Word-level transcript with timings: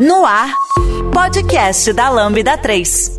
No 0.00 0.24
ar, 0.24 0.50
podcast 1.12 1.92
da 1.92 2.08
Lambda 2.08 2.56
3. 2.56 3.18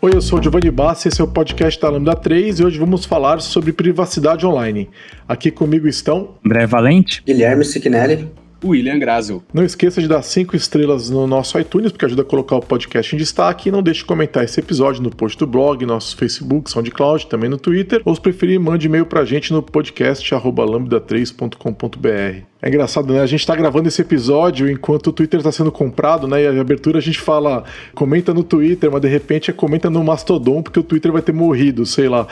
Oi, 0.00 0.12
eu 0.14 0.22
sou 0.22 0.38
o 0.38 0.42
Giovanni 0.42 0.70
Bassi, 0.70 1.08
esse 1.08 1.20
é 1.20 1.24
o 1.24 1.26
podcast 1.26 1.80
da 1.80 1.90
Lambda 1.90 2.14
3 2.14 2.60
e 2.60 2.64
hoje 2.64 2.78
vamos 2.78 3.04
falar 3.04 3.40
sobre 3.40 3.72
privacidade 3.72 4.46
online. 4.46 4.88
Aqui 5.28 5.50
comigo 5.50 5.88
estão 5.88 6.36
André 6.46 6.68
Valente, 6.68 7.20
Guilherme 7.26 7.64
Siquinelli 7.64 8.30
William 8.64 8.98
Grazel. 8.98 9.42
Não 9.52 9.64
esqueça 9.64 10.00
de 10.00 10.08
dar 10.08 10.22
cinco 10.22 10.56
estrelas 10.56 11.10
no 11.10 11.26
nosso 11.26 11.58
iTunes, 11.58 11.92
porque 11.92 12.04
ajuda 12.04 12.22
a 12.22 12.24
colocar 12.24 12.56
o 12.56 12.60
podcast 12.60 13.14
em 13.14 13.18
destaque. 13.18 13.68
E 13.68 13.72
não 13.72 13.82
deixe 13.82 14.00
de 14.00 14.06
comentar 14.06 14.44
esse 14.44 14.60
episódio 14.60 15.02
no 15.02 15.10
post 15.10 15.38
do 15.38 15.46
blog, 15.46 15.84
nosso 15.84 16.16
Facebook, 16.16 16.70
SoundCloud, 16.70 17.26
também 17.26 17.50
no 17.50 17.58
Twitter. 17.58 18.00
Ou 18.04 18.14
se 18.14 18.20
preferir, 18.20 18.60
mande 18.60 18.86
e-mail 18.86 19.06
pra 19.06 19.24
gente 19.24 19.52
no 19.52 19.62
podcast 19.62 20.30
lambda3.com.br. 20.30 22.44
É 22.62 22.68
engraçado, 22.68 23.12
né? 23.12 23.20
A 23.20 23.26
gente 23.26 23.46
tá 23.46 23.56
gravando 23.56 23.88
esse 23.88 24.02
episódio 24.02 24.70
enquanto 24.70 25.06
o 25.06 25.12
Twitter 25.12 25.42
tá 25.42 25.50
sendo 25.50 25.72
comprado, 25.72 26.28
né? 26.28 26.42
E 26.42 26.46
a 26.46 26.60
abertura 26.60 26.98
a 26.98 27.00
gente 27.00 27.18
fala, 27.18 27.64
comenta 27.94 28.34
no 28.34 28.44
Twitter, 28.44 28.90
mas 28.90 29.00
de 29.00 29.08
repente 29.08 29.50
é 29.50 29.54
comenta 29.54 29.88
no 29.88 30.04
Mastodon, 30.04 30.62
porque 30.62 30.78
o 30.78 30.82
Twitter 30.82 31.10
vai 31.10 31.22
ter 31.22 31.32
morrido, 31.32 31.86
sei 31.86 32.08
lá. 32.08 32.26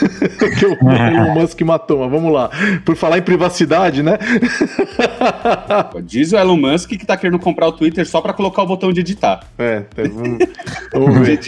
que 0.58 0.66
o 0.66 0.72
Elon 0.90 1.34
Musk 1.34 1.60
matou, 1.62 2.00
mas 2.00 2.10
vamos 2.10 2.32
lá. 2.32 2.50
Por 2.84 2.96
falar 2.96 3.18
em 3.18 3.22
privacidade, 3.22 4.02
né? 4.02 4.18
Diz 6.02 6.32
o 6.32 6.36
Elon 6.36 6.56
Musk 6.56 6.90
que 6.90 7.04
tá 7.04 7.16
querendo 7.16 7.38
comprar 7.38 7.68
o 7.68 7.72
Twitter 7.72 8.06
só 8.06 8.22
para 8.22 8.32
colocar 8.32 8.62
o 8.62 8.66
botão 8.66 8.90
de 8.90 9.00
editar. 9.00 9.46
É, 9.58 9.82
vamos, 9.96 10.38
vamos 10.92 11.28
ver. 11.28 11.40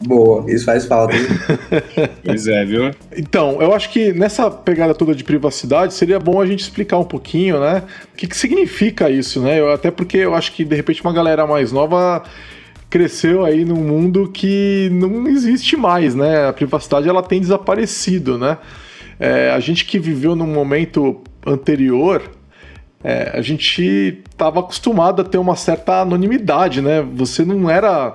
Boa, 0.00 0.48
isso 0.50 0.64
faz 0.64 0.86
falta. 0.86 1.16
Hein? 1.16 1.26
pois 2.24 2.46
é, 2.46 2.64
viu? 2.64 2.90
Então, 3.16 3.60
eu 3.60 3.74
acho 3.74 3.90
que 3.90 4.12
nessa 4.12 4.50
pegada 4.50 4.94
toda 4.94 5.14
de 5.14 5.24
privacidade 5.24 5.92
seria 5.92 6.20
bom 6.20 6.40
a 6.40 6.46
gente 6.46 6.60
explicar 6.60 6.98
um 6.98 7.04
pouquinho, 7.04 7.58
né? 7.58 7.82
O 8.12 8.16
que, 8.16 8.26
que 8.26 8.36
significa 8.36 9.10
isso, 9.10 9.40
né? 9.40 9.58
Eu, 9.58 9.72
até 9.72 9.90
porque 9.90 10.18
eu 10.18 10.34
acho 10.34 10.52
que 10.52 10.64
de 10.64 10.76
repente 10.76 11.02
uma 11.02 11.12
galera 11.12 11.46
mais 11.46 11.72
nova 11.72 12.22
cresceu 12.88 13.44
aí 13.44 13.64
num 13.64 13.82
mundo 13.82 14.30
que 14.32 14.88
não 14.92 15.26
existe 15.26 15.76
mais, 15.76 16.14
né? 16.14 16.48
A 16.48 16.52
privacidade 16.52 17.08
ela 17.08 17.22
tem 17.22 17.40
desaparecido, 17.40 18.38
né? 18.38 18.58
É, 19.18 19.50
a 19.50 19.58
gente 19.58 19.84
que 19.84 19.98
viveu 19.98 20.36
num 20.36 20.46
momento 20.46 21.20
anterior, 21.44 22.22
é, 23.02 23.32
a 23.34 23.42
gente 23.42 24.22
estava 24.30 24.60
acostumado 24.60 25.22
a 25.22 25.24
ter 25.24 25.38
uma 25.38 25.56
certa 25.56 26.02
anonimidade, 26.02 26.80
né? 26.80 27.02
Você 27.14 27.44
não 27.44 27.68
era 27.68 28.14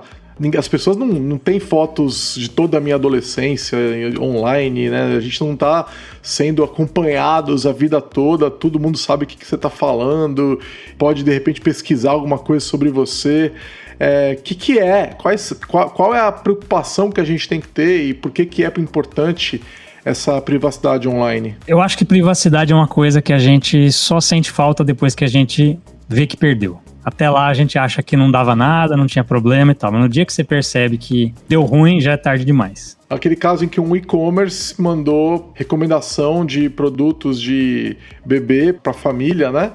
as 0.58 0.66
pessoas 0.66 0.96
não, 0.96 1.06
não 1.06 1.38
têm 1.38 1.60
fotos 1.60 2.34
de 2.34 2.50
toda 2.50 2.78
a 2.78 2.80
minha 2.80 2.96
adolescência 2.96 3.78
online, 4.18 4.90
né? 4.90 5.16
A 5.16 5.20
gente 5.20 5.40
não 5.40 5.54
está 5.54 5.86
sendo 6.20 6.64
acompanhados 6.64 7.66
a 7.66 7.72
vida 7.72 8.00
toda, 8.00 8.50
todo 8.50 8.80
mundo 8.80 8.98
sabe 8.98 9.24
o 9.24 9.26
que, 9.26 9.36
que 9.36 9.46
você 9.46 9.54
está 9.54 9.70
falando, 9.70 10.58
pode 10.98 11.22
de 11.22 11.32
repente 11.32 11.60
pesquisar 11.60 12.10
alguma 12.10 12.38
coisa 12.38 12.64
sobre 12.64 12.90
você. 12.90 13.52
O 13.54 13.96
é, 14.00 14.34
que, 14.34 14.56
que 14.56 14.78
é? 14.78 15.14
Quais, 15.16 15.52
qual, 15.68 15.88
qual 15.90 16.14
é 16.14 16.20
a 16.20 16.32
preocupação 16.32 17.12
que 17.12 17.20
a 17.20 17.24
gente 17.24 17.48
tem 17.48 17.60
que 17.60 17.68
ter 17.68 18.06
e 18.06 18.14
por 18.14 18.32
que, 18.32 18.44
que 18.44 18.64
é 18.64 18.72
importante 18.78 19.62
essa 20.04 20.40
privacidade 20.42 21.08
online? 21.08 21.56
Eu 21.66 21.80
acho 21.80 21.96
que 21.96 22.04
privacidade 22.04 22.72
é 22.72 22.74
uma 22.74 22.88
coisa 22.88 23.22
que 23.22 23.32
a 23.32 23.38
gente 23.38 23.92
só 23.92 24.20
sente 24.20 24.50
falta 24.50 24.82
depois 24.82 25.14
que 25.14 25.24
a 25.24 25.28
gente 25.28 25.78
vê 26.08 26.26
que 26.26 26.36
perdeu. 26.36 26.83
Até 27.04 27.28
lá 27.28 27.48
a 27.48 27.54
gente 27.54 27.78
acha 27.78 28.02
que 28.02 28.16
não 28.16 28.30
dava 28.30 28.56
nada, 28.56 28.96
não 28.96 29.06
tinha 29.06 29.22
problema 29.22 29.72
e 29.72 29.74
tal. 29.74 29.92
Mas 29.92 30.00
no 30.00 30.08
dia 30.08 30.24
que 30.24 30.32
você 30.32 30.42
percebe 30.42 30.96
que 30.96 31.34
deu 31.48 31.62
ruim, 31.62 32.00
já 32.00 32.12
é 32.12 32.16
tarde 32.16 32.44
demais. 32.44 32.96
Aquele 33.10 33.36
caso 33.36 33.64
em 33.64 33.68
que 33.68 33.80
um 33.80 33.94
e-commerce 33.94 34.80
mandou 34.80 35.52
recomendação 35.54 36.44
de 36.44 36.70
produtos 36.70 37.40
de 37.40 37.96
bebê 38.24 38.72
para 38.72 38.92
a 38.92 38.94
família, 38.94 39.52
né? 39.52 39.72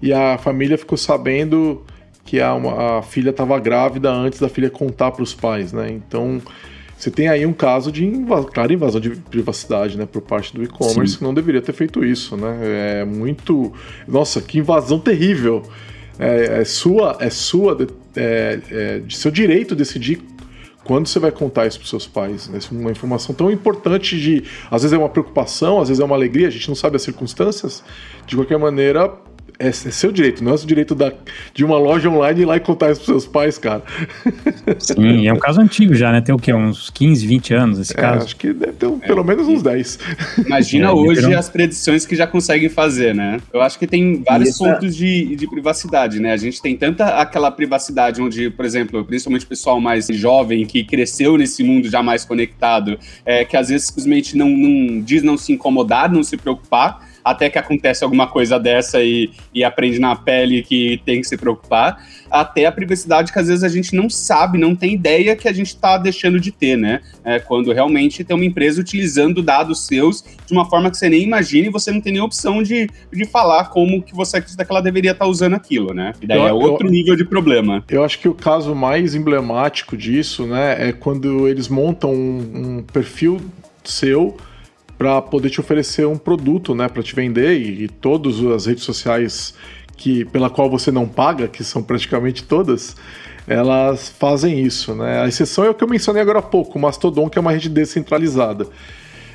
E 0.00 0.12
a 0.12 0.36
família 0.36 0.76
ficou 0.76 0.98
sabendo 0.98 1.84
que 2.24 2.40
a, 2.40 2.52
uma, 2.54 2.98
a 2.98 3.02
filha 3.02 3.30
estava 3.30 3.58
grávida 3.60 4.10
antes 4.10 4.40
da 4.40 4.48
filha 4.48 4.68
contar 4.68 5.12
para 5.12 5.22
os 5.22 5.34
pais, 5.34 5.72
né? 5.72 5.88
Então 5.90 6.42
você 6.96 7.10
tem 7.10 7.28
aí 7.28 7.44
um 7.44 7.52
caso 7.52 7.90
de 7.90 8.04
invas 8.04 8.44
clara 8.46 8.72
invasão 8.72 9.00
de 9.00 9.10
privacidade, 9.10 9.98
né, 9.98 10.06
por 10.06 10.22
parte 10.22 10.54
do 10.54 10.62
e-commerce 10.62 11.18
que 11.18 11.24
não 11.24 11.34
deveria 11.34 11.60
ter 11.60 11.72
feito 11.72 12.04
isso, 12.04 12.36
né? 12.36 13.00
É 13.00 13.04
muito, 13.04 13.72
nossa, 14.06 14.40
que 14.40 14.58
invasão 14.58 15.00
terrível 15.00 15.62
é, 16.18 16.60
é 16.60 16.64
sua, 16.64 17.16
é 17.20 17.30
sua 17.30 17.76
é, 18.16 18.60
é, 18.70 18.98
de 19.00 19.16
seu 19.16 19.30
direito 19.30 19.74
decidir 19.74 20.20
quando 20.84 21.06
você 21.06 21.18
vai 21.18 21.30
contar 21.30 21.66
isso 21.66 21.78
para 21.78 21.88
seus 21.88 22.06
pais. 22.06 22.48
Né? 22.48 22.58
Uma 22.70 22.90
informação 22.90 23.34
tão 23.34 23.50
importante 23.50 24.18
de, 24.18 24.44
às 24.70 24.82
vezes 24.82 24.92
é 24.92 24.98
uma 24.98 25.08
preocupação, 25.08 25.80
às 25.80 25.88
vezes 25.88 26.00
é 26.00 26.04
uma 26.04 26.16
alegria, 26.16 26.48
a 26.48 26.50
gente 26.50 26.68
não 26.68 26.74
sabe 26.74 26.96
as 26.96 27.02
circunstâncias. 27.02 27.84
De 28.26 28.34
qualquer 28.34 28.58
maneira, 28.58 29.12
é, 29.62 29.68
é, 29.68 29.72
seu 29.72 30.10
direito, 30.10 30.42
não 30.42 30.50
é 30.50 30.54
o 30.56 30.58
direito 30.58 30.92
da, 30.94 31.12
de 31.54 31.64
uma 31.64 31.78
loja 31.78 32.10
online 32.10 32.42
ir 32.42 32.44
lá 32.44 32.56
e 32.56 32.60
contar 32.60 32.90
isso 32.90 33.02
pros 33.02 33.22
seus 33.22 33.26
pais, 33.32 33.58
cara. 33.58 33.82
Sim, 34.80 35.28
é 35.28 35.32
um 35.32 35.38
caso 35.38 35.60
antigo 35.60 35.94
já, 35.94 36.10
né? 36.10 36.20
Tem 36.20 36.34
o 36.34 36.38
quê? 36.38 36.52
Uns 36.52 36.90
15, 36.90 37.24
20 37.24 37.54
anos 37.54 37.78
esse 37.78 37.92
é, 37.92 37.96
caso? 37.96 38.24
Acho 38.24 38.36
que 38.36 38.52
deve 38.52 38.72
ter 38.72 38.86
um, 38.86 38.98
pelo 38.98 39.22
menos 39.22 39.46
uns 39.46 39.62
10. 39.62 39.98
Imagina 40.46 40.88
é, 40.88 40.90
hoje 40.90 41.32
as 41.32 41.48
predições 41.48 42.04
que 42.04 42.16
já 42.16 42.26
conseguem 42.26 42.68
fazer, 42.68 43.14
né? 43.14 43.38
Eu 43.52 43.62
acho 43.62 43.78
que 43.78 43.86
tem 43.86 44.22
vários 44.22 44.50
Isso. 44.50 44.64
pontos 44.64 44.96
de, 44.96 45.36
de 45.36 45.46
privacidade, 45.46 46.18
né? 46.18 46.32
A 46.32 46.36
gente 46.36 46.60
tem 46.60 46.76
tanta 46.76 47.06
aquela 47.20 47.50
privacidade 47.50 48.20
onde, 48.20 48.50
por 48.50 48.64
exemplo, 48.64 49.04
principalmente 49.04 49.44
o 49.44 49.48
pessoal 49.48 49.80
mais 49.80 50.08
jovem 50.08 50.66
que 50.66 50.82
cresceu 50.82 51.36
nesse 51.36 51.62
mundo 51.62 51.88
já 51.88 52.02
mais 52.02 52.24
conectado, 52.24 52.98
é, 53.24 53.44
que 53.44 53.56
às 53.56 53.68
vezes 53.68 53.86
simplesmente 53.86 54.36
não, 54.36 54.48
não 54.48 55.00
diz 55.00 55.22
não 55.22 55.36
se 55.36 55.52
incomodar, 55.52 56.10
não 56.10 56.24
se 56.24 56.36
preocupar 56.36 57.11
até 57.24 57.48
que 57.48 57.58
acontece 57.58 58.04
alguma 58.04 58.26
coisa 58.26 58.58
dessa 58.58 59.02
e, 59.02 59.30
e 59.54 59.62
aprende 59.62 59.98
na 59.98 60.16
pele 60.16 60.62
que 60.62 61.00
tem 61.04 61.20
que 61.20 61.26
se 61.26 61.36
preocupar, 61.36 62.04
até 62.30 62.66
a 62.66 62.72
privacidade 62.72 63.32
que 63.32 63.38
às 63.38 63.48
vezes 63.48 63.62
a 63.62 63.68
gente 63.68 63.94
não 63.94 64.08
sabe, 64.08 64.58
não 64.58 64.74
tem 64.74 64.94
ideia 64.94 65.36
que 65.36 65.46
a 65.46 65.52
gente 65.52 65.68
está 65.68 65.98
deixando 65.98 66.40
de 66.40 66.50
ter, 66.50 66.76
né? 66.76 67.00
É, 67.24 67.38
quando 67.38 67.72
realmente 67.72 68.24
tem 68.24 68.34
uma 68.34 68.44
empresa 68.44 68.80
utilizando 68.80 69.42
dados 69.42 69.86
seus 69.86 70.24
de 70.46 70.52
uma 70.52 70.68
forma 70.68 70.90
que 70.90 70.96
você 70.96 71.08
nem 71.08 71.22
imagina 71.22 71.68
e 71.68 71.70
você 71.70 71.90
não 71.90 72.00
tem 72.00 72.12
nem 72.12 72.22
opção 72.22 72.62
de, 72.62 72.88
de 73.12 73.24
falar 73.26 73.66
como 73.66 74.02
que 74.02 74.14
você 74.14 74.38
acredita 74.38 74.64
que 74.64 74.72
ela 74.72 74.80
deveria 74.80 75.12
estar 75.12 75.24
tá 75.24 75.30
usando 75.30 75.54
aquilo, 75.54 75.92
né? 75.92 76.12
E 76.20 76.26
daí 76.26 76.38
eu, 76.38 76.46
é 76.48 76.52
outro 76.52 76.86
eu, 76.86 76.90
nível 76.90 77.16
de 77.16 77.24
problema. 77.24 77.84
Eu 77.88 78.02
acho 78.02 78.18
que 78.18 78.28
o 78.28 78.34
caso 78.34 78.74
mais 78.74 79.14
emblemático 79.14 79.96
disso, 79.96 80.46
né, 80.46 80.88
é 80.88 80.92
quando 80.92 81.46
eles 81.46 81.68
montam 81.68 82.12
um, 82.12 82.78
um 82.78 82.82
perfil 82.82 83.40
seu 83.84 84.36
para 85.02 85.20
poder 85.20 85.50
te 85.50 85.58
oferecer 85.58 86.06
um 86.06 86.16
produto, 86.16 86.76
né, 86.76 86.88
para 86.88 87.02
te 87.02 87.12
vender 87.12 87.60
e, 87.60 87.84
e 87.84 87.88
todas 87.88 88.38
as 88.38 88.66
redes 88.66 88.84
sociais 88.84 89.52
que 89.96 90.24
pela 90.26 90.48
qual 90.48 90.70
você 90.70 90.92
não 90.92 91.08
paga, 91.08 91.48
que 91.48 91.64
são 91.64 91.82
praticamente 91.82 92.44
todas, 92.44 92.94
elas 93.44 94.10
fazem 94.10 94.60
isso, 94.60 94.94
né? 94.94 95.22
A 95.22 95.26
exceção 95.26 95.64
é 95.64 95.70
o 95.70 95.74
que 95.74 95.82
eu 95.82 95.88
mencionei 95.88 96.22
agora 96.22 96.38
há 96.38 96.42
pouco, 96.42 96.78
o 96.78 96.80
Mastodon, 96.80 97.28
que 97.28 97.36
é 97.36 97.40
uma 97.40 97.50
rede 97.50 97.68
descentralizada. 97.68 98.68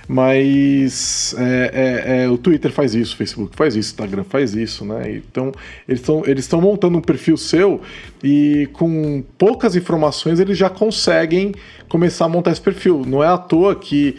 Mas 0.08 1.36
é, 1.38 1.72
é, 1.74 2.24
é, 2.24 2.30
o 2.30 2.38
Twitter 2.38 2.72
faz 2.72 2.96
isso, 2.96 3.14
o 3.14 3.18
Facebook 3.18 3.54
faz 3.54 3.76
isso, 3.76 3.90
o 3.90 3.92
Instagram 3.92 4.24
faz 4.24 4.56
isso, 4.56 4.86
né? 4.86 5.12
Então 5.18 5.52
eles 5.88 6.00
estão 6.00 6.24
eles 6.26 6.50
montando 6.54 6.98
um 6.98 7.02
perfil 7.02 7.36
seu 7.36 7.82
e 8.24 8.70
com 8.72 9.22
poucas 9.38 9.76
informações 9.76 10.40
eles 10.40 10.58
já 10.58 10.70
conseguem 10.70 11.54
começar 11.90 12.24
a 12.24 12.30
montar 12.30 12.52
esse 12.52 12.62
perfil. 12.62 13.04
Não 13.06 13.22
é 13.22 13.28
à 13.28 13.38
toa 13.38 13.76
que 13.76 14.16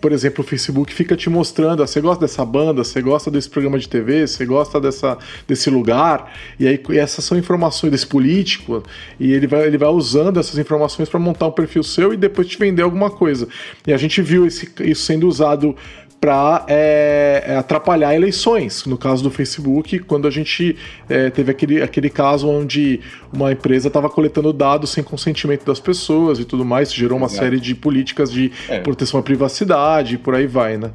por 0.00 0.12
exemplo, 0.12 0.44
o 0.44 0.46
Facebook 0.46 0.92
fica 0.92 1.16
te 1.16 1.30
mostrando, 1.30 1.82
ah, 1.82 1.86
você 1.86 2.00
gosta 2.00 2.20
dessa 2.20 2.44
banda, 2.44 2.84
você 2.84 3.00
gosta 3.00 3.30
desse 3.30 3.48
programa 3.48 3.78
de 3.78 3.88
TV, 3.88 4.26
você 4.26 4.44
gosta 4.44 4.80
dessa, 4.80 5.18
desse 5.46 5.70
lugar, 5.70 6.32
e 6.58 6.66
aí 6.66 6.80
e 6.90 6.98
essas 6.98 7.24
são 7.24 7.38
informações 7.38 7.90
desse 7.90 8.06
político, 8.06 8.82
e 9.18 9.32
ele 9.32 9.46
vai, 9.46 9.66
ele 9.66 9.78
vai 9.78 9.88
usando 9.88 10.38
essas 10.38 10.58
informações 10.58 11.08
para 11.08 11.18
montar 11.18 11.46
um 11.46 11.52
perfil 11.52 11.82
seu 11.82 12.12
e 12.12 12.16
depois 12.16 12.46
te 12.46 12.58
vender 12.58 12.82
alguma 12.82 13.10
coisa. 13.10 13.48
E 13.86 13.92
a 13.92 13.96
gente 13.96 14.20
viu 14.22 14.46
esse, 14.46 14.68
isso 14.80 15.02
sendo 15.02 15.28
usado 15.28 15.74
para 16.20 16.64
é, 16.68 17.44
é, 17.46 17.56
atrapalhar 17.56 18.14
eleições. 18.14 18.84
No 18.86 18.98
caso 18.98 19.22
do 19.22 19.30
Facebook, 19.30 20.00
quando 20.00 20.26
a 20.26 20.30
gente 20.30 20.76
é, 21.08 21.30
teve 21.30 21.50
aquele, 21.50 21.82
aquele 21.82 22.10
caso 22.10 22.48
onde 22.48 23.00
uma 23.32 23.52
empresa 23.52 23.88
estava 23.88 24.10
coletando 24.10 24.52
dados 24.52 24.90
sem 24.90 25.04
consentimento 25.04 25.64
das 25.64 25.78
pessoas 25.78 26.38
e 26.38 26.44
tudo 26.44 26.64
mais, 26.64 26.92
gerou 26.92 27.18
uma 27.18 27.26
Exato. 27.26 27.44
série 27.44 27.60
de 27.60 27.74
políticas 27.74 28.32
de 28.32 28.50
é. 28.68 28.80
proteção 28.80 29.20
à 29.20 29.22
privacidade 29.22 30.16
e 30.16 30.18
por 30.18 30.34
aí 30.34 30.46
vai, 30.46 30.76
né? 30.76 30.90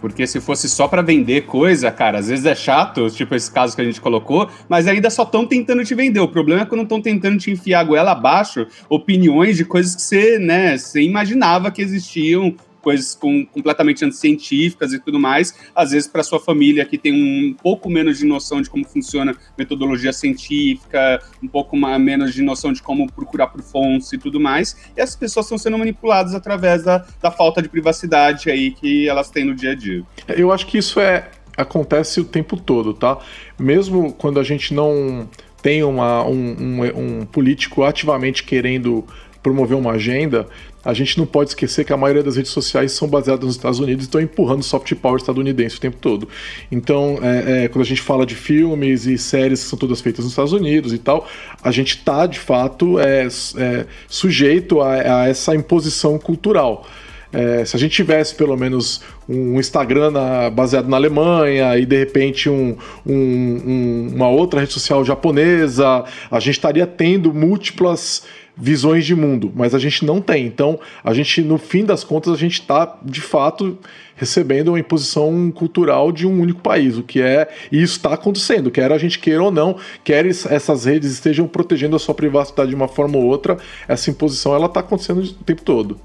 Porque 0.00 0.26
se 0.26 0.40
fosse 0.40 0.68
só 0.68 0.86
para 0.86 1.02
vender 1.02 1.42
coisa, 1.42 1.90
cara, 1.90 2.18
às 2.18 2.28
vezes 2.28 2.44
é 2.46 2.54
chato, 2.54 3.10
tipo 3.10 3.34
esse 3.34 3.50
caso 3.50 3.74
que 3.74 3.82
a 3.82 3.84
gente 3.84 4.00
colocou, 4.00 4.48
mas 4.68 4.86
ainda 4.86 5.10
só 5.10 5.24
estão 5.24 5.44
tentando 5.44 5.84
te 5.84 5.94
vender. 5.94 6.20
O 6.20 6.28
problema 6.28 6.62
é 6.62 6.64
quando 6.64 6.82
estão 6.82 7.00
tentando 7.00 7.36
te 7.38 7.50
enfiar 7.50 7.80
a 7.80 7.84
goela 7.84 8.12
abaixo 8.12 8.66
opiniões 8.88 9.56
de 9.56 9.64
coisas 9.64 9.96
que 9.96 10.02
você, 10.02 10.38
né, 10.38 10.78
você 10.78 11.02
imaginava 11.02 11.70
que 11.70 11.82
existiam 11.82 12.54
coisas 12.88 13.14
com, 13.14 13.44
completamente 13.44 14.02
anticientíficas 14.02 14.94
e 14.94 14.98
tudo 14.98 15.20
mais, 15.20 15.54
às 15.76 15.90
vezes 15.90 16.08
para 16.08 16.22
sua 16.22 16.40
família 16.40 16.86
que 16.86 16.96
tem 16.96 17.12
um 17.12 17.52
pouco 17.52 17.90
menos 17.90 18.16
de 18.16 18.24
noção 18.24 18.62
de 18.62 18.70
como 18.70 18.82
funciona 18.82 19.36
metodologia 19.58 20.10
científica, 20.10 21.22
um 21.42 21.46
pouco 21.46 21.76
mais, 21.76 22.00
menos 22.00 22.32
de 22.32 22.40
noção 22.40 22.72
de 22.72 22.82
como 22.82 23.06
procurar 23.12 23.48
por 23.48 23.60
fontes 23.60 24.10
e 24.10 24.16
tudo 24.16 24.40
mais, 24.40 24.74
e 24.96 25.02
essas 25.02 25.16
pessoas 25.16 25.44
estão 25.44 25.58
sendo 25.58 25.76
manipuladas 25.76 26.34
através 26.34 26.82
da, 26.82 27.04
da 27.20 27.30
falta 27.30 27.60
de 27.60 27.68
privacidade 27.68 28.50
aí 28.50 28.70
que 28.70 29.06
elas 29.06 29.28
têm 29.28 29.44
no 29.44 29.54
dia 29.54 29.72
a 29.72 29.74
dia. 29.74 30.02
Eu 30.26 30.50
acho 30.50 30.66
que 30.66 30.78
isso 30.78 30.98
é 30.98 31.28
acontece 31.58 32.20
o 32.20 32.24
tempo 32.24 32.56
todo, 32.56 32.94
tá? 32.94 33.18
Mesmo 33.58 34.14
quando 34.14 34.40
a 34.40 34.42
gente 34.42 34.72
não 34.72 35.28
tem 35.60 35.84
uma, 35.84 36.24
um, 36.24 36.56
um, 36.58 37.20
um 37.20 37.26
político 37.26 37.82
ativamente 37.82 38.44
querendo 38.44 39.04
promover 39.42 39.76
uma 39.76 39.92
agenda, 39.92 40.46
a 40.88 40.94
gente 40.94 41.18
não 41.18 41.26
pode 41.26 41.50
esquecer 41.50 41.84
que 41.84 41.92
a 41.92 41.98
maioria 41.98 42.22
das 42.22 42.36
redes 42.36 42.50
sociais 42.50 42.92
são 42.92 43.06
baseadas 43.06 43.44
nos 43.44 43.56
Estados 43.56 43.78
Unidos 43.78 44.06
e 44.06 44.08
estão 44.08 44.18
empurrando 44.22 44.62
soft 44.62 44.90
power 44.94 45.18
estadunidense 45.18 45.76
o 45.76 45.80
tempo 45.80 45.98
todo. 46.00 46.26
Então, 46.72 47.18
é, 47.20 47.64
é, 47.64 47.68
quando 47.68 47.82
a 47.82 47.86
gente 47.86 48.00
fala 48.00 48.24
de 48.24 48.34
filmes 48.34 49.04
e 49.04 49.18
séries 49.18 49.62
que 49.62 49.68
são 49.68 49.78
todas 49.78 50.00
feitas 50.00 50.24
nos 50.24 50.32
Estados 50.32 50.54
Unidos 50.54 50.94
e 50.94 50.98
tal, 50.98 51.28
a 51.62 51.70
gente 51.70 51.98
está, 51.98 52.24
de 52.24 52.38
fato, 52.38 52.98
é, 52.98 53.26
é 53.26 53.86
sujeito 54.08 54.80
a, 54.80 55.24
a 55.24 55.28
essa 55.28 55.54
imposição 55.54 56.18
cultural. 56.18 56.86
É, 57.30 57.66
se 57.66 57.76
a 57.76 57.78
gente 57.78 57.92
tivesse 57.92 58.34
pelo 58.34 58.56
menos 58.56 59.02
um 59.28 59.60
Instagram 59.60 60.10
na, 60.10 60.48
baseado 60.48 60.88
na 60.88 60.96
Alemanha 60.96 61.76
e 61.76 61.84
de 61.84 61.98
repente 61.98 62.48
um, 62.48 62.74
um, 63.04 63.14
um, 63.14 64.10
uma 64.14 64.30
outra 64.30 64.60
rede 64.60 64.72
social 64.72 65.04
japonesa, 65.04 66.04
a 66.30 66.40
gente 66.40 66.54
estaria 66.54 66.86
tendo 66.86 67.34
múltiplas 67.34 68.22
visões 68.58 69.06
de 69.06 69.14
mundo, 69.14 69.52
mas 69.54 69.74
a 69.74 69.78
gente 69.78 70.04
não 70.04 70.20
tem. 70.20 70.46
Então, 70.46 70.78
a 71.02 71.14
gente, 71.14 71.42
no 71.42 71.58
fim 71.58 71.84
das 71.84 72.02
contas, 72.02 72.32
a 72.32 72.36
gente 72.36 72.60
está 72.60 72.98
de 73.04 73.20
fato 73.20 73.78
recebendo 74.16 74.68
uma 74.68 74.80
imposição 74.80 75.50
cultural 75.52 76.10
de 76.10 76.26
um 76.26 76.40
único 76.40 76.60
país, 76.60 76.98
o 76.98 77.04
que 77.04 77.22
é 77.22 77.48
e 77.70 77.80
isso 77.80 77.98
está 77.98 78.14
acontecendo, 78.14 78.68
quer 78.68 78.90
a 78.90 78.98
gente 78.98 79.18
queira 79.20 79.42
ou 79.44 79.52
não, 79.52 79.76
quer 80.02 80.26
essas 80.26 80.84
redes 80.84 81.12
estejam 81.12 81.46
protegendo 81.46 81.94
a 81.94 82.00
sua 82.00 82.14
privacidade 82.14 82.70
de 82.70 82.74
uma 82.74 82.88
forma 82.88 83.16
ou 83.16 83.24
outra, 83.24 83.56
essa 83.86 84.10
imposição 84.10 84.54
ela 84.54 84.66
está 84.66 84.80
acontecendo 84.80 85.22
o 85.22 85.44
tempo 85.44 85.62
todo. 85.62 86.00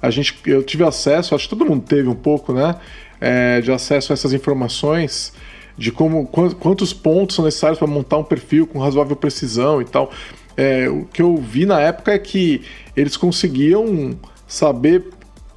a 0.01 0.09
gente, 0.09 0.39
eu 0.45 0.63
tive 0.63 0.83
acesso, 0.83 1.35
acho 1.35 1.47
que 1.47 1.55
todo 1.55 1.69
mundo 1.69 1.83
teve 1.83 2.07
um 2.07 2.15
pouco, 2.15 2.53
né, 2.53 2.75
é, 3.19 3.61
de 3.61 3.71
acesso 3.71 4.11
a 4.11 4.13
essas 4.13 4.33
informações 4.33 5.33
de 5.77 5.91
como 5.93 6.27
quantos 6.27 6.91
pontos 6.91 7.37
são 7.37 7.45
necessários 7.45 7.79
para 7.79 7.87
montar 7.87 8.17
um 8.17 8.23
perfil 8.23 8.67
com 8.67 8.79
razoável 8.79 9.15
precisão 9.15 9.81
e 9.81 9.85
tal. 9.85 10.11
É, 10.57 10.89
o 10.89 11.05
que 11.05 11.21
eu 11.21 11.37
vi 11.37 11.65
na 11.65 11.79
época 11.79 12.11
é 12.11 12.19
que 12.19 12.61
eles 12.97 13.15
conseguiam 13.15 14.11
saber 14.45 15.05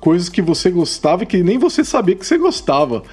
coisas 0.02 0.28
que 0.28 0.42
você 0.42 0.68
gostava 0.68 1.22
e 1.22 1.26
que 1.26 1.44
nem 1.44 1.56
você 1.56 1.84
sabia 1.84 2.16
que 2.16 2.26
você 2.26 2.36
gostava. 2.36 3.04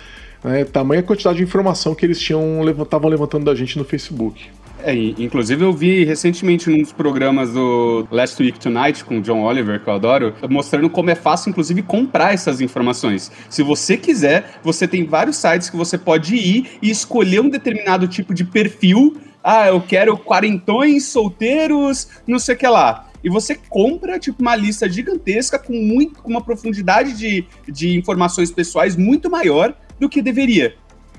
Né? 0.43 0.65
Tamanha 0.65 1.03
quantidade 1.03 1.37
de 1.37 1.43
informação 1.43 1.93
que 1.93 2.03
eles 2.03 2.19
tinham 2.19 2.67
estavam 2.81 3.07
levantando 3.07 3.45
da 3.45 3.53
gente 3.53 3.77
no 3.77 3.85
Facebook. 3.85 4.49
É, 4.81 4.95
inclusive 4.95 5.63
eu 5.63 5.71
vi 5.71 6.03
recentemente 6.03 6.67
num 6.67 6.81
dos 6.81 6.91
programas 6.91 7.53
do 7.53 8.07
Last 8.09 8.41
Week 8.41 8.57
Tonight 8.59 9.03
com 9.03 9.19
o 9.19 9.21
John 9.21 9.43
Oliver, 9.43 9.79
que 9.83 9.87
eu 9.87 9.93
adoro, 9.93 10.33
mostrando 10.49 10.89
como 10.89 11.11
é 11.11 11.15
fácil, 11.15 11.49
inclusive, 11.51 11.83
comprar 11.83 12.33
essas 12.33 12.59
informações. 12.59 13.31
Se 13.49 13.61
você 13.61 13.95
quiser, 13.95 14.59
você 14.63 14.87
tem 14.87 15.05
vários 15.05 15.35
sites 15.35 15.69
que 15.69 15.77
você 15.77 15.97
pode 15.97 16.35
ir 16.35 16.79
e 16.81 16.89
escolher 16.89 17.41
um 17.41 17.49
determinado 17.49 18.07
tipo 18.07 18.33
de 18.33 18.45
perfil. 18.45 19.17
Ah, 19.43 19.67
eu 19.67 19.81
quero 19.81 20.17
quarentões, 20.17 21.05
solteiros, 21.05 22.07
não 22.25 22.39
sei 22.39 22.55
o 22.55 22.57
que 22.57 22.67
lá 22.67 23.08
e 23.23 23.29
você 23.29 23.55
compra 23.69 24.19
tipo 24.19 24.41
uma 24.41 24.55
lista 24.55 24.89
gigantesca 24.89 25.59
com 25.59 25.73
muito 25.73 26.21
com 26.21 26.29
uma 26.29 26.41
profundidade 26.41 27.17
de, 27.17 27.45
de 27.67 27.97
informações 27.97 28.51
pessoais 28.51 28.95
muito 28.95 29.29
maior 29.29 29.75
do 29.99 30.07
que 30.07 30.21
deveria. 30.21 30.75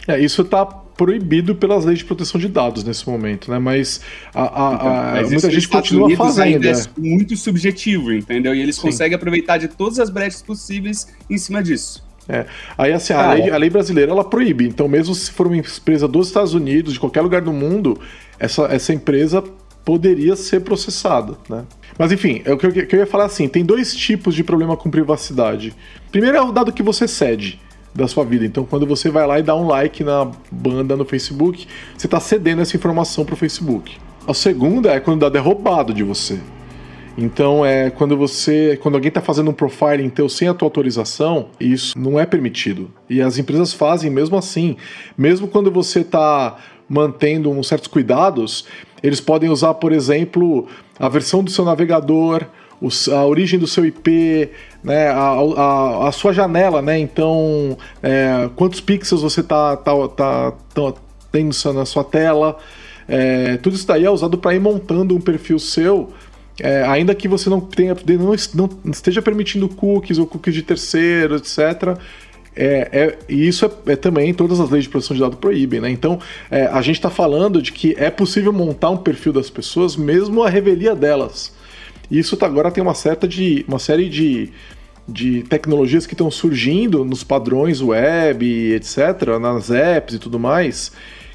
É, 0.08 0.19
isso 0.19 0.43
está 0.43 0.64
proibido 0.64 1.55
pelas 1.55 1.85
leis 1.85 2.00
de 2.00 2.05
proteção 2.05 2.41
de 2.41 2.49
dados 2.49 2.85
nesse 2.85 3.08
momento, 3.08 3.50
né? 3.50 3.58
Mas, 3.58 4.00
a, 4.35 4.43
a, 4.43 4.75
então, 4.75 4.88
mas 4.88 5.31
muita 5.31 5.50
gente 5.50 5.69
continua 5.69 6.14
fazendo. 6.17 6.44
Ainda 6.44 6.70
é 6.70 6.85
muito 6.99 7.37
subjetivo, 7.37 8.12
entendeu? 8.12 8.55
E 8.55 8.61
eles 8.61 8.76
Sim. 8.76 8.82
conseguem 8.82 9.17
aproveitar 9.17 9.58
de 9.58 9.69
todas 9.69 9.99
as 9.99 10.11
brechas 10.11 10.43
possíveis 10.43 11.06
em 11.29 11.38
cima 11.38 11.62
disso. 11.62 12.05
É. 12.29 12.46
Aí, 12.76 12.93
assim, 12.93 13.12
a, 13.12 13.32
lei, 13.32 13.50
a 13.50 13.56
lei 13.56 13.70
brasileira 13.70 14.12
ela 14.12 14.25
proíbe. 14.25 14.67
Então, 14.67 14.87
mesmo 14.88 15.14
se 15.14 15.31
for 15.31 15.46
uma 15.46 15.56
empresa 15.56 16.06
dos 16.06 16.29
Estados 16.29 16.55
Unidos, 16.55 16.93
de 16.93 17.00
qualquer 17.00 17.23
lugar 17.23 17.41
do 17.41 17.53
mundo, 17.53 17.99
essa, 18.38 18.67
essa 18.67 18.93
empresa 18.93 19.43
poderia 19.85 20.37
ser 20.37 20.61
processada, 20.61 21.37
né? 21.49 21.64
Mas 21.98 22.12
enfim, 22.12 22.42
é 22.44 22.52
o 22.52 22.56
que 22.56 22.66
eu, 22.66 22.72
eu 22.72 22.98
ia 22.98 23.06
falar 23.06 23.25
assim: 23.25 23.48
tem 23.48 23.64
dois 23.64 23.94
tipos 23.94 24.34
de 24.34 24.42
problema 24.42 24.76
com 24.76 24.90
privacidade. 24.90 25.75
Primeiro 26.10 26.37
é 26.37 26.40
o 26.40 26.52
dado 26.52 26.72
que 26.72 26.82
você 26.82 27.06
cede 27.06 27.60
da 27.94 28.06
sua 28.06 28.25
vida. 28.25 28.44
Então, 28.44 28.64
quando 28.64 28.87
você 28.87 29.10
vai 29.10 29.26
lá 29.26 29.38
e 29.38 29.42
dá 29.42 29.54
um 29.56 29.66
like 29.66 30.04
na 30.04 30.31
banda 30.50 30.96
no 30.96 31.04
Facebook, 31.04 31.66
você 31.96 32.06
está 32.06 32.20
cedendo 32.20 32.62
essa 32.62 32.76
informação 32.76 33.25
para 33.25 33.34
o 33.34 33.37
Facebook. 33.37 33.96
A 34.26 34.34
segunda 34.34 34.92
é 34.92 35.00
quando 35.00 35.16
o 35.16 35.20
dado 35.20 35.37
é 35.37 35.40
roubado 35.40 35.92
de 35.92 36.02
você. 36.02 36.38
Então, 37.19 37.66
é 37.66 37.90
quando 37.90 38.16
você, 38.16 38.78
quando 38.81 38.94
alguém 38.94 39.08
está 39.08 39.20
fazendo 39.20 39.50
um 39.50 39.52
profiling 39.52 40.08
teu 40.08 40.28
sem 40.28 40.48
a 40.48 40.54
tua 40.54 40.66
autorização, 40.66 41.48
isso 41.58 41.98
não 41.98 42.19
é 42.19 42.25
permitido. 42.25 42.90
E 43.08 43.20
as 43.20 43.36
empresas 43.36 43.72
fazem 43.72 44.10
mesmo 44.10 44.36
assim, 44.36 44.76
mesmo 45.19 45.48
quando 45.48 45.70
você 45.70 46.00
está 46.00 46.56
mantendo 46.88 47.50
uns 47.50 47.69
certos 47.69 47.88
cuidados, 47.88 48.66
eles 49.02 49.20
podem 49.20 49.50
usar, 49.50 49.75
por 49.75 49.93
exemplo, 49.93 50.66
a 51.00 51.08
versão 51.08 51.43
do 51.43 51.50
seu 51.50 51.64
navegador, 51.64 52.44
a 53.11 53.25
origem 53.25 53.58
do 53.58 53.67
seu 53.67 53.87
IP, 53.87 54.50
né, 54.85 55.08
a, 55.08 55.32
a, 55.56 56.08
a 56.08 56.12
sua 56.12 56.32
janela, 56.32 56.82
né? 56.82 56.99
Então, 56.99 57.76
é, 58.02 58.49
quantos 58.55 58.81
pixels 58.81 59.23
você 59.23 59.43
tá, 59.43 59.76
tá, 59.79 59.93
tá, 60.08 60.52
tá 60.75 60.94
tendo 61.32 61.55
na 61.75 61.87
sua 61.87 62.05
tela. 62.05 62.58
É, 63.08 63.56
tudo 63.56 63.76
isso 63.76 63.87
daí 63.87 64.05
é 64.05 64.11
usado 64.11 64.37
para 64.38 64.55
ir 64.55 64.61
montando 64.61 65.17
um 65.17 65.20
perfil 65.20 65.58
seu, 65.58 66.10
é, 66.60 66.82
ainda 66.84 67.15
que 67.15 67.27
você 67.27 67.48
não 67.48 67.60
tenha, 67.60 67.96
não, 68.55 68.69
não 68.84 68.93
esteja 68.93 69.22
permitindo 69.22 69.69
cookies 69.69 70.19
ou 70.19 70.27
cookies 70.27 70.55
de 70.55 70.63
terceiro, 70.63 71.36
etc. 71.36 71.98
É, 72.54 72.88
é, 72.92 73.19
e 73.28 73.46
isso 73.46 73.64
é, 73.64 73.92
é, 73.92 73.96
também 73.96 74.34
todas 74.34 74.58
as 74.58 74.70
leis 74.70 74.84
de 74.84 74.90
proteção 74.90 75.14
de 75.14 75.22
dados 75.22 75.38
proíbem, 75.38 75.80
né? 75.80 75.90
Então 75.90 76.19
é, 76.50 76.66
a 76.66 76.82
gente 76.82 76.96
está 76.96 77.08
falando 77.08 77.62
de 77.62 77.72
que 77.72 77.94
é 77.96 78.10
possível 78.10 78.52
montar 78.52 78.90
um 78.90 78.96
perfil 78.96 79.32
das 79.32 79.48
pessoas 79.48 79.96
mesmo 79.96 80.42
a 80.42 80.48
revelia 80.48 80.94
delas. 80.94 81.54
Isso 82.10 82.36
tá, 82.36 82.46
agora 82.46 82.70
tem 82.70 82.82
uma 82.82 82.94
certa 82.94 83.28
de 83.28 83.64
uma 83.69 83.78
série 83.78 84.08
de, 84.08 84.50
de 85.06 85.42
tecnologias 85.44 86.06
que 86.06 86.14
estão 86.14 86.30
surgindo 86.30 87.04
nos 87.04 87.22
padrões 87.22 87.80
web, 87.80 88.72
etc., 88.72 89.38
nas 89.40 89.70
apps 89.70 90.14
e 90.14 90.19
tudo 90.19 90.38
mais, 90.38 90.90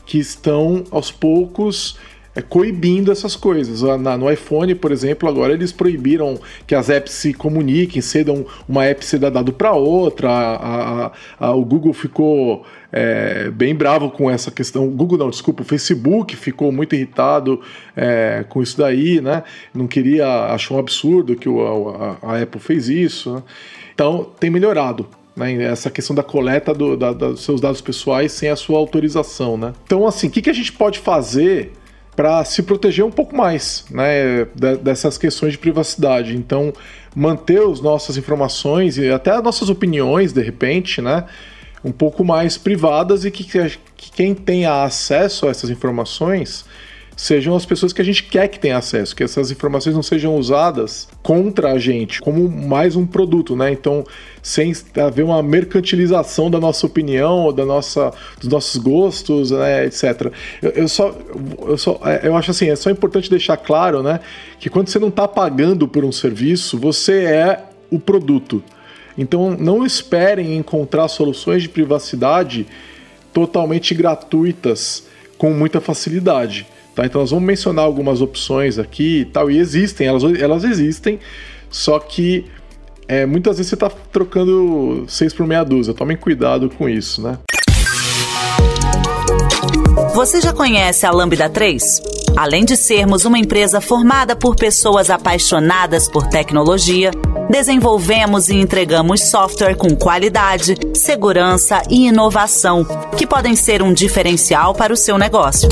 que 0.05 0.19
estão 0.19 0.83
aos 0.91 1.11
poucos 1.11 1.97
é, 2.35 2.41
coibindo 2.41 3.11
essas 3.11 3.35
coisas. 3.35 3.81
Na, 3.99 4.17
no 4.17 4.29
iPhone, 4.29 4.75
por 4.75 4.91
exemplo, 4.91 5.29
agora 5.29 5.53
eles 5.53 5.71
proibiram 5.71 6.37
que 6.67 6.75
as 6.75 6.89
apps 6.89 7.13
se 7.13 7.33
comuniquem, 7.33 8.01
cedam 8.01 8.45
uma 8.67 8.85
app 8.85 9.05
ceda 9.05 9.31
dado 9.31 9.53
para 9.53 9.71
outra. 9.71 10.29
A, 10.29 11.05
a, 11.05 11.11
a, 11.39 11.55
o 11.55 11.63
Google 11.63 11.93
ficou 11.93 12.65
é, 12.91 13.49
bem 13.49 13.73
bravo 13.73 14.11
com 14.11 14.29
essa 14.29 14.51
questão. 14.51 14.87
Google 14.89 15.17
não, 15.17 15.29
desculpa, 15.29 15.61
o 15.61 15.65
Facebook 15.65 16.35
ficou 16.35 16.71
muito 16.71 16.93
irritado 16.93 17.61
é, 17.95 18.45
com 18.49 18.61
isso 18.61 18.77
daí, 18.77 19.21
né? 19.21 19.43
Não 19.73 19.87
queria, 19.87 20.45
achou 20.47 20.77
um 20.77 20.79
absurdo 20.79 21.35
que 21.35 21.47
o, 21.47 21.89
a, 22.21 22.41
Apple 22.41 22.59
fez 22.59 22.89
isso. 22.89 23.33
Né? 23.33 23.43
Então 23.93 24.29
tem 24.39 24.49
melhorado. 24.49 25.07
Né, 25.35 25.61
essa 25.63 25.89
questão 25.89 26.15
da 26.15 26.23
coleta 26.23 26.73
do, 26.73 26.95
da, 26.95 27.11
dos 27.11 27.43
seus 27.43 27.59
dados 27.59 27.81
pessoais 27.81 28.31
sem 28.31 28.47
a 28.47 28.55
sua 28.55 28.79
autorização, 28.79 29.57
né? 29.57 29.73
Então, 29.85 30.07
assim, 30.07 30.27
o 30.27 30.31
que, 30.31 30.41
que 30.41 30.49
a 30.49 30.53
gente 30.53 30.71
pode 30.71 30.99
fazer 30.99 31.73
para 32.15 32.43
se 32.45 32.63
proteger 32.63 33.03
um 33.03 33.11
pouco 33.11 33.35
mais 33.35 33.85
né, 33.91 34.45
dessas 34.81 35.17
questões 35.17 35.53
de 35.53 35.57
privacidade. 35.57 36.35
Então, 36.35 36.73
manter 37.15 37.61
as 37.61 37.81
nossas 37.81 38.17
informações 38.17 38.97
e 38.97 39.09
até 39.09 39.31
as 39.31 39.43
nossas 39.43 39.69
opiniões, 39.69 40.31
de 40.31 40.41
repente, 40.41 41.01
né, 41.01 41.25
um 41.83 41.91
pouco 41.91 42.23
mais 42.23 42.57
privadas 42.57 43.25
e 43.25 43.31
que, 43.31 43.43
que 43.43 44.11
quem 44.11 44.33
tenha 44.33 44.83
acesso 44.83 45.47
a 45.47 45.49
essas 45.49 45.69
informações 45.69 46.65
sejam 47.15 47.55
as 47.55 47.65
pessoas 47.65 47.93
que 47.93 48.01
a 48.01 48.05
gente 48.05 48.23
quer 48.23 48.47
que 48.47 48.59
tenha 48.59 48.77
acesso, 48.77 49.15
que 49.15 49.23
essas 49.23 49.49
informações 49.49 49.95
não 49.95 50.03
sejam 50.03 50.35
usadas 50.35 51.07
contra 51.23 51.71
a 51.71 51.79
gente, 51.79 52.19
como 52.19 52.49
mais 52.49 52.95
um 52.95 53.05
produto, 53.05 53.55
né? 53.55 53.71
Então, 53.71 54.03
sem 54.45 54.71
haver 55.03 55.25
uma 55.25 55.41
mercantilização 55.41 56.51
da 56.51 56.59
nossa 56.59 56.85
opinião, 56.85 57.51
da 57.51 57.65
nossa, 57.65 58.13
dos 58.39 58.47
nossos 58.47 58.79
gostos, 58.79 59.49
né, 59.49 59.87
etc. 59.87 60.31
Eu, 60.61 60.69
eu, 60.69 60.87
só, 60.87 61.15
eu 61.61 61.75
só, 61.79 61.99
é, 62.05 62.27
eu 62.27 62.37
acho 62.37 62.51
assim, 62.51 62.69
é 62.69 62.75
só 62.75 62.91
importante 62.91 63.27
deixar 63.27 63.57
claro, 63.57 64.03
né, 64.03 64.19
que 64.59 64.69
quando 64.69 64.87
você 64.87 64.99
não 64.99 65.07
está 65.07 65.27
pagando 65.27 65.87
por 65.87 66.05
um 66.05 66.11
serviço, 66.11 66.77
você 66.77 67.23
é 67.23 67.63
o 67.89 67.97
produto. 67.97 68.61
Então, 69.17 69.57
não 69.59 69.83
esperem 69.83 70.55
encontrar 70.55 71.07
soluções 71.07 71.63
de 71.63 71.69
privacidade 71.69 72.67
totalmente 73.33 73.95
gratuitas 73.95 75.07
com 75.39 75.49
muita 75.53 75.81
facilidade. 75.81 76.67
Tá? 76.93 77.03
Então 77.03 77.19
nós 77.19 77.31
vamos 77.31 77.45
mencionar 77.45 77.83
algumas 77.83 78.21
opções 78.21 78.77
aqui 78.77 79.21
e 79.21 79.25
tal, 79.25 79.49
e 79.49 79.57
existem, 79.57 80.05
elas, 80.05 80.23
elas 80.39 80.63
existem, 80.63 81.19
só 81.67 81.97
que 81.97 82.45
é, 83.07 83.25
muitas 83.25 83.57
vezes 83.57 83.69
você 83.69 83.75
está 83.75 83.89
trocando 84.11 85.05
seis 85.07 85.33
por 85.33 85.45
meia 85.45 85.63
dúzia. 85.63 85.93
Tomem 85.93 86.17
cuidado 86.17 86.69
com 86.69 86.89
isso, 86.89 87.21
né? 87.21 87.37
Você 90.13 90.41
já 90.41 90.53
conhece 90.53 91.05
a 91.05 91.11
Lambda 91.11 91.49
3? 91.49 92.01
Além 92.37 92.65
de 92.65 92.75
sermos 92.75 93.25
uma 93.25 93.37
empresa 93.37 93.79
formada 93.79 94.35
por 94.35 94.55
pessoas 94.55 95.09
apaixonadas 95.09 96.07
por 96.07 96.27
tecnologia, 96.27 97.11
desenvolvemos 97.49 98.49
e 98.49 98.55
entregamos 98.55 99.23
software 99.23 99.75
com 99.75 99.95
qualidade, 99.95 100.75
segurança 100.93 101.81
e 101.89 102.07
inovação, 102.07 102.85
que 103.17 103.27
podem 103.27 103.55
ser 103.55 103.81
um 103.81 103.93
diferencial 103.93 104.73
para 104.73 104.93
o 104.93 104.97
seu 104.97 105.17
negócio. 105.17 105.69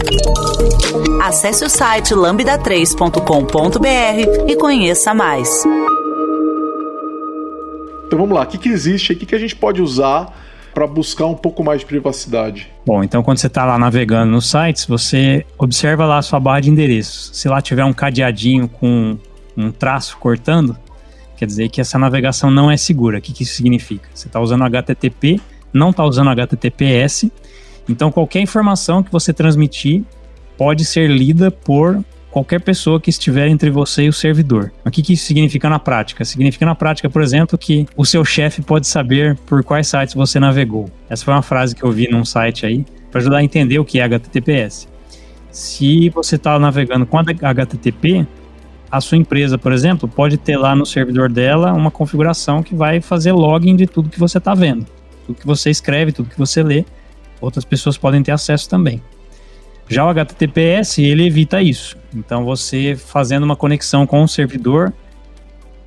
Acesse 1.22 1.66
o 1.66 1.70
site 1.70 2.14
lambda3.com.br 2.14 4.48
e 4.48 4.56
conheça 4.56 5.14
mais. 5.14 5.64
Então 8.14 8.22
vamos 8.22 8.38
lá, 8.38 8.44
o 8.44 8.46
que, 8.46 8.60
que 8.60 8.70
existe, 8.70 9.12
o 9.12 9.16
que, 9.16 9.26
que 9.26 9.34
a 9.34 9.40
gente 9.40 9.56
pode 9.56 9.82
usar 9.82 10.40
para 10.72 10.86
buscar 10.86 11.26
um 11.26 11.34
pouco 11.34 11.64
mais 11.64 11.80
de 11.80 11.88
privacidade? 11.88 12.72
Bom, 12.86 13.04
então 13.04 13.24
quando 13.24 13.40
você 13.40 13.48
está 13.48 13.66
lá 13.66 13.76
navegando 13.80 14.32
nos 14.32 14.52
sites, 14.52 14.86
você 14.86 15.44
observa 15.58 16.06
lá 16.06 16.20
a 16.20 16.22
sua 16.22 16.40
barra 16.40 16.60
de 16.60 16.70
endereços. 16.70 17.36
Se 17.36 17.50
lá 17.50 17.60
tiver 17.60 17.84
um 17.84 17.92
cadeadinho 17.92 18.68
com 18.68 19.18
um 19.58 19.72
traço 19.72 20.16
cortando, 20.20 20.78
quer 21.36 21.48
dizer 21.48 21.70
que 21.70 21.82
essa 21.82 21.98
navegação 21.98 22.52
não 22.52 22.70
é 22.70 22.78
segura. 22.78 23.18
O 23.18 23.22
que, 23.22 23.34
que 23.34 23.42
isso 23.42 23.56
significa? 23.56 24.08
Você 24.14 24.28
está 24.28 24.40
usando 24.40 24.64
HTTP, 24.64 25.42
não 25.74 25.90
está 25.90 26.06
usando 26.06 26.30
HTTPS, 26.30 27.32
então 27.90 28.12
qualquer 28.12 28.42
informação 28.42 29.02
que 29.02 29.12
você 29.12 29.34
transmitir 29.34 30.04
pode 30.56 30.86
ser 30.86 31.10
lida 31.10 31.50
por 31.50 32.06
qualquer 32.34 32.60
pessoa 32.62 33.00
que 33.00 33.12
estiver 33.12 33.48
entre 33.48 33.70
você 33.70 34.06
e 34.06 34.10
o 34.10 34.14
servidor. 34.14 34.72
O 34.84 34.90
que, 34.90 35.04
que 35.04 35.14
isso 35.14 35.24
significa 35.24 35.70
na 35.70 35.78
prática? 35.78 36.26
Significa 36.26 36.66
na 36.66 36.74
prática, 36.74 37.08
por 37.08 37.22
exemplo, 37.22 37.56
que 37.60 37.86
o 37.96 38.04
seu 38.04 38.26
chefe 38.26 38.64
pode 38.64 38.88
saber 38.88 39.38
por 39.46 39.64
quais 39.64 39.88
sites 39.88 40.16
você 40.16 40.40
navegou. 40.40 40.90
Essa 41.08 41.24
foi 41.24 41.32
uma 41.32 41.44
frase 41.44 41.76
que 41.76 41.84
eu 41.84 41.92
vi 41.92 42.10
num 42.10 42.26
site 42.26 42.66
aí 42.66 42.84
para 43.12 43.22
ajudar 43.22 43.38
a 43.38 43.44
entender 43.44 43.78
o 43.78 43.86
que 43.86 44.00
é 44.00 44.04
HTTPS. 44.04 44.88
Se 45.52 46.10
você 46.10 46.36
está 46.36 46.58
navegando 46.58 47.06
com 47.06 47.20
HTTP, 47.20 48.26
a 48.90 49.00
sua 49.00 49.20
empresa, 49.20 49.56
por 49.56 49.72
exemplo, 49.72 50.10
pode 50.10 50.36
ter 50.38 50.58
lá 50.58 50.76
no 50.76 50.88
servidor 50.88 51.32
dela 51.32 51.72
uma 51.72 51.92
configuração 51.92 52.64
que 52.64 52.74
vai 52.74 53.00
fazer 53.00 53.32
login 53.32 53.76
de 53.76 53.86
tudo 53.86 54.10
que 54.10 54.20
você 54.20 54.40
está 54.40 54.56
vendo. 54.56 54.88
Tudo 55.28 55.40
que 55.40 55.46
você 55.46 55.70
escreve, 55.70 56.12
tudo 56.12 56.32
que 56.32 56.40
você 56.40 56.64
lê, 56.64 56.84
outras 57.40 57.64
pessoas 57.64 57.96
podem 57.96 58.24
ter 58.24 58.32
acesso 58.32 58.68
também. 58.68 59.04
Já 59.88 60.04
o 60.04 60.10
HTTPS, 60.10 61.00
ele 61.04 61.28
evita 61.28 61.62
isso. 61.62 62.02
Então, 62.16 62.44
você 62.44 62.96
fazendo 62.96 63.44
uma 63.44 63.56
conexão 63.56 64.06
com 64.06 64.24
o 64.24 64.28
servidor, 64.28 64.94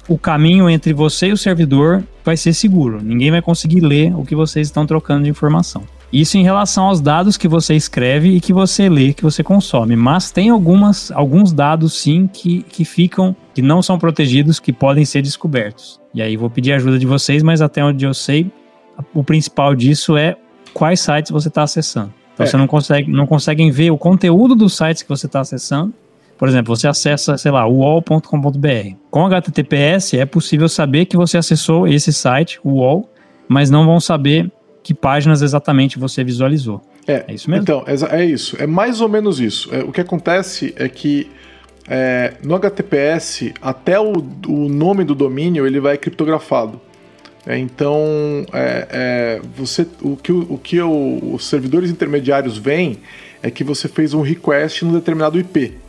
o 0.09 0.19
caminho 0.19 0.71
entre 0.71 0.93
você 0.93 1.29
e 1.29 1.33
o 1.33 1.37
servidor 1.37 2.03
vai 2.25 2.37
ser 2.37 2.53
seguro. 2.53 3.01
Ninguém 3.03 3.31
vai 3.31 3.43
conseguir 3.43 3.81
ler 3.81 4.15
o 4.15 4.25
que 4.25 4.35
vocês 4.35 4.69
estão 4.69 4.87
trocando 4.87 5.25
de 5.25 5.31
informação. 5.31 5.85
Isso 6.13 6.39
em 6.39 6.43
relação 6.43 6.85
aos 6.85 7.01
dados 7.01 7.37
que 7.37 7.49
você 7.49 7.75
escreve 7.75 8.31
e 8.31 8.41
que 8.41 8.53
você 8.53 8.89
lê, 8.89 9.13
que 9.13 9.25
você 9.25 9.43
consome. 9.43 9.97
Mas 9.97 10.31
tem 10.31 10.51
algumas, 10.51 11.11
alguns 11.11 11.53
dados 11.53 11.95
sim 11.95 12.29
que, 12.33 12.63
que 12.63 12.85
ficam, 12.85 13.35
que 13.53 13.61
não 13.61 13.83
são 13.83 13.99
protegidos, 13.99 14.61
que 14.61 14.73
podem 14.73 15.05
ser 15.05 15.23
descobertos. 15.23 16.01
E 16.15 16.23
aí 16.23 16.37
vou 16.37 16.49
pedir 16.49 16.73
ajuda 16.73 16.99
de 16.99 17.07
vocês, 17.07 17.43
mas 17.43 17.61
até 17.61 17.85
onde 17.85 18.05
eu 18.05 18.15
sei, 18.15 18.51
o 19.13 19.25
principal 19.25 19.75
disso 19.75 20.17
é 20.17 20.37
quais 20.73 21.01
sites 21.01 21.31
você 21.31 21.49
está 21.49 21.65
acessando. 21.65 22.13
Então 22.35 22.45
é. 22.45 22.49
você 22.49 22.57
não 22.57 22.67
consegue, 22.67 23.11
não 23.11 23.27
conseguem 23.27 23.71
ver 23.71 23.91
o 23.91 23.99
conteúdo 23.99 24.55
dos 24.55 24.77
sites 24.77 25.03
que 25.03 25.09
você 25.09 25.27
está 25.27 25.41
acessando. 25.41 25.93
Por 26.39 26.49
exemplo, 26.49 26.77
você 26.77 26.87
acessa, 26.87 27.39
sei 27.39 27.51
lá, 27.51 27.67
wall.com.br. 27.67 28.97
Com 29.11 29.27
HTTPS 29.27 30.19
é 30.19 30.27
possível 30.27 30.69
saber 30.69 31.07
que 31.07 31.17
você 31.17 31.39
acessou 31.39 31.89
esse 31.89 32.13
site, 32.13 32.61
o 32.63 32.81
wall, 32.81 33.11
mas 33.49 33.71
não 33.71 33.87
vão 33.87 33.99
saber 33.99 34.51
que 34.83 34.93
páginas 34.93 35.43
exatamente 35.43 35.99
você 35.99 36.23
visualizou. 36.23 36.81
É, 37.07 37.25
é 37.29 37.35
isso 37.35 37.51
mesmo? 37.51 37.63
Então, 37.63 37.85
é, 37.87 38.21
é 38.21 38.25
isso. 38.25 38.57
É 38.61 38.67
mais 38.67 39.01
ou 39.01 39.09
menos 39.09 39.41
isso. 39.41 39.75
É, 39.75 39.81
o 39.81 39.91
que 39.91 40.01
acontece 40.01 40.75
é 40.77 40.89
que 40.89 41.31
é, 41.89 42.35
no 42.43 42.55
HTTPS, 42.55 43.55
até 43.63 43.99
o, 43.99 44.13
o, 44.47 44.69
nome 44.69 45.05
do 45.05 45.15
domínio 45.15 45.67
ele 45.67 45.81
vai 45.81 45.97
criptografado. 45.97 46.81
É, 47.47 47.57
então, 47.57 48.45
é, 48.53 49.41
você, 49.57 49.87
o 50.03 50.17
que, 50.17 50.33
o 50.33 50.59
que 50.59 50.81
o, 50.81 51.35
os 51.35 51.47
servidores 51.47 51.91
intermediários 51.91 52.59
veem 52.59 52.99
é 53.43 53.51
que 53.51 53.63
você 53.63 53.89
fez 53.89 54.13
um 54.13 54.21
request 54.21 54.85
num 54.85 54.93
determinado 54.93 55.39
IP. 55.39 55.86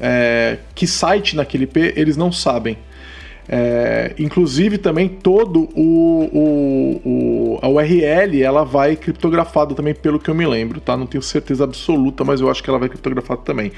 É, 0.00 0.58
que 0.74 0.86
site 0.86 1.34
naquele 1.34 1.64
IP 1.64 1.94
eles 1.96 2.16
não 2.16 2.30
sabem. 2.30 2.78
É, 3.50 4.14
inclusive 4.18 4.76
também 4.76 5.08
todo 5.08 5.70
o, 5.74 6.28
o, 6.34 7.00
o, 7.04 7.58
a 7.62 7.68
URL 7.68 8.42
ela 8.42 8.62
vai 8.62 8.94
criptografada 8.94 9.74
também 9.74 9.94
pelo 9.94 10.18
que 10.18 10.28
eu 10.28 10.34
me 10.34 10.46
lembro, 10.46 10.80
tá? 10.80 10.96
Não 10.96 11.06
tenho 11.06 11.22
certeza 11.22 11.64
absoluta, 11.64 12.24
mas 12.24 12.42
eu 12.42 12.50
acho 12.50 12.62
que 12.62 12.68
ela 12.68 12.78
vai 12.78 12.90
criptografada 12.90 13.40
também. 13.40 13.72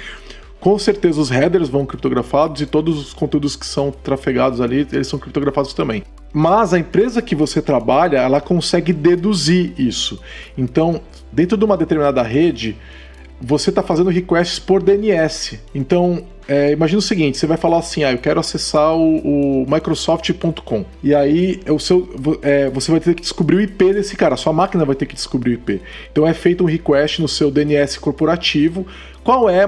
Com 0.59 0.77
certeza 0.79 1.21
os 1.21 1.31
headers 1.31 1.69
vão 1.69 1.87
criptografados 1.87 2.61
e 2.61 2.67
todos 2.67 2.99
os 2.99 3.15
conteúdos 3.15 3.55
que 3.55 3.65
são 3.65 3.93
trafegados 3.93 4.61
ali, 4.61 4.87
eles 4.93 5.07
são 5.07 5.19
criptografados 5.19 5.73
também. 5.73 6.03
Mas 6.33 6.75
a 6.75 6.79
empresa 6.79 7.23
que 7.23 7.35
você 7.35 7.63
trabalha, 7.63 8.19
ela 8.19 8.41
consegue 8.41 8.93
deduzir 8.93 9.73
isso. 9.79 10.21
Então, 10.59 11.01
dentro 11.33 11.57
de 11.57 11.65
uma 11.65 11.77
determinada 11.77 12.23
rede, 12.23 12.77
você 13.41 13.71
está 13.71 13.83
fazendo 13.83 14.11
requests 14.11 14.59
por 14.59 14.83
DNS. 14.83 15.59
Então, 15.75 16.25
é, 16.47 16.73
imagina 16.73 16.99
o 16.99 17.03
seguinte: 17.03 17.39
você 17.39 17.47
vai 17.47 17.57
falar 17.57 17.79
assim, 17.79 18.05
ah, 18.05 18.13
eu 18.13 18.19
quero 18.19 18.39
acessar 18.39 18.95
o, 18.95 19.63
o 19.63 19.67
Microsoft.com. 19.71 20.85
E 21.03 21.15
aí 21.15 21.61
o 21.69 21.79
seu, 21.79 22.09
é, 22.43 22.69
você 22.69 22.91
vai 22.91 23.01
ter 23.01 23.15
que 23.15 23.23
descobrir 23.23 23.57
o 23.57 23.61
IP 23.61 23.95
desse 23.95 24.17
cara, 24.17 24.35
a 24.35 24.37
sua 24.37 24.53
máquina 24.53 24.85
vai 24.85 24.95
ter 24.95 25.07
que 25.07 25.15
descobrir 25.15 25.53
o 25.53 25.55
IP. 25.55 25.81
Então 26.11 26.27
é 26.27 26.35
feito 26.35 26.65
um 26.65 26.67
request 26.67 27.23
no 27.23 27.29
seu 27.29 27.51
DNS 27.51 27.99
corporativo. 27.99 28.87
Qual 29.23 29.49
é 29.49 29.65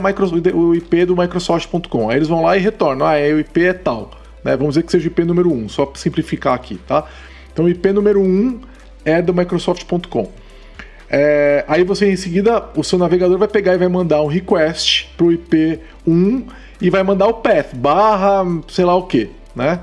o 0.55 0.75
IP 0.75 1.05
do 1.05 1.17
Microsoft.com? 1.17 2.11
Aí 2.11 2.17
eles 2.17 2.29
vão 2.29 2.43
lá 2.43 2.57
e 2.57 2.61
retornam, 2.61 3.07
ah, 3.07 3.17
é, 3.17 3.33
o 3.33 3.39
IP 3.39 3.65
é 3.65 3.73
tal. 3.73 4.11
Né? 4.43 4.57
Vamos 4.57 4.75
dizer 4.75 4.83
que 4.83 4.91
seja 4.91 5.05
o 5.05 5.07
IP 5.07 5.25
número 5.25 5.53
1, 5.53 5.69
só 5.69 5.87
para 5.87 6.01
simplificar 6.01 6.55
aqui, 6.55 6.81
tá? 6.87 7.05
Então 7.53 7.67
o 7.67 7.69
IP 7.69 7.93
número 7.93 8.21
1 8.21 8.61
é 9.05 9.23
do 9.23 9.33
Microsoft.com. 9.33 10.42
É, 11.15 11.63
aí 11.69 11.85
você 11.85 12.11
em 12.11 12.17
seguida, 12.17 12.65
o 12.75 12.83
seu 12.83 12.99
navegador 12.99 13.37
vai 13.37 13.47
pegar 13.47 13.75
e 13.75 13.77
vai 13.77 13.89
mandar 13.89 14.23
um 14.23 14.27
request 14.27 15.11
para 15.15 15.27
o 15.27 15.33
IP 15.33 15.79
1 16.07 16.47
e 16.81 16.89
vai 16.89 17.03
mandar 17.03 17.27
o 17.27 17.35
path, 17.35 17.75
barra, 17.75 18.43
sei 18.69 18.87
lá 18.87 18.97
o 18.97 19.03
que, 19.03 19.29
né? 19.55 19.81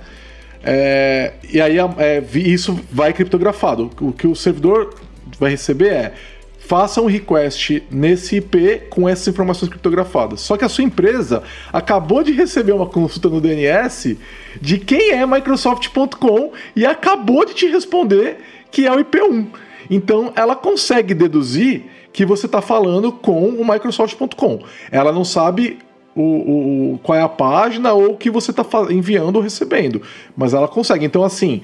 É, 0.63 1.33
e 1.53 1.62
aí 1.62 1.77
é, 1.77 2.24
isso 2.33 2.79
vai 2.91 3.13
criptografado. 3.13 3.91
O 4.01 4.12
que 4.12 4.25
o 4.25 4.36
servidor 4.36 4.95
vai 5.39 5.51
receber 5.51 5.89
é 5.89 6.13
faça 6.57 7.00
um 7.01 7.05
request 7.05 7.83
nesse 7.89 8.38
IP 8.38 8.83
com 8.89 9.07
essas 9.07 9.27
informações 9.27 9.69
criptografadas. 9.69 10.41
Só 10.41 10.57
que 10.57 10.65
a 10.65 10.69
sua 10.69 10.83
empresa 10.83 11.43
acabou 11.71 12.24
de 12.24 12.31
receber 12.31 12.74
uma 12.74 12.86
consulta 12.86 13.29
no 13.29 13.39
DNS 13.39 14.17
de 14.59 14.77
quem 14.77 15.12
é 15.12 15.25
Microsoft.com 15.25 16.53
e 16.75 16.86
acabou 16.86 17.45
de 17.45 17.53
te 17.53 17.67
responder 17.67 18.38
que 18.71 18.86
é 18.86 18.91
o 18.91 18.98
IP1. 18.98 19.48
Então 19.89 20.31
ela 20.36 20.55
consegue 20.55 21.13
deduzir 21.13 21.86
que 22.12 22.25
você 22.25 22.46
está 22.46 22.62
falando 22.62 23.12
com 23.12 23.50
o 23.50 23.67
Microsoft.com. 23.67 24.60
Ela 24.91 25.12
não 25.12 25.24
sabe 25.24 25.79
o, 26.15 26.93
o, 26.93 27.00
qual 27.01 27.17
é 27.17 27.22
a 27.22 27.29
página 27.29 27.93
ou 27.93 28.12
o 28.12 28.17
que 28.17 28.29
você 28.29 28.51
está 28.51 28.65
enviando 28.89 29.38
ou 29.38 29.41
recebendo, 29.41 30.01
mas 30.36 30.53
ela 30.53 30.67
consegue. 30.67 31.05
Então, 31.05 31.24
assim, 31.24 31.62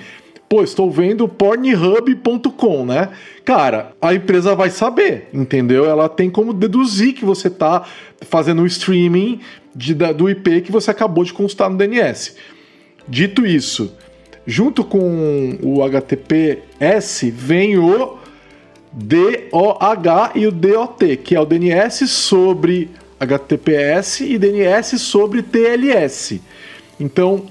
pô, 0.48 0.64
estou 0.64 0.90
vendo 0.90 1.28
pornhub.com, 1.28 2.86
né? 2.86 3.10
Cara, 3.44 3.92
a 4.02 4.14
empresa 4.14 4.56
vai 4.56 4.70
saber, 4.70 5.30
entendeu? 5.34 5.86
Ela 5.86 6.08
tem 6.08 6.30
como 6.30 6.54
deduzir 6.54 7.14
que 7.14 7.26
você 7.26 7.48
está 7.48 7.84
fazendo 8.22 8.62
o 8.62 8.66
streaming 8.66 9.40
de, 9.76 9.94
da, 9.94 10.12
do 10.12 10.30
IP 10.30 10.62
que 10.62 10.72
você 10.72 10.92
acabou 10.92 11.24
de 11.24 11.34
consultar 11.34 11.70
no 11.70 11.78
DNS. 11.78 12.36
Dito 13.08 13.46
isso, 13.46 13.96
junto 14.46 14.84
com 14.84 15.58
o 15.62 15.84
HTTPS 15.84 17.30
vem 17.32 17.78
o 17.78 18.18
DOH 18.92 20.32
e 20.36 20.48
o 20.48 20.52
DOT, 20.52 21.18
que 21.18 21.36
é 21.36 21.40
o 21.40 21.46
DNS 21.46 22.08
sobre 22.08 22.92
HTTPS 23.20 24.22
e 24.22 24.38
DNS 24.38 25.00
sobre 25.00 25.42
TLS. 25.42 26.40
Então, 27.00 27.46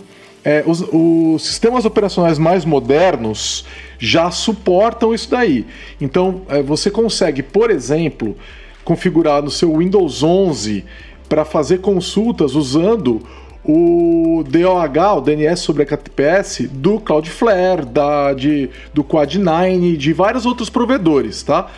é, 0.45 0.63
os, 0.67 0.85
os, 0.93 1.43
sistemas 1.45 1.85
operacionais 1.85 2.39
mais 2.39 2.65
modernos 2.65 3.65
já 3.99 4.31
suportam 4.31 5.15
isso 5.15 5.31
daí. 5.31 5.67
Então, 6.01 6.43
é, 6.49 6.63
você 6.63 6.91
consegue, 6.91 7.43
por 7.43 7.71
exemplo, 7.71 8.37
configurar 8.85 9.43
no 9.43 9.51
seu 9.51 9.79
Windows 9.79 10.23
11 10.23 10.85
para 11.29 11.45
fazer 11.45 11.79
consultas 11.79 12.55
usando 12.55 13.23
o 13.65 14.45
DOH, 14.47 15.17
o 15.17 15.21
DNS 15.21 15.61
sobre 15.61 15.83
HTTPS, 15.83 16.69
do 16.69 17.01
Cloudflare, 17.01 17.87
da, 17.87 18.35
de, 18.35 18.69
do 18.93 19.03
Quad9, 19.03 19.97
de 19.97 20.13
vários 20.13 20.45
outros 20.45 20.69
provedores, 20.69 21.43
tá? 21.43 21.69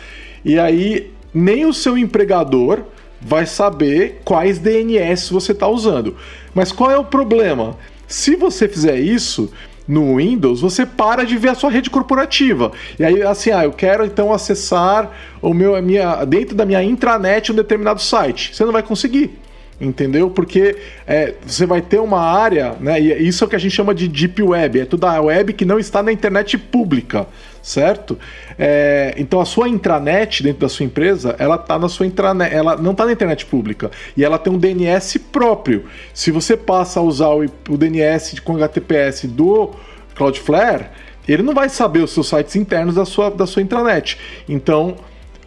E 0.43 0.59
aí, 0.59 1.11
nem 1.33 1.65
o 1.65 1.73
seu 1.73 1.97
empregador 1.97 2.83
vai 3.21 3.45
saber 3.45 4.21
quais 4.25 4.59
DNS 4.59 5.31
você 5.31 5.53
está 5.53 5.67
usando. 5.67 6.15
Mas 6.53 6.71
qual 6.71 6.91
é 6.91 6.97
o 6.97 7.05
problema? 7.05 7.77
Se 8.07 8.35
você 8.35 8.67
fizer 8.67 8.97
isso 8.99 9.51
no 9.87 10.17
Windows, 10.17 10.61
você 10.61 10.85
para 10.85 11.23
de 11.23 11.37
ver 11.37 11.49
a 11.49 11.55
sua 11.55 11.71
rede 11.71 11.89
corporativa. 11.89 12.71
E 12.99 13.05
aí, 13.05 13.23
assim, 13.23 13.51
ah, 13.51 13.63
eu 13.63 13.71
quero 13.71 14.05
então 14.05 14.33
acessar 14.33 15.09
o 15.41 15.53
meu, 15.53 15.75
a 15.75 15.81
minha, 15.81 16.25
dentro 16.25 16.55
da 16.55 16.65
minha 16.65 16.83
intranet 16.83 17.51
um 17.51 17.55
determinado 17.55 18.01
site. 18.01 18.53
Você 18.53 18.65
não 18.65 18.73
vai 18.73 18.83
conseguir 18.83 19.39
entendeu? 19.79 20.29
Porque 20.29 20.75
é, 21.05 21.35
você 21.45 21.65
vai 21.65 21.81
ter 21.81 21.99
uma 21.99 22.19
área, 22.19 22.75
né? 22.79 22.99
E 22.99 23.27
isso 23.27 23.43
é 23.43 23.47
o 23.47 23.49
que 23.49 23.55
a 23.55 23.59
gente 23.59 23.75
chama 23.75 23.93
de 23.93 24.07
deep 24.07 24.41
web, 24.41 24.79
é 24.79 24.85
toda 24.85 25.09
a 25.09 25.21
web 25.21 25.53
que 25.53 25.65
não 25.65 25.77
está 25.77 26.01
na 26.01 26.11
internet 26.11 26.57
pública, 26.57 27.27
certo? 27.61 28.17
É, 28.57 29.13
então 29.17 29.39
a 29.39 29.45
sua 29.45 29.69
intranet 29.69 30.41
dentro 30.41 30.61
da 30.61 30.69
sua 30.69 30.85
empresa, 30.85 31.35
ela 31.37 31.55
está 31.55 31.77
na 31.77 31.87
sua 31.87 32.05
intranet, 32.05 32.53
ela 32.53 32.75
não 32.75 32.91
está 32.91 33.05
na 33.05 33.11
internet 33.11 33.45
pública 33.45 33.91
e 34.15 34.23
ela 34.23 34.39
tem 34.39 34.51
um 34.51 34.57
DNS 34.57 35.19
próprio. 35.31 35.85
Se 36.13 36.31
você 36.31 36.57
passa 36.57 36.99
a 36.99 37.03
usar 37.03 37.29
o, 37.29 37.45
o 37.69 37.77
DNS 37.77 38.39
com 38.41 38.55
HTTPS 38.55 39.27
do 39.27 39.71
Cloudflare, 40.15 40.87
ele 41.27 41.43
não 41.43 41.53
vai 41.53 41.69
saber 41.69 41.99
os 41.99 42.11
seus 42.11 42.29
sites 42.29 42.55
internos 42.55 42.95
da 42.95 43.05
sua, 43.05 43.29
da 43.29 43.45
sua 43.45 43.61
intranet. 43.61 44.17
Então 44.47 44.95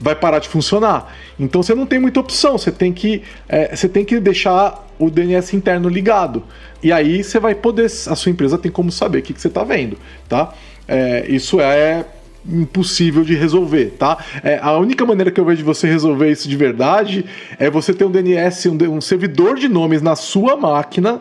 vai 0.01 0.15
parar 0.15 0.39
de 0.39 0.49
funcionar. 0.49 1.15
Então 1.39 1.63
você 1.63 1.75
não 1.75 1.87
tem 1.87 1.99
muita 1.99 2.19
opção, 2.19 2.57
você 2.57 2.73
tem 2.73 2.93
que, 2.93 3.23
é, 3.49 3.75
você 3.77 3.89
tem 3.89 4.05
que 4.05 4.19
deixar 4.19 4.89
o 4.99 5.11
DNS 5.11 5.55
interno 5.55 5.89
ligado. 5.89 6.43
E 6.83 6.91
aí 6.91 7.23
você 7.23 7.39
vai 7.39 7.55
poder, 7.55 7.85
a 7.85 8.17
sua 8.17 8.31
empresa 8.31 8.57
tem 8.57 8.73
como 8.73 8.91
saber 8.91 9.19
o 9.19 9.23
que, 9.23 9.35
que 9.35 9.41
você 9.41 9.49
está 9.49 9.63
vendo, 9.63 9.99
tá? 10.29 10.55
É, 10.89 11.27
isso 11.29 11.61
é 11.61 12.07
impossível 12.49 13.23
de 13.23 13.35
resolver, 13.35 13.97
tá? 13.99 14.17
É, 14.43 14.59
a 14.63 14.77
única 14.79 15.05
maneira 15.05 15.31
que 15.31 15.39
eu 15.39 15.45
vejo 15.45 15.59
de 15.59 15.65
você 15.65 15.87
resolver 15.87 16.31
isso 16.31 16.49
de 16.49 16.57
verdade 16.57 17.25
é 17.59 17.69
você 17.69 17.93
ter 17.93 18.05
um 18.05 18.11
DNS, 18.11 18.67
um, 18.67 18.97
um 18.97 19.01
servidor 19.01 19.57
de 19.57 19.69
nomes 19.69 20.01
na 20.01 20.17
sua 20.17 20.57
máquina 20.57 21.21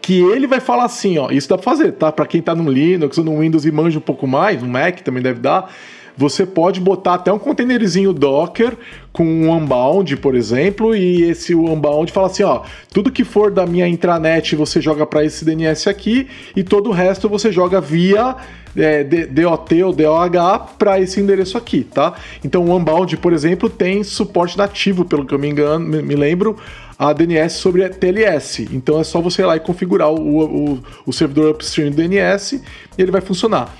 que 0.00 0.20
ele 0.20 0.46
vai 0.46 0.60
falar 0.60 0.84
assim, 0.84 1.18
ó, 1.18 1.30
isso 1.30 1.48
dá 1.48 1.56
pra 1.56 1.64
fazer, 1.64 1.92
tá? 1.92 2.12
Para 2.12 2.26
quem 2.26 2.40
tá 2.40 2.54
no 2.54 2.70
Linux 2.70 3.18
ou 3.18 3.24
no 3.24 3.38
Windows 3.40 3.64
e 3.64 3.72
manja 3.72 3.98
um 3.98 4.02
pouco 4.02 4.26
mais, 4.26 4.62
no 4.62 4.68
Mac 4.68 5.00
também 5.00 5.22
deve 5.22 5.40
dar 5.40 5.70
você 6.18 6.44
pode 6.44 6.80
botar 6.80 7.14
até 7.14 7.32
um 7.32 7.38
containerzinho 7.38 8.12
Docker 8.12 8.76
com 9.12 9.24
um 9.24 9.52
Unbound, 9.52 10.16
por 10.16 10.34
exemplo, 10.34 10.94
e 10.94 11.22
esse 11.22 11.54
Unbound 11.54 12.10
fala 12.10 12.26
assim, 12.26 12.42
ó, 12.42 12.62
tudo 12.92 13.12
que 13.12 13.22
for 13.22 13.52
da 13.52 13.64
minha 13.64 13.86
intranet 13.86 14.56
você 14.56 14.80
joga 14.80 15.06
para 15.06 15.24
esse 15.24 15.44
DNS 15.44 15.88
aqui 15.88 16.26
e 16.56 16.64
todo 16.64 16.90
o 16.90 16.92
resto 16.92 17.28
você 17.28 17.52
joga 17.52 17.80
via 17.80 18.34
é, 18.76 19.04
DOT 19.04 19.82
ou 19.84 19.92
DOH 19.92 20.74
para 20.76 21.00
esse 21.00 21.20
endereço 21.20 21.56
aqui, 21.56 21.84
tá? 21.84 22.14
Então 22.44 22.64
o 22.64 22.76
Unbound, 22.76 23.16
por 23.18 23.32
exemplo, 23.32 23.70
tem 23.70 24.02
suporte 24.02 24.58
nativo, 24.58 25.04
pelo 25.04 25.24
que 25.24 25.32
eu 25.32 25.38
me 25.38 25.48
engano, 25.48 25.86
me 25.86 26.16
lembro, 26.16 26.56
a 26.98 27.12
DNS 27.12 27.54
sobre 27.54 27.84
a 27.84 27.88
TLS. 27.88 28.68
Então 28.72 28.98
é 28.98 29.04
só 29.04 29.20
você 29.20 29.42
ir 29.42 29.46
lá 29.46 29.56
e 29.56 29.60
configurar 29.60 30.10
o, 30.10 30.74
o, 30.74 30.82
o 31.06 31.12
servidor 31.12 31.52
upstream 31.52 31.90
do 31.90 31.96
DNS 31.96 32.54
e 32.98 33.02
ele 33.02 33.12
vai 33.12 33.20
funcionar. 33.20 33.72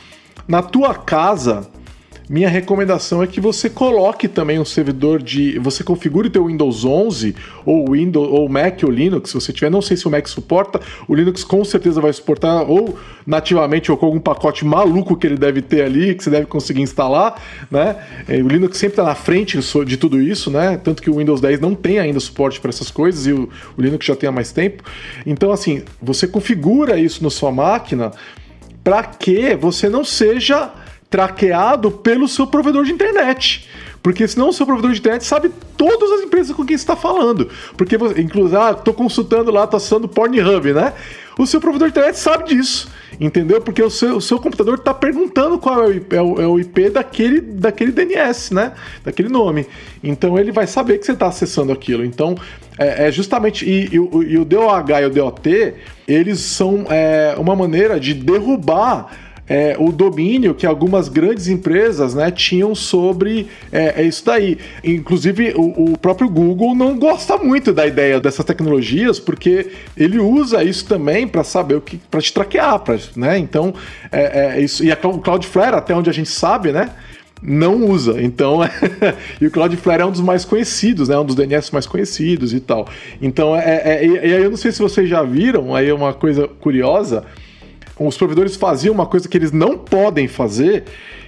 Na 0.46 0.62
tua 0.62 0.94
casa, 0.94 1.68
minha 2.28 2.48
recomendação 2.48 3.22
é 3.22 3.26
que 3.26 3.40
você 3.40 3.70
coloque 3.70 4.28
também 4.28 4.58
um 4.58 4.64
servidor 4.64 5.22
de. 5.22 5.58
Você 5.60 5.82
configure 5.82 6.28
o 6.28 6.30
teu 6.30 6.46
Windows 6.46 6.84
11 6.84 7.34
ou 7.64 7.92
Windows 7.92 8.28
ou 8.30 8.46
Mac 8.50 8.82
ou 8.84 8.90
Linux, 8.90 9.30
se 9.30 9.34
você 9.34 9.50
tiver. 9.50 9.70
Não 9.70 9.80
sei 9.80 9.96
se 9.96 10.06
o 10.06 10.10
Mac 10.10 10.26
suporta. 10.26 10.78
O 11.08 11.14
Linux 11.14 11.42
com 11.42 11.64
certeza 11.64 12.02
vai 12.02 12.12
suportar 12.12 12.64
ou 12.68 12.98
nativamente 13.26 13.90
ou 13.90 13.96
com 13.96 14.06
algum 14.06 14.20
pacote 14.20 14.62
maluco 14.62 15.16
que 15.16 15.26
ele 15.26 15.38
deve 15.38 15.62
ter 15.62 15.82
ali, 15.82 16.14
que 16.14 16.22
você 16.22 16.28
deve 16.28 16.46
conseguir 16.46 16.82
instalar, 16.82 17.40
né? 17.70 17.96
É, 18.28 18.36
o 18.42 18.48
Linux 18.48 18.76
sempre 18.76 18.92
está 18.92 19.04
na 19.04 19.14
frente 19.14 19.58
de 19.86 19.96
tudo 19.96 20.20
isso, 20.20 20.50
né? 20.50 20.76
Tanto 20.76 21.02
que 21.02 21.08
o 21.08 21.16
Windows 21.16 21.40
10 21.40 21.60
não 21.60 21.74
tem 21.74 21.98
ainda 21.98 22.20
suporte 22.20 22.60
para 22.60 22.68
essas 22.68 22.90
coisas 22.90 23.26
e 23.26 23.32
o, 23.32 23.48
o 23.76 23.80
Linux 23.80 24.04
já 24.04 24.14
tem 24.14 24.28
há 24.28 24.32
mais 24.32 24.52
tempo. 24.52 24.82
Então, 25.24 25.50
assim, 25.50 25.82
você 26.00 26.26
configura 26.26 26.98
isso 26.98 27.24
na 27.24 27.30
sua 27.30 27.50
máquina 27.50 28.12
para 28.84 29.02
que 29.02 29.54
você 29.56 29.88
não 29.88 30.04
seja 30.04 30.70
traqueado 31.10 31.90
pelo 31.90 32.28
seu 32.28 32.46
provedor 32.46 32.84
de 32.84 32.92
internet. 32.92 33.68
Porque 34.02 34.26
senão 34.28 34.50
o 34.50 34.52
seu 34.52 34.64
provedor 34.64 34.92
de 34.92 35.00
internet 35.00 35.24
sabe 35.24 35.50
todas 35.76 36.10
as 36.12 36.20
empresas 36.20 36.54
com 36.54 36.64
quem 36.64 36.76
está 36.76 36.94
falando. 36.94 37.48
Porque, 37.76 37.96
inclusive, 38.16 38.56
ah, 38.56 38.74
tô 38.74 38.94
consultando 38.94 39.50
lá, 39.50 39.66
tô 39.66 39.76
acessando 39.76 40.08
Pornhub, 40.08 40.72
né? 40.72 40.92
O 41.38 41.46
seu 41.46 41.60
provedor 41.60 41.88
de 41.88 41.92
internet 41.92 42.18
sabe 42.18 42.48
disso, 42.48 42.90
entendeu? 43.20 43.60
Porque 43.60 43.80
o 43.80 43.88
seu, 43.88 44.16
o 44.16 44.20
seu 44.20 44.40
computador 44.40 44.74
está 44.74 44.92
perguntando 44.92 45.56
qual 45.56 45.84
é 45.84 45.86
o, 45.86 45.92
IP, 45.92 46.16
é, 46.16 46.22
o, 46.22 46.40
é 46.40 46.46
o, 46.46 46.58
IP, 46.58 46.90
daquele, 46.90 47.40
daquele 47.40 47.92
DNS, 47.92 48.52
né? 48.52 48.72
Daquele 49.04 49.28
nome. 49.28 49.66
Então 50.02 50.36
ele 50.36 50.50
vai 50.50 50.66
saber 50.66 50.98
que 50.98 51.06
você 51.06 51.12
está 51.12 51.28
acessando 51.28 51.72
aquilo. 51.72 52.04
Então 52.04 52.36
é, 52.76 53.06
é 53.06 53.12
justamente. 53.12 53.68
E, 53.68 53.94
e, 53.94 54.00
o, 54.00 54.22
e, 54.22 54.36
o 54.36 54.44
DOH 54.44 55.00
e 55.00 55.06
o 55.06 55.10
DOT, 55.10 55.74
eles 56.08 56.40
são 56.40 56.86
é, 56.88 57.34
uma 57.38 57.54
maneira 57.54 58.00
de 58.00 58.14
derrubar 58.14 59.27
é, 59.48 59.76
o 59.78 59.90
domínio 59.90 60.54
que 60.54 60.66
algumas 60.66 61.08
grandes 61.08 61.48
empresas 61.48 62.14
né, 62.14 62.30
tinham 62.30 62.74
sobre 62.74 63.46
é, 63.72 64.02
é 64.02 64.06
isso 64.06 64.24
daí. 64.24 64.58
Inclusive, 64.84 65.54
o, 65.56 65.92
o, 65.92 65.98
próprio 65.98 66.28
Google 66.28 66.74
não 66.74 66.98
gosta 66.98 67.38
muito 67.38 67.72
da 67.72 67.86
ideia 67.86 68.20
dessas 68.20 68.44
tecnologias, 68.44 69.18
porque 69.18 69.70
ele 69.96 70.18
usa 70.18 70.62
isso 70.62 70.86
também 70.86 71.26
para 71.26 71.42
saber 71.42 71.76
o 71.76 71.80
que. 71.80 71.96
para 72.10 72.20
te 72.20 72.32
traquear, 72.32 72.78
pra, 72.80 72.98
né? 73.16 73.38
Então, 73.38 73.74
é, 74.12 74.56
é, 74.56 74.60
isso. 74.60 74.84
E 74.84 74.92
a 74.92 74.96
Cloudflare, 74.96 75.76
até 75.76 75.94
onde 75.94 76.10
a 76.10 76.12
gente 76.12 76.30
sabe, 76.30 76.72
né? 76.72 76.90
não 77.40 77.84
usa. 77.84 78.20
Então, 78.20 78.58
e 79.40 79.46
o 79.46 79.50
Cloudflare 79.50 80.02
é 80.02 80.04
um 80.04 80.10
dos 80.10 80.20
mais 80.20 80.44
conhecidos, 80.44 81.08
né? 81.08 81.16
Um 81.16 81.24
dos 81.24 81.36
DNS 81.36 81.70
mais 81.72 81.86
conhecidos 81.86 82.52
e 82.52 82.58
tal. 82.58 82.88
Então, 83.22 83.54
é, 83.54 83.80
é, 83.84 84.06
e 84.06 84.34
aí 84.34 84.42
eu 84.42 84.50
não 84.50 84.56
sei 84.56 84.72
se 84.72 84.80
vocês 84.80 85.08
já 85.08 85.22
viram, 85.22 85.72
aí 85.72 85.88
é 85.88 85.94
uma 85.94 86.12
coisa 86.12 86.48
curiosa 86.48 87.24
os 88.06 88.16
provedores 88.16 88.56
faziam 88.56 88.94
uma 88.94 89.06
coisa 89.06 89.28
que 89.28 89.36
eles 89.36 89.52
não 89.52 89.76
podem 89.76 90.28
fazer, 90.28 90.84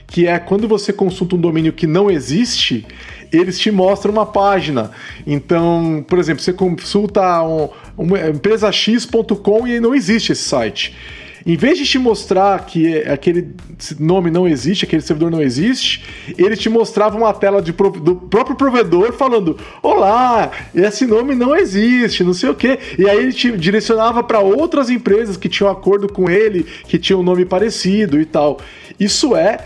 que 0.07 0.27
é 0.27 0.39
quando 0.39 0.69
você 0.69 0.93
consulta 0.93 1.37
um 1.37 1.41
domínio 1.41 1.73
que 1.73 1.87
não 1.87 2.11
existe, 2.11 2.87
eles 3.33 3.59
te 3.59 3.71
mostram 3.71 4.13
uma 4.13 4.27
página. 4.27 4.91
Então, 5.27 6.05
por 6.09 6.19
exemplo, 6.19 6.43
você 6.43 6.53
consulta 6.53 7.43
um, 7.43 7.69
uma 7.97 8.29
empresa 8.29 8.71
x.com 8.71 9.67
e 9.67 9.81
não 9.81 9.95
existe 9.95 10.33
esse 10.33 10.43
site. 10.43 10.97
Em 11.45 11.57
vez 11.57 11.79
de 11.79 11.85
te 11.85 11.99
mostrar 11.99 12.67
que 12.67 12.99
aquele 13.03 13.55
nome 13.99 14.31
não 14.31 14.47
existe, 14.47 14.85
aquele 14.85 15.03
servidor 15.03 15.31
não 15.31 15.41
existe, 15.41 16.05
ele 16.37 16.57
te 16.57 16.69
mostrava 16.69 17.17
uma 17.17 17.33
tela 17.33 17.63
de, 17.63 17.73
do 17.73 18.17
próprio 18.17 18.57
provedor 18.57 19.13
falando: 19.13 19.57
Olá, 19.83 20.51
esse 20.75 21.07
nome 21.07 21.35
não 21.35 21.57
existe, 21.57 22.23
não 22.23 22.35
sei 22.35 22.51
o 22.51 22.55
quê. 22.55 22.79
E 22.99 23.09
aí 23.09 23.19
ele 23.19 23.33
te 23.33 23.51
direcionava 23.57 24.23
para 24.23 24.41
outras 24.41 24.91
empresas 24.91 25.37
que 25.37 25.49
tinham 25.49 25.71
acordo 25.71 26.13
com 26.13 26.29
ele, 26.29 26.65
que 26.87 26.99
tinham 26.99 27.21
um 27.21 27.25
nome 27.25 27.45
parecido 27.45 28.21
e 28.21 28.25
tal. 28.25 28.59
Isso 28.99 29.35
é 29.35 29.59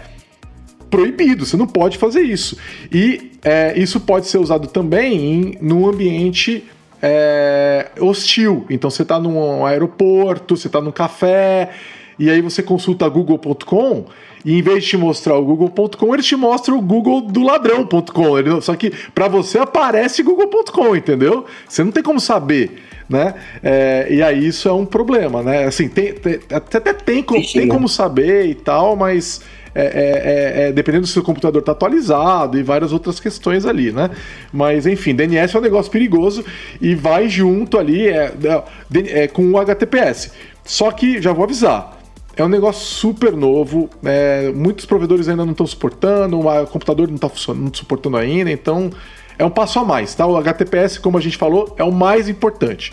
proibido, 0.88 1.44
você 1.44 1.56
não 1.56 1.66
pode 1.66 1.98
fazer 1.98 2.22
isso. 2.22 2.56
E 2.92 3.32
é, 3.42 3.76
isso 3.76 3.98
pode 3.98 4.28
ser 4.28 4.38
usado 4.38 4.68
também 4.68 5.14
em, 5.14 5.58
num 5.60 5.88
ambiente 5.88 6.64
é, 7.06 7.90
hostil. 8.00 8.64
Então 8.70 8.88
você 8.88 9.02
está 9.02 9.20
num 9.20 9.66
aeroporto, 9.66 10.56
você 10.56 10.68
está 10.68 10.80
num 10.80 10.90
café, 10.90 11.70
e 12.18 12.30
aí 12.30 12.40
você 12.40 12.62
consulta 12.62 13.06
google.com 13.06 14.06
e 14.42 14.58
em 14.58 14.62
vez 14.62 14.84
de 14.84 14.90
te 14.90 14.96
mostrar 14.96 15.36
o 15.36 15.44
google.com, 15.44 16.14
ele 16.14 16.22
te 16.22 16.36
mostra 16.36 16.74
o 16.74 16.80
google 16.80 17.20
do 17.20 17.42
ladrão.com. 17.42 18.60
Só 18.62 18.74
que 18.74 18.90
para 19.14 19.28
você 19.28 19.58
aparece 19.58 20.22
google.com, 20.22 20.96
entendeu? 20.96 21.44
Você 21.68 21.84
não 21.84 21.92
tem 21.92 22.02
como 22.02 22.20
saber, 22.20 22.82
né? 23.08 23.34
É, 23.62 24.06
e 24.10 24.22
aí 24.22 24.46
isso 24.46 24.68
é 24.68 24.72
um 24.72 24.86
problema, 24.86 25.42
né? 25.42 25.64
Assim, 25.64 25.88
tem, 25.88 26.14
tem 26.14 26.40
até, 26.50 26.80
tem, 26.80 27.22
tem 27.22 27.68
como 27.68 27.88
saber 27.88 28.46
e 28.46 28.54
tal, 28.54 28.96
mas 28.96 29.42
é, 29.74 29.82
é, 29.82 29.86
é, 29.86 30.68
é, 30.68 30.72
dependendo 30.72 31.06
se 31.06 31.18
o 31.18 31.22
computador 31.22 31.60
está 31.60 31.72
atualizado 31.72 32.56
e 32.58 32.62
várias 32.62 32.92
outras 32.92 33.18
questões 33.18 33.66
ali, 33.66 33.90
né? 33.90 34.10
Mas 34.52 34.86
enfim, 34.86 35.14
DNS 35.14 35.54
é 35.54 35.58
um 35.58 35.62
negócio 35.62 35.90
perigoso 35.90 36.44
e 36.80 36.94
vai 36.94 37.28
junto 37.28 37.76
ali 37.76 38.06
é, 38.08 39.28
com 39.28 39.50
o 39.50 39.58
HTTPS. 39.58 40.32
Só 40.64 40.90
que, 40.92 41.20
já 41.20 41.32
vou 41.32 41.44
avisar, 41.44 41.98
é 42.36 42.44
um 42.44 42.48
negócio 42.48 42.84
super 42.84 43.32
novo, 43.32 43.90
é, 44.04 44.52
muitos 44.54 44.86
provedores 44.86 45.28
ainda 45.28 45.44
não 45.44 45.52
estão 45.52 45.66
suportando, 45.66 46.38
o 46.40 46.66
computador 46.66 47.08
não 47.08 47.16
está 47.16 47.30
suportando 47.72 48.16
ainda, 48.16 48.50
então 48.50 48.90
é 49.38 49.44
um 49.44 49.50
passo 49.50 49.78
a 49.80 49.84
mais, 49.84 50.14
tá? 50.14 50.26
O 50.26 50.36
HTTPS, 50.36 50.98
como 50.98 51.18
a 51.18 51.20
gente 51.20 51.36
falou, 51.36 51.74
é 51.76 51.84
o 51.84 51.92
mais 51.92 52.28
importante. 52.28 52.92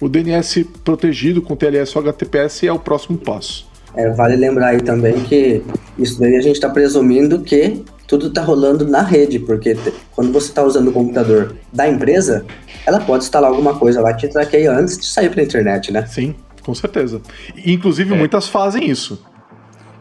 O 0.00 0.08
DNS 0.08 0.64
protegido 0.82 1.40
com 1.40 1.54
TLS 1.54 1.96
ou 1.96 2.02
HTTPS 2.02 2.66
é 2.66 2.72
o 2.72 2.78
próximo 2.78 3.18
passo. 3.18 3.71
É, 3.94 4.10
vale 4.10 4.36
lembrar 4.36 4.68
aí 4.68 4.80
também 4.80 5.14
que 5.24 5.62
isso 5.98 6.18
daí 6.18 6.36
a 6.36 6.40
gente 6.40 6.54
está 6.54 6.68
presumindo 6.68 7.40
que 7.40 7.84
tudo 8.06 8.28
está 8.28 8.42
rolando 8.42 8.86
na 8.86 9.02
rede, 9.02 9.38
porque 9.38 9.76
quando 10.14 10.32
você 10.32 10.48
está 10.48 10.62
usando 10.62 10.88
o 10.88 10.92
computador 10.92 11.56
da 11.72 11.88
empresa, 11.88 12.44
ela 12.86 13.00
pode 13.00 13.24
instalar 13.24 13.50
alguma 13.50 13.78
coisa 13.78 14.00
lá 14.00 14.12
que 14.12 14.28
traqueia 14.28 14.72
antes 14.72 14.98
de 14.98 15.06
sair 15.06 15.30
para 15.30 15.40
a 15.40 15.44
internet, 15.44 15.92
né? 15.92 16.04
Sim, 16.06 16.34
com 16.62 16.74
certeza. 16.74 17.20
Inclusive, 17.64 18.12
é. 18.14 18.16
muitas 18.16 18.48
fazem 18.48 18.90
isso. 18.90 19.22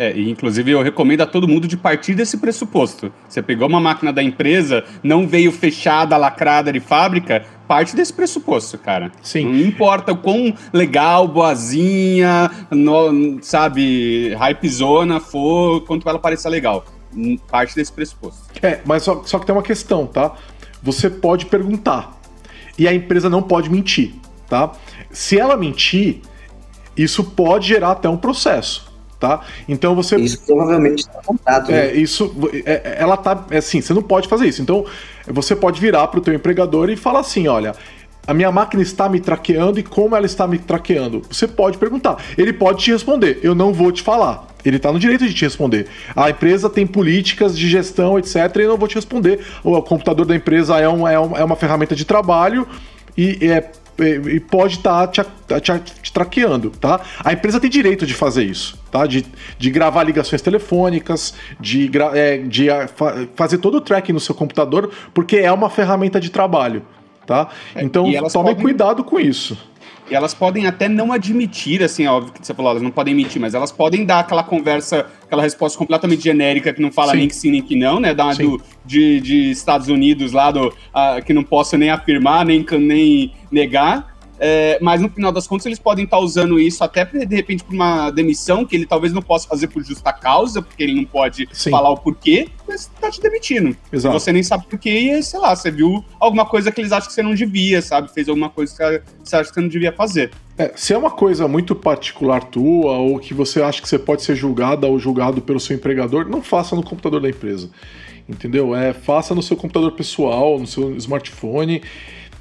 É, 0.02 0.12
e 0.18 0.32
inclusive 0.32 0.72
eu 0.72 0.82
recomendo 0.82 1.22
a 1.22 1.28
todo 1.28 1.48
mundo 1.48 1.68
de 1.68 1.78
partir 1.78 2.16
desse 2.16 2.36
pressuposto. 2.38 3.14
Você 3.30 3.40
pegou 3.40 3.68
uma 3.68 3.80
máquina 3.80 4.12
da 4.12 4.24
empresa, 4.24 4.84
não 5.04 5.28
veio 5.28 5.52
fechada, 5.52 6.18
lacrada 6.18 6.74
de 6.74 6.80
fábrica, 6.80 7.46
parte 7.68 7.96
desse 7.96 8.12
pressuposto, 8.12 8.80
cara. 8.80 9.12
Sim. 9.22 9.46
Não 9.46 9.60
importa 9.60 10.12
o 10.12 10.18
quão 10.18 10.56
legal, 10.74 11.28
boazinha, 11.28 12.50
no, 12.72 13.38
sabe, 13.44 14.34
hypezona 14.34 15.20
for, 15.20 15.82
quanto 15.82 16.10
ela 16.10 16.18
pareça 16.18 16.50
legal. 16.50 16.84
Parte 17.52 17.76
desse 17.76 17.94
pressuposto. 17.94 18.42
É, 18.60 18.82
mas 18.84 19.04
só, 19.04 19.22
só 19.24 19.38
que 19.38 19.46
tem 19.46 19.54
uma 19.54 19.62
questão, 19.62 20.08
tá? 20.08 20.34
Você 20.82 21.12
pode 21.12 21.46
perguntar. 21.46 22.20
E 22.76 22.88
a 22.88 22.94
empresa 22.94 23.30
não 23.30 23.44
pode 23.44 23.70
mentir, 23.70 24.16
tá? 24.50 24.72
Se 25.12 25.38
ela 25.38 25.56
mentir, 25.56 26.22
isso 26.98 27.24
pode 27.24 27.68
gerar 27.68 27.92
até 27.92 28.10
um 28.10 28.18
processo 28.18 28.90
tá? 29.22 29.42
Então 29.70 29.96
você. 29.96 30.18
Isso 30.18 30.42
provavelmente 30.42 31.02
está 31.02 31.22
contato. 31.24 31.72
É, 31.72 31.88
né? 31.88 31.94
isso. 31.94 32.36
É, 32.66 32.98
ela 33.00 33.16
tá. 33.16 33.46
É 33.52 33.58
assim, 33.58 33.80
você 33.80 33.94
não 33.94 34.02
pode 34.02 34.28
fazer 34.28 34.48
isso. 34.48 34.62
Então, 34.62 34.84
você 35.28 35.56
pode 35.56 35.80
virar 35.80 36.08
para 36.08 36.20
o 36.20 36.22
teu 36.22 36.34
empregador 36.34 36.90
e 36.90 36.98
falar 36.98 37.20
assim: 37.20 37.48
olha. 37.48 37.74
A 38.28 38.36
minha 38.36 38.52
máquina 38.52 38.84
está 38.84 39.10
me 39.10 39.20
traqueando 39.20 39.80
e 39.80 39.84
como 39.84 40.16
ela 40.16 40.28
está 40.28 40.46
me 40.46 40.60
traqueando? 40.60 41.24
Você 41.28 41.48
pode 41.48 41.80
perguntar. 41.80 42.18
Ele 42.38 42.54
pode 42.54 42.84
te 42.84 42.92
responder. 42.92 43.40
Eu 43.42 43.56
não 43.56 43.74
vou 43.74 43.92
te 43.92 44.04
falar. 44.04 44.48
Ele 44.64 44.78
está 44.78 44.92
no 44.92 45.00
direito 45.00 45.28
de 45.28 45.34
te 45.34 45.44
responder. 45.44 45.88
A 46.16 46.30
empresa 46.30 46.70
tem 46.70 46.86
políticas 46.86 47.58
de 47.58 47.68
gestão, 47.68 48.20
etc. 48.20 48.36
E 48.58 48.60
eu 48.62 48.70
não 48.70 48.78
vou 48.78 48.88
te 48.88 48.94
responder. 48.94 49.40
O 49.64 49.82
computador 49.82 50.24
da 50.24 50.36
empresa 50.36 50.80
é, 50.80 50.88
um, 50.88 51.08
é, 51.08 51.20
um, 51.20 51.36
é 51.36 51.44
uma 51.44 51.56
ferramenta 51.56 51.96
de 51.96 52.06
trabalho 52.06 52.68
e 53.18 53.40
é 53.42 53.72
e 54.02 54.40
pode 54.40 54.78
estar 54.78 55.08
tá 55.08 55.24
te, 55.60 55.62
te, 55.62 55.94
te, 56.02 56.14
traqueando, 56.14 56.70
tá? 56.72 57.02
A 57.24 57.34
empresa 57.34 57.60
tem 57.60 57.70
direito 57.70 58.06
de 58.06 58.14
fazer 58.14 58.44
isso, 58.44 58.78
tá? 58.92 59.06
De, 59.06 59.26
de 59.58 59.70
gravar 59.70 60.04
ligações 60.04 60.42
telefônicas, 60.42 61.34
de, 61.60 61.90
é, 62.14 62.38
de 62.38 62.68
fazer 63.36 63.58
todo 63.60 63.78
o 63.78 63.82
tracking 63.82 64.14
no 64.14 64.20
seu 64.20 64.36
computador, 64.36 64.92
porque 65.14 65.38
é 65.38 65.52
uma 65.52 65.70
ferramenta 65.70 66.20
de 66.20 66.30
trabalho, 66.30 66.84
tá? 67.26 67.50
É, 67.76 67.84
então 67.84 68.06
tome 68.30 68.50
podem... 68.50 68.56
cuidado 68.56 69.04
com 69.04 69.20
isso. 69.20 69.58
E 70.12 70.14
elas 70.14 70.34
podem 70.34 70.68
até 70.68 70.90
não 70.90 71.14
admitir, 71.14 71.82
assim, 71.82 72.06
óbvio 72.06 72.34
que 72.34 72.46
você 72.46 72.54
falou, 72.54 72.72
elas 72.72 72.84
não 72.84 72.92
podem 72.92 73.16
mentir, 73.16 73.40
mas 73.40 73.54
elas 73.54 73.72
podem 73.72 74.06
dar 74.06 74.20
aquela 74.20 74.44
conversa, 74.44 75.06
aquela 75.24 75.42
resposta 75.42 75.78
completamente 75.78 76.22
genérica 76.22 76.74
que 76.74 76.82
não 76.82 76.92
fala 76.92 77.14
sim. 77.14 77.20
nem 77.20 77.28
que 77.30 77.36
sim 77.36 77.50
nem 77.50 77.62
que 77.62 77.78
não, 77.78 77.98
né? 77.98 78.14
Da 78.14 78.34
do, 78.34 78.62
de, 78.86 79.22
de 79.22 79.52
Estados 79.52 79.88
Unidos 79.88 80.34
lá, 80.34 80.52
do, 80.52 80.68
uh, 80.68 81.24
que 81.26 81.34
não 81.34 81.46
posso 81.46 81.78
nem 81.78 81.90
afirmar, 81.90 82.46
nem, 82.46 82.66
nem 82.78 83.34
negar. 83.50 84.11
É, 84.44 84.80
mas 84.82 85.00
no 85.00 85.08
final 85.08 85.32
das 85.32 85.46
contas 85.46 85.68
eles 85.68 85.78
podem 85.78 86.04
estar 86.04 86.18
usando 86.18 86.60
isso 86.60 86.84
até 86.84 87.06
de 87.06 87.36
repente 87.36 87.64
para 87.64 87.76
uma 87.76 88.10
demissão 88.10 88.66
que 88.66 88.76
ele 88.76 88.88
talvez 88.88 89.14
não 89.14 89.22
possa 89.22 89.48
fazer 89.48 89.68
por 89.68 89.84
justa 89.84 90.12
causa, 90.12 90.64
porque 90.64 90.82
ele 90.82 90.96
não 90.96 91.06
pode 91.06 91.48
Sim. 91.54 91.70
falar 91.70 91.92
o 91.92 91.98
porquê, 91.98 92.48
mas 92.68 92.82
está 92.82 93.12
te 93.12 93.22
demitindo. 93.22 93.78
Exato. 93.94 94.20
Você 94.20 94.32
nem 94.32 94.42
sabe 94.42 94.66
porquê 94.68 94.90
e, 94.90 95.22
sei 95.22 95.40
lá, 95.40 95.56
você 95.56 95.70
viu 95.70 96.04
alguma 96.20 96.44
coisa 96.44 96.72
que 96.72 96.82
eles 96.82 96.92
acham 96.92 97.08
que 97.08 97.14
você 97.14 97.22
não 97.22 97.36
devia, 97.36 97.84
sabe? 97.84 98.12
Fez 98.12 98.28
alguma 98.28 98.50
coisa 98.50 98.74
que 98.76 99.04
você 99.24 99.36
acha 99.36 99.50
que 99.50 99.54
você 99.54 99.62
não 99.62 99.68
devia 99.68 99.94
fazer. 99.94 100.32
É, 100.58 100.72
se 100.76 100.92
é 100.92 100.98
uma 100.98 101.12
coisa 101.12 101.48
muito 101.48 101.76
particular 101.76 102.44
tua, 102.46 102.94
ou 102.94 103.20
que 103.20 103.36
você 103.36 103.62
acha 103.62 103.80
que 103.80 103.88
você 103.88 104.00
pode 104.00 104.24
ser 104.24 104.36
julgada 104.36 104.88
ou 104.88 104.98
julgado 104.98 105.40
pelo 105.40 105.60
seu 105.60 105.76
empregador, 105.76 106.28
não 106.28 106.42
faça 106.42 106.76
no 106.76 106.82
computador 106.82 107.22
da 107.22 107.30
empresa. 107.30 107.70
Entendeu? 108.28 108.76
É, 108.76 108.92
faça 108.92 109.36
no 109.36 109.44
seu 109.44 109.56
computador 109.56 109.92
pessoal, 109.92 110.58
no 110.58 110.66
seu 110.66 110.96
smartphone. 110.98 111.84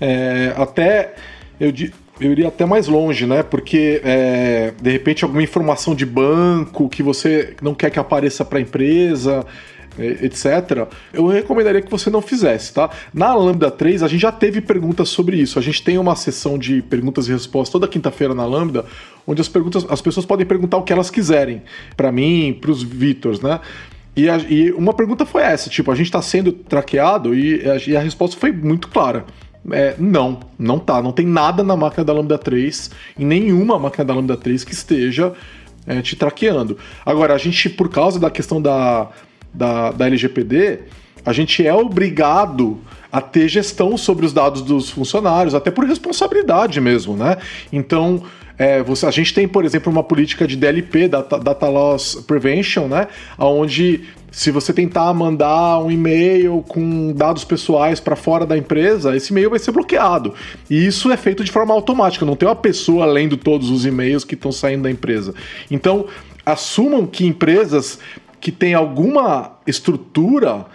É, 0.01 0.55
até 0.57 1.15
eu, 1.61 1.73
eu 2.21 2.33
iria 2.33 2.49
até 2.49 2.65
mais 2.65 2.89
longe, 2.89 3.27
né? 3.27 3.43
Porque 3.43 4.01
é, 4.03 4.73
de 4.81 4.91
repente 4.91 5.25
alguma 5.25 5.43
informação 5.43 5.95
de 5.95 6.07
banco 6.07 6.89
que 6.89 7.03
você 7.03 7.55
não 7.61 7.75
quer 7.75 7.91
que 7.91 7.99
apareça 7.99 8.45
para 8.45 8.59
a 8.59 8.63
empresa, 8.63 9.45
é, 9.99 10.25
etc. 10.25 10.89
Eu 11.13 11.27
recomendaria 11.27 11.83
que 11.83 11.91
você 11.91 12.09
não 12.09 12.23
fizesse, 12.23 12.73
tá? 12.73 12.89
Na 13.13 13.35
Lambda 13.35 13.71
3 13.71 14.03
a 14.03 14.09
gente 14.09 14.23
já 14.23 14.33
teve 14.33 14.61
perguntas 14.61 15.11
sobre 15.11 15.37
isso. 15.37 15.59
A 15.59 15.63
gente 15.63 15.83
tem 15.83 15.99
uma 15.99 16.17
sessão 16.17 16.59
de 16.59 16.81
perguntas 16.81 17.29
e 17.29 17.33
respostas 17.33 17.73
toda 17.73 17.87
quinta-feira 17.87 18.35
na 18.35 18.47
Lambda, 18.47 18.87
onde 19.27 19.41
as 19.41 19.49
perguntas, 19.49 19.85
as 19.89 20.01
pessoas 20.01 20.25
podem 20.25 20.47
perguntar 20.47 20.79
o 20.79 20.83
que 20.83 20.93
elas 20.93 21.11
quiserem 21.11 21.63
para 21.97 22.11
mim, 22.11 22.57
para 22.59 22.71
os 22.71 22.83
Vitors, 22.83 23.41
né? 23.41 23.61
E, 24.17 24.29
a, 24.29 24.39
e, 24.39 24.73
uma 24.73 24.93
pergunta 24.93 25.25
foi 25.25 25.43
essa, 25.43 25.71
tipo, 25.71 25.91
a 25.91 25.95
gente 25.95 26.07
está 26.07 26.21
sendo 26.21 26.53
traqueado 26.53 27.35
e 27.35 27.69
a, 27.69 27.77
e 27.91 27.97
a 27.97 28.01
resposta 28.01 28.37
foi 28.37 28.51
muito 28.51 28.89
clara. 28.89 29.25
É, 29.73 29.95
não, 29.99 30.41
não 30.59 30.79
tá. 30.79 31.03
Não 31.03 31.13
tem 31.13 31.27
nada 31.27 31.63
na 31.63 31.77
máquina 31.77 32.05
da 32.05 32.13
Lambda 32.13 32.39
3, 32.39 32.91
em 33.19 33.25
nenhuma 33.25 33.79
máquina 33.79 34.05
da 34.05 34.15
Lambda 34.15 34.37
3 34.37 34.65
que 34.65 34.73
esteja 34.73 35.33
é, 35.87 36.01
te 36.03 36.17
traqueando. 36.17 36.79
Agora, 37.05 37.35
a 37.35 37.39
gente, 37.39 37.69
por 37.69 37.89
causa 37.89 38.19
da 38.19 38.31
questão 38.31 38.61
da, 38.61 39.09
da, 39.53 39.93
da 39.93 40.07
LGPD, 40.07 40.81
a 41.25 41.33
gente 41.33 41.67
é 41.67 41.75
obrigado 41.75 42.79
a 43.13 43.21
ter 43.21 43.49
gestão 43.49 43.97
sobre 43.97 44.25
os 44.25 44.33
dados 44.33 44.63
dos 44.63 44.91
funcionários, 44.91 45.55
até 45.55 45.71
por 45.71 45.85
responsabilidade 45.85 46.81
mesmo, 46.81 47.17
né? 47.17 47.37
Então, 47.73 48.23
é, 48.57 48.83
você, 48.83 49.07
a 49.07 49.11
gente 49.11 49.33
tem, 49.33 49.49
por 49.49 49.65
exemplo, 49.65 49.91
uma 49.91 50.03
política 50.03 50.47
de 50.47 50.55
DLP, 50.55 51.09
Data, 51.09 51.39
Data 51.39 51.67
Loss 51.67 52.25
Prevention, 52.27 52.89
né? 52.89 53.09
Onde 53.39 54.03
se 54.31 54.51
você 54.51 54.73
tentar 54.73 55.13
mandar 55.13 55.81
um 55.81 55.91
e-mail 55.91 56.65
com 56.69 57.13
dados 57.13 57.45
pessoais 57.45 57.99
para 57.99 58.15
fora 58.15 58.47
da 58.47 58.57
empresa, 58.57 59.17
esse 59.17 59.33
e-mail 59.33 59.51
vai 59.51 59.59
ser 59.59 59.73
bloqueado. 59.73 60.35
E 60.69 60.87
isso 60.87 61.11
é 61.11 61.17
feito 61.17 61.43
de 61.43 61.51
forma 61.51 61.75
automática, 61.75 62.25
não 62.25 62.37
tem 62.37 62.49
uma 62.49 62.57
pessoa 62.57 63.07
lendo 63.07 63.37
todos 63.37 63.71
os 63.71 63.85
e-mails 63.85 64.25
que 64.25 64.35
estão 64.35 64.53
saindo 64.53 64.85
da 64.85 64.91
empresa. 64.91 65.35
Então, 65.71 66.07
assumam 66.45 67.07
que 67.07 67.27
empresas 67.27 67.99
que 68.41 68.53
têm 68.53 68.75
alguma 68.75 69.59
estrutura 69.67 70.67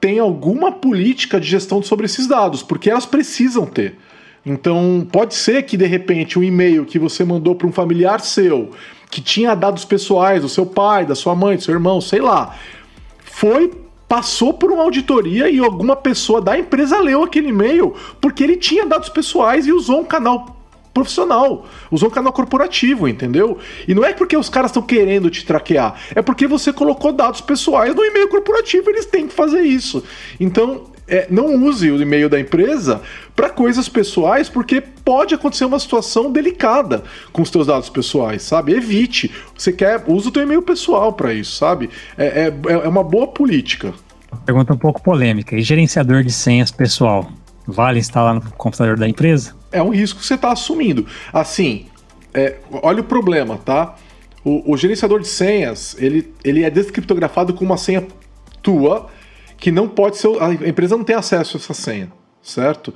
têm 0.00 0.18
alguma 0.18 0.72
política 0.72 1.38
de 1.38 1.48
gestão 1.48 1.80
sobre 1.80 2.06
esses 2.06 2.26
dados, 2.26 2.60
porque 2.60 2.90
elas 2.90 3.06
precisam 3.06 3.64
ter. 3.64 3.96
Então, 4.44 5.06
pode 5.12 5.36
ser 5.36 5.62
que 5.62 5.76
de 5.76 5.86
repente 5.86 6.36
um 6.36 6.42
e-mail 6.42 6.84
que 6.84 6.98
você 6.98 7.24
mandou 7.24 7.54
para 7.54 7.68
um 7.68 7.72
familiar 7.72 8.20
seu, 8.20 8.70
que 9.08 9.20
tinha 9.20 9.54
dados 9.54 9.84
pessoais 9.84 10.42
do 10.42 10.48
seu 10.48 10.66
pai, 10.66 11.06
da 11.06 11.14
sua 11.14 11.36
mãe, 11.36 11.56
do 11.56 11.62
seu 11.62 11.74
irmão, 11.74 12.00
sei 12.00 12.20
lá, 12.20 12.56
foi 13.32 13.72
passou 14.06 14.52
por 14.52 14.70
uma 14.70 14.82
auditoria 14.82 15.48
e 15.48 15.58
alguma 15.58 15.96
pessoa 15.96 16.38
da 16.38 16.58
empresa 16.58 17.00
leu 17.00 17.22
aquele 17.22 17.48
e-mail 17.48 17.94
porque 18.20 18.44
ele 18.44 18.56
tinha 18.56 18.84
dados 18.84 19.08
pessoais 19.08 19.66
e 19.66 19.72
usou 19.72 20.00
um 20.00 20.04
canal 20.04 20.62
profissional, 20.92 21.64
usou 21.90 22.10
um 22.10 22.12
canal 22.12 22.30
corporativo, 22.30 23.08
entendeu? 23.08 23.56
E 23.88 23.94
não 23.94 24.04
é 24.04 24.12
porque 24.12 24.36
os 24.36 24.50
caras 24.50 24.70
estão 24.70 24.82
querendo 24.82 25.30
te 25.30 25.46
traquear, 25.46 25.98
é 26.14 26.20
porque 26.20 26.46
você 26.46 26.74
colocou 26.74 27.10
dados 27.10 27.40
pessoais 27.40 27.94
no 27.94 28.04
e-mail 28.04 28.28
corporativo, 28.28 28.90
eles 28.90 29.06
têm 29.06 29.26
que 29.26 29.32
fazer 29.32 29.62
isso. 29.62 30.04
Então, 30.38 30.91
é, 31.12 31.26
não 31.30 31.54
use 31.66 31.90
o 31.90 32.00
e-mail 32.00 32.30
da 32.30 32.40
empresa 32.40 33.02
para 33.36 33.50
coisas 33.50 33.86
pessoais, 33.86 34.48
porque 34.48 34.80
pode 34.80 35.34
acontecer 35.34 35.66
uma 35.66 35.78
situação 35.78 36.32
delicada 36.32 37.04
com 37.30 37.42
os 37.42 37.50
seus 37.50 37.66
dados 37.66 37.90
pessoais, 37.90 38.40
sabe? 38.40 38.72
Evite. 38.72 39.30
Você 39.54 39.74
quer, 39.74 40.02
usa 40.06 40.30
o 40.30 40.32
teu 40.32 40.42
e-mail 40.42 40.62
pessoal 40.62 41.12
para 41.12 41.34
isso, 41.34 41.54
sabe? 41.56 41.90
É, 42.16 42.48
é, 42.48 42.72
é 42.72 42.88
uma 42.88 43.04
boa 43.04 43.26
política. 43.26 43.92
Pergunta 44.46 44.72
um 44.72 44.78
pouco 44.78 45.02
polêmica. 45.02 45.54
E 45.54 45.60
gerenciador 45.60 46.24
de 46.24 46.32
senhas 46.32 46.70
pessoal? 46.70 47.30
Vale 47.66 47.98
instalar 47.98 48.34
no 48.34 48.40
computador 48.52 48.98
da 48.98 49.06
empresa? 49.06 49.54
É 49.70 49.82
um 49.82 49.90
risco 49.90 50.18
que 50.18 50.26
você 50.26 50.34
está 50.34 50.50
assumindo. 50.50 51.06
Assim, 51.30 51.86
é, 52.32 52.56
olha 52.82 53.02
o 53.02 53.04
problema, 53.04 53.58
tá? 53.58 53.96
O, 54.42 54.72
o, 54.72 54.76
gerenciador 54.78 55.20
de 55.20 55.28
senhas, 55.28 55.94
ele, 55.98 56.32
ele 56.42 56.64
é 56.64 56.70
descriptografado 56.70 57.52
com 57.52 57.64
uma 57.64 57.76
senha 57.76 58.02
tua, 58.62 59.08
que 59.62 59.70
não 59.70 59.86
pode 59.86 60.16
ser. 60.16 60.28
A 60.42 60.52
empresa 60.52 60.96
não 60.96 61.04
tem 61.04 61.14
acesso 61.14 61.56
a 61.56 61.60
essa 61.60 61.72
senha, 61.72 62.12
certo? 62.42 62.92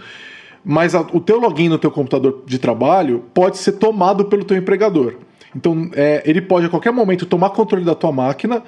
Mas 0.64 0.96
a, 0.96 1.00
o 1.12 1.20
teu 1.20 1.38
login 1.38 1.68
no 1.68 1.78
teu 1.78 1.92
computador 1.92 2.42
de 2.44 2.58
trabalho 2.58 3.24
pode 3.32 3.58
ser 3.58 3.72
tomado 3.72 4.24
pelo 4.24 4.44
teu 4.44 4.56
empregador. 4.56 5.14
Então, 5.54 5.88
é, 5.94 6.24
ele 6.26 6.42
pode 6.42 6.66
a 6.66 6.68
qualquer 6.68 6.92
momento 6.92 7.24
tomar 7.24 7.50
controle 7.50 7.84
da 7.84 7.94
tua 7.94 8.10
máquina 8.10 8.64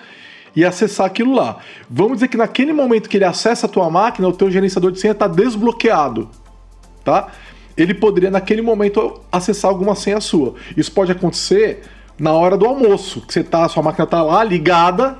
e 0.54 0.64
acessar 0.64 1.06
aquilo 1.06 1.34
lá. 1.34 1.58
Vamos 1.90 2.18
dizer 2.18 2.28
que 2.28 2.36
naquele 2.36 2.72
momento 2.72 3.08
que 3.08 3.16
ele 3.16 3.24
acessa 3.24 3.66
a 3.66 3.68
tua 3.68 3.90
máquina, 3.90 4.28
o 4.28 4.32
teu 4.32 4.48
gerenciador 4.48 4.92
de 4.92 5.00
senha 5.00 5.10
está 5.10 5.26
desbloqueado, 5.26 6.30
tá? 7.04 7.32
Ele 7.76 7.94
poderia 7.94 8.30
naquele 8.30 8.62
momento 8.62 9.20
acessar 9.30 9.72
alguma 9.72 9.96
senha 9.96 10.20
sua. 10.20 10.54
Isso 10.76 10.92
pode 10.92 11.10
acontecer 11.10 11.82
na 12.16 12.30
hora 12.32 12.56
do 12.56 12.64
almoço, 12.64 13.22
que 13.22 13.32
você 13.32 13.42
tá, 13.42 13.64
a 13.64 13.68
sua 13.68 13.82
máquina 13.82 14.04
está 14.04 14.22
lá 14.22 14.44
ligada, 14.44 15.18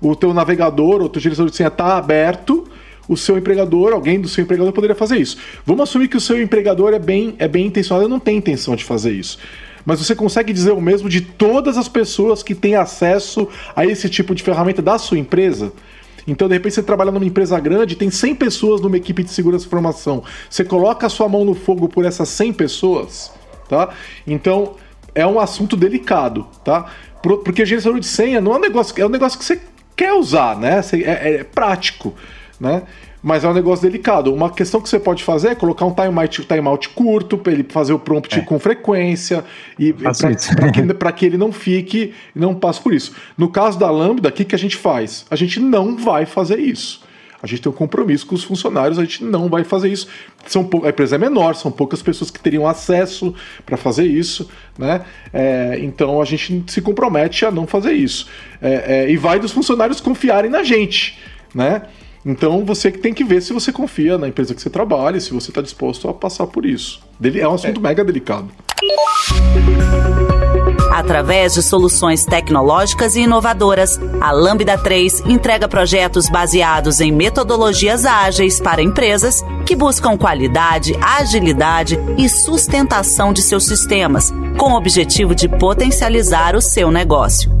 o 0.00 0.14
teu 0.14 0.32
navegador, 0.32 1.02
o 1.02 1.08
teu 1.08 1.20
gerenciador 1.20 1.50
de 1.50 1.56
senha 1.56 1.68
está 1.68 1.96
aberto, 1.96 2.66
o 3.08 3.16
seu 3.16 3.38
empregador, 3.38 3.92
alguém 3.92 4.20
do 4.20 4.28
seu 4.28 4.44
empregador 4.44 4.72
poderia 4.72 4.94
fazer 4.94 5.16
isso. 5.16 5.38
Vamos 5.64 5.82
assumir 5.82 6.08
que 6.08 6.16
o 6.16 6.20
seu 6.20 6.40
empregador 6.40 6.92
é 6.92 6.98
bem, 6.98 7.34
é 7.38 7.48
bem 7.48 7.66
intencionado 7.66 8.06
e 8.06 8.10
não 8.10 8.20
tem 8.20 8.36
intenção 8.36 8.76
de 8.76 8.84
fazer 8.84 9.12
isso. 9.12 9.38
Mas 9.84 9.98
você 9.98 10.14
consegue 10.14 10.52
dizer 10.52 10.72
o 10.72 10.80
mesmo 10.80 11.08
de 11.08 11.22
todas 11.22 11.78
as 11.78 11.88
pessoas 11.88 12.42
que 12.42 12.54
têm 12.54 12.74
acesso 12.74 13.48
a 13.74 13.86
esse 13.86 14.08
tipo 14.08 14.34
de 14.34 14.42
ferramenta 14.42 14.82
da 14.82 14.98
sua 14.98 15.18
empresa? 15.18 15.72
Então, 16.26 16.46
de 16.46 16.52
repente, 16.52 16.74
você 16.74 16.82
trabalha 16.82 17.10
numa 17.10 17.24
empresa 17.24 17.58
grande, 17.58 17.96
tem 17.96 18.10
100 18.10 18.34
pessoas 18.34 18.82
numa 18.82 18.98
equipe 18.98 19.22
de 19.22 19.30
segurança 19.30 19.64
e 19.64 19.66
informação. 19.66 20.22
Você 20.50 20.62
coloca 20.62 21.06
a 21.06 21.08
sua 21.08 21.26
mão 21.26 21.42
no 21.42 21.54
fogo 21.54 21.88
por 21.88 22.04
essas 22.04 22.28
100 22.28 22.52
pessoas, 22.52 23.32
tá? 23.66 23.88
Então, 24.26 24.74
é 25.14 25.26
um 25.26 25.40
assunto 25.40 25.74
delicado, 25.74 26.46
tá? 26.62 26.84
Porque 27.22 27.64
gerenciador 27.64 27.98
de 27.98 28.06
senha 28.06 28.42
não 28.42 28.52
é 28.52 28.56
um 28.56 28.60
negócio, 28.60 28.94
é 29.00 29.06
um 29.06 29.08
negócio 29.08 29.38
que 29.38 29.44
você 29.44 29.58
quer 29.98 30.12
usar, 30.12 30.56
né? 30.56 30.80
É, 30.92 31.34
é 31.34 31.44
prático, 31.44 32.14
né? 32.60 32.84
Mas 33.20 33.42
é 33.42 33.48
um 33.48 33.52
negócio 33.52 33.82
delicado. 33.82 34.32
Uma 34.32 34.48
questão 34.48 34.80
que 34.80 34.88
você 34.88 34.98
pode 34.98 35.24
fazer 35.24 35.48
é 35.48 35.54
colocar 35.56 35.84
um 35.84 35.92
timeout, 35.92 36.46
timeout 36.46 36.88
curto 36.90 37.36
para 37.36 37.52
ele 37.52 37.66
fazer 37.68 37.92
o 37.92 37.98
prompt 37.98 38.38
é. 38.38 38.42
com 38.42 38.60
frequência 38.60 39.44
e 39.76 39.92
para 39.92 40.12
que, 41.12 41.18
que, 41.18 41.26
ele 41.26 41.36
não 41.36 41.50
fique 41.50 42.14
e 42.34 42.38
não 42.38 42.54
passe 42.54 42.80
por 42.80 42.94
isso. 42.94 43.12
No 43.36 43.48
caso 43.48 43.76
da 43.76 43.90
Lambda, 43.90 44.28
o 44.28 44.32
que, 44.32 44.44
que 44.44 44.54
a 44.54 44.58
gente 44.58 44.76
faz? 44.76 45.26
A 45.28 45.34
gente 45.34 45.58
não 45.58 45.96
vai 45.96 46.26
fazer 46.26 46.60
isso. 46.60 47.02
A 47.42 47.46
gente 47.46 47.62
tem 47.62 47.70
um 47.70 47.74
compromisso 47.74 48.26
com 48.26 48.34
os 48.34 48.42
funcionários, 48.42 48.98
a 48.98 49.04
gente 49.04 49.22
não 49.22 49.48
vai 49.48 49.62
fazer 49.62 49.88
isso. 49.88 50.08
São, 50.46 50.68
a 50.84 50.88
empresa 50.88 51.14
é 51.14 51.18
menor, 51.18 51.54
são 51.54 51.70
poucas 51.70 52.02
pessoas 52.02 52.30
que 52.30 52.40
teriam 52.40 52.66
acesso 52.66 53.34
para 53.64 53.76
fazer 53.76 54.06
isso, 54.06 54.48
né? 54.76 55.04
É, 55.32 55.78
então 55.80 56.20
a 56.20 56.24
gente 56.24 56.64
se 56.66 56.82
compromete 56.82 57.46
a 57.46 57.50
não 57.50 57.66
fazer 57.66 57.92
isso. 57.92 58.26
É, 58.60 59.04
é, 59.04 59.10
e 59.10 59.16
vai 59.16 59.38
dos 59.38 59.52
funcionários 59.52 60.00
confiarem 60.00 60.50
na 60.50 60.64
gente, 60.64 61.18
né? 61.54 61.82
Então 62.28 62.62
você 62.62 62.92
que 62.92 62.98
tem 62.98 63.14
que 63.14 63.24
ver 63.24 63.40
se 63.40 63.54
você 63.54 63.72
confia 63.72 64.18
na 64.18 64.28
empresa 64.28 64.54
que 64.54 64.60
você 64.60 64.68
trabalha, 64.68 65.18
se 65.18 65.32
você 65.32 65.50
está 65.50 65.62
disposto 65.62 66.10
a 66.10 66.12
passar 66.12 66.46
por 66.46 66.66
isso. 66.66 67.00
É 67.22 67.48
um 67.48 67.54
assunto 67.54 67.80
é. 67.80 67.82
mega 67.82 68.04
delicado. 68.04 68.50
Através 70.92 71.54
de 71.54 71.62
soluções 71.62 72.26
tecnológicas 72.26 73.16
e 73.16 73.20
inovadoras, 73.20 73.98
a 74.20 74.30
Lambda 74.30 74.76
3 74.76 75.20
entrega 75.20 75.66
projetos 75.66 76.28
baseados 76.28 77.00
em 77.00 77.10
metodologias 77.10 78.04
ágeis 78.04 78.60
para 78.60 78.82
empresas 78.82 79.42
que 79.64 79.74
buscam 79.74 80.18
qualidade, 80.18 80.94
agilidade 81.00 81.98
e 82.18 82.28
sustentação 82.28 83.32
de 83.32 83.40
seus 83.40 83.64
sistemas, 83.64 84.30
com 84.58 84.72
o 84.72 84.76
objetivo 84.76 85.34
de 85.34 85.48
potencializar 85.48 86.54
o 86.54 86.60
seu 86.60 86.90
negócio. 86.90 87.57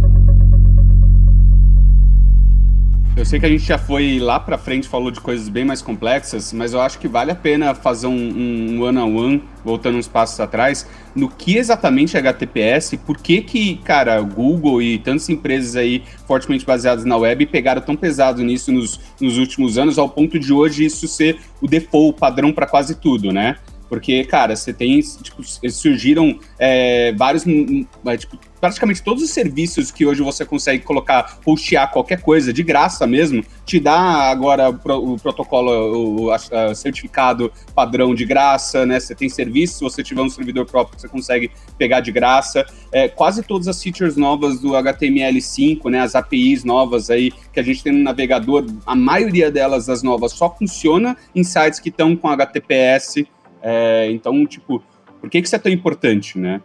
Eu 3.18 3.24
sei 3.24 3.40
que 3.40 3.46
a 3.46 3.48
gente 3.48 3.64
já 3.64 3.76
foi 3.76 4.20
lá 4.20 4.38
pra 4.38 4.56
frente, 4.56 4.86
falou 4.86 5.10
de 5.10 5.20
coisas 5.20 5.48
bem 5.48 5.64
mais 5.64 5.82
complexas, 5.82 6.52
mas 6.52 6.72
eu 6.72 6.80
acho 6.80 7.00
que 7.00 7.08
vale 7.08 7.32
a 7.32 7.34
pena 7.34 7.74
fazer 7.74 8.06
um, 8.06 8.80
one-on-one, 8.80 9.42
voltando 9.64 9.98
uns 9.98 10.06
passos 10.06 10.38
atrás, 10.38 10.88
no 11.16 11.28
que 11.28 11.56
exatamente 11.56 12.16
é 12.16 12.20
HTTPS, 12.20 12.96
por 12.98 13.18
que 13.18 13.42
que, 13.42 13.78
cara, 13.78 14.20
Google 14.20 14.80
e 14.80 15.00
tantas 15.00 15.28
empresas 15.28 15.74
aí 15.74 16.04
fortemente 16.28 16.64
baseadas 16.64 17.04
na 17.04 17.16
web 17.16 17.44
pegaram 17.46 17.82
tão 17.82 17.96
pesado 17.96 18.40
nisso 18.44 18.70
nos, 18.70 19.00
nos 19.20 19.36
últimos 19.36 19.78
anos, 19.78 19.98
ao 19.98 20.08
ponto 20.08 20.38
de 20.38 20.52
hoje 20.52 20.84
isso 20.84 21.08
ser 21.08 21.40
o 21.60 21.66
default, 21.66 22.10
o 22.10 22.12
padrão 22.12 22.52
para 22.52 22.66
quase 22.66 22.94
tudo, 22.94 23.32
né? 23.32 23.56
Porque, 23.88 24.24
cara, 24.24 24.54
você 24.54 24.72
tem, 24.72 25.00
tipo, 25.00 25.42
surgiram 25.70 26.38
é, 26.58 27.12
vários, 27.12 27.44
é, 27.46 28.16
tipo, 28.16 28.38
praticamente 28.60 29.02
todos 29.02 29.22
os 29.22 29.30
serviços 29.30 29.90
que 29.90 30.04
hoje 30.04 30.22
você 30.22 30.44
consegue 30.44 30.84
colocar, 30.84 31.38
postear 31.44 31.90
qualquer 31.90 32.20
coisa 32.20 32.52
de 32.52 32.62
graça 32.62 33.06
mesmo, 33.06 33.44
te 33.64 33.78
dá 33.78 33.98
agora 34.30 34.68
o, 34.70 35.16
protocolo, 35.18 36.28
o, 36.28 36.74
certificado 36.74 37.52
padrão 37.74 38.14
de 38.14 38.24
graça, 38.24 38.84
né? 38.84 38.98
Você 38.98 39.14
tem 39.14 39.28
serviço, 39.28 39.74
se 39.74 39.84
você 39.84 40.02
tiver 40.02 40.22
um 40.22 40.28
servidor 40.28 40.66
próprio, 40.66 40.98
você 40.98 41.08
consegue 41.08 41.50
pegar 41.76 42.00
de 42.00 42.10
graça. 42.10 42.66
É, 42.92 43.08
quase 43.08 43.42
todas 43.42 43.68
as 43.68 43.82
features 43.82 44.16
novas 44.16 44.60
do 44.60 44.70
HTML5, 44.70 45.90
né? 45.90 46.00
As 46.00 46.14
APIs 46.14 46.64
novas 46.64 47.10
aí 47.10 47.32
que 47.52 47.60
a 47.60 47.62
gente 47.62 47.82
tem 47.82 47.92
no 47.92 48.02
navegador, 48.02 48.66
a 48.86 48.94
maioria 48.94 49.50
delas, 49.50 49.88
as 49.88 50.02
novas, 50.02 50.32
só 50.32 50.54
funciona 50.54 51.16
em 51.34 51.44
sites 51.44 51.78
que 51.78 51.88
estão 51.88 52.16
com 52.16 52.28
HTTPS. 52.28 53.26
É, 53.62 54.10
então, 54.10 54.46
tipo, 54.46 54.82
por 55.20 55.28
que, 55.30 55.40
que 55.40 55.46
isso 55.46 55.56
é 55.56 55.58
tão 55.58 55.72
importante, 55.72 56.38
né? 56.38 56.60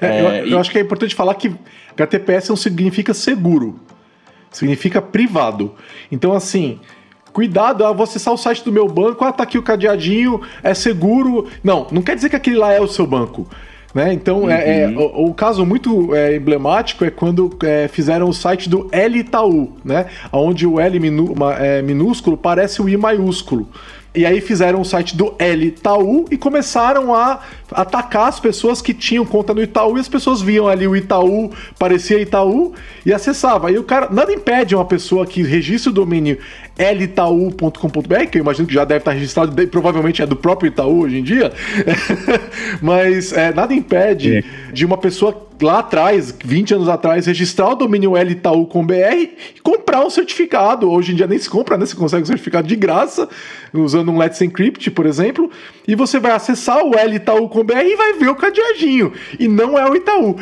É, 0.00 0.20
eu, 0.20 0.28
é, 0.28 0.52
eu 0.52 0.58
acho 0.58 0.70
que 0.70 0.78
é 0.78 0.80
importante 0.80 1.14
falar 1.14 1.34
que 1.34 1.52
HTTPS 1.96 2.48
não 2.48 2.56
significa 2.56 3.12
seguro, 3.12 3.80
significa 4.50 5.02
privado. 5.02 5.74
Então, 6.10 6.32
assim, 6.32 6.78
cuidado, 7.32 7.84
ah, 7.84 7.92
vou 7.92 8.04
acessar 8.04 8.32
o 8.32 8.36
site 8.36 8.64
do 8.64 8.72
meu 8.72 8.86
banco, 8.86 9.24
ah, 9.24 9.32
tá 9.32 9.42
aqui 9.42 9.58
o 9.58 9.62
cadeadinho, 9.62 10.40
é 10.62 10.74
seguro. 10.74 11.48
Não, 11.62 11.86
não 11.90 12.02
quer 12.02 12.14
dizer 12.14 12.28
que 12.28 12.36
aquele 12.36 12.56
lá 12.56 12.72
é 12.72 12.80
o 12.80 12.86
seu 12.86 13.06
banco. 13.06 13.48
Né? 13.92 14.12
Então, 14.12 14.42
uhum. 14.42 14.50
é, 14.50 14.82
é 14.82 14.86
uhum. 14.86 14.98
o, 14.98 15.30
o, 15.30 15.34
caso 15.34 15.66
muito 15.66 16.14
é, 16.14 16.36
emblemático 16.36 17.04
é 17.04 17.10
quando 17.10 17.50
é, 17.64 17.88
fizeram 17.88 18.28
o 18.28 18.32
site 18.32 18.68
do 18.68 18.88
L 18.92 19.18
Itaú, 19.18 19.72
né? 19.84 20.06
onde 20.32 20.64
o 20.64 20.78
L 20.78 21.00
minu, 21.00 21.32
uma, 21.32 21.54
é, 21.54 21.82
minúsculo 21.82 22.36
parece 22.36 22.80
o 22.80 22.88
I 22.88 22.96
maiúsculo. 22.96 23.68
E 24.12 24.26
aí 24.26 24.40
fizeram 24.40 24.80
o 24.80 24.84
site 24.84 25.16
do 25.16 25.34
L 25.38 25.66
Itaú 25.66 26.24
e 26.30 26.36
começaram 26.36 27.14
a 27.14 27.40
atacar 27.70 28.28
as 28.28 28.40
pessoas 28.40 28.82
que 28.82 28.92
tinham 28.92 29.24
conta 29.24 29.54
no 29.54 29.62
Itaú 29.62 29.96
e 29.96 30.00
as 30.00 30.08
pessoas 30.08 30.42
viam 30.42 30.66
ali 30.66 30.88
o 30.88 30.96
Itaú, 30.96 31.52
parecia 31.78 32.20
Itaú 32.20 32.74
e 33.06 33.12
acessava. 33.12 33.70
E 33.70 33.78
o 33.78 33.84
cara, 33.84 34.08
nada 34.10 34.32
impede 34.32 34.74
uma 34.74 34.84
pessoa 34.84 35.24
que 35.24 35.42
registre 35.42 35.90
o 35.90 35.92
domínio 35.92 36.38
litaú.com.br, 36.94 38.26
que 38.30 38.38
eu 38.38 38.42
imagino 38.42 38.66
que 38.66 38.74
já 38.74 38.84
deve 38.84 39.00
estar 39.00 39.12
registrado, 39.12 39.68
provavelmente 39.68 40.22
é 40.22 40.26
do 40.26 40.34
próprio 40.34 40.68
Itaú 40.68 41.02
hoje 41.02 41.18
em 41.18 41.22
dia, 41.22 41.52
mas 42.80 43.32
é, 43.32 43.52
nada 43.52 43.74
impede 43.74 44.38
é. 44.38 44.44
De 44.72 44.84
uma 44.86 44.96
pessoa 44.96 45.48
lá 45.60 45.80
atrás, 45.80 46.34
20 46.44 46.74
anos 46.74 46.88
atrás, 46.88 47.26
registrar 47.26 47.70
o 47.70 47.74
domínio 47.74 48.16
Litaú 48.22 48.66
com 48.66 48.84
BR 48.84 49.28
e 49.56 49.60
comprar 49.62 50.04
um 50.04 50.10
certificado. 50.10 50.90
Hoje 50.90 51.12
em 51.12 51.14
dia 51.14 51.26
nem 51.26 51.38
se 51.38 51.48
compra, 51.48 51.76
né? 51.76 51.86
Você 51.86 51.96
consegue 51.96 52.22
um 52.22 52.26
certificado 52.26 52.66
de 52.66 52.76
graça, 52.76 53.28
usando 53.72 54.10
um 54.10 54.18
Let's 54.18 54.40
Encrypt, 54.40 54.90
por 54.90 55.06
exemplo, 55.06 55.50
e 55.86 55.94
você 55.94 56.18
vai 56.18 56.32
acessar 56.32 56.84
o 56.84 56.92
Litaú 57.06 57.48
com 57.48 57.64
BR 57.64 57.78
e 57.80 57.96
vai 57.96 58.12
ver 58.14 58.28
o 58.28 58.34
cadeadinho. 58.34 59.12
E 59.38 59.48
não 59.48 59.78
é 59.78 59.88
o 59.88 59.94
Itaú. 59.94 60.36